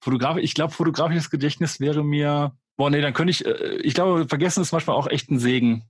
Fotograf, 0.01 0.37
ich 0.37 0.55
glaube, 0.55 0.73
fotografisches 0.73 1.31
Gedächtnis 1.31 1.81
wäre 1.81 2.05
mir, 2.05 2.57
boah, 2.77 2.91
nee, 2.91 3.01
dann 3.01 3.13
könnte 3.13 3.33
ich, 3.33 3.45
äh, 3.45 3.77
ich 3.83 3.95
glaube, 3.95 4.27
vergessen 4.29 4.63
ist 4.63 4.73
manchmal 4.73 4.97
auch 4.97 5.09
echt 5.09 5.31
ein 5.31 5.39
Segen. 5.39 5.85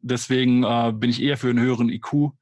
Deswegen 0.00 0.64
äh, 0.64 0.92
bin 0.94 1.10
ich 1.10 1.22
eher 1.22 1.36
für 1.36 1.50
einen 1.50 1.60
höheren 1.60 1.90
IQ. 1.90 2.32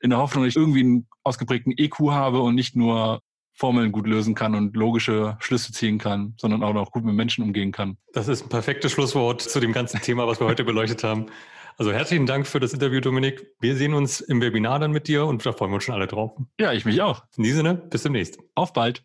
In 0.00 0.10
der 0.10 0.18
Hoffnung, 0.18 0.44
dass 0.44 0.50
ich 0.50 0.56
irgendwie 0.56 0.80
einen 0.80 1.08
ausgeprägten 1.24 1.74
EQ 1.76 2.10
habe 2.10 2.40
und 2.40 2.54
nicht 2.54 2.76
nur 2.76 3.22
Formeln 3.60 3.92
gut 3.92 4.06
lösen 4.06 4.34
kann 4.34 4.54
und 4.54 4.74
logische 4.74 5.36
Schlüsse 5.38 5.70
ziehen 5.72 5.98
kann, 5.98 6.32
sondern 6.38 6.62
auch 6.62 6.72
noch 6.72 6.92
gut 6.92 7.04
mit 7.04 7.14
Menschen 7.14 7.44
umgehen 7.44 7.72
kann. 7.72 7.98
Das 8.14 8.26
ist 8.26 8.46
ein 8.46 8.48
perfektes 8.48 8.90
Schlusswort 8.90 9.42
zu 9.42 9.60
dem 9.60 9.74
ganzen 9.74 10.00
Thema, 10.00 10.26
was 10.26 10.40
wir 10.40 10.46
heute 10.46 10.64
beleuchtet 10.64 11.04
haben. 11.04 11.26
Also 11.76 11.92
herzlichen 11.92 12.24
Dank 12.24 12.46
für 12.46 12.58
das 12.58 12.72
Interview, 12.72 13.00
Dominik. 13.00 13.46
Wir 13.60 13.76
sehen 13.76 13.92
uns 13.92 14.22
im 14.22 14.40
Webinar 14.40 14.78
dann 14.78 14.92
mit 14.92 15.08
dir 15.08 15.26
und 15.26 15.44
da 15.44 15.52
freuen 15.52 15.72
wir 15.72 15.74
uns 15.74 15.84
schon 15.84 15.94
alle 15.94 16.06
drauf. 16.06 16.32
Ja, 16.58 16.72
ich 16.72 16.86
mich 16.86 17.02
auch. 17.02 17.22
In 17.36 17.44
diesem 17.44 17.58
Sinne, 17.58 17.74
bis 17.74 18.02
demnächst. 18.02 18.38
Auf 18.54 18.72
bald. 18.72 19.02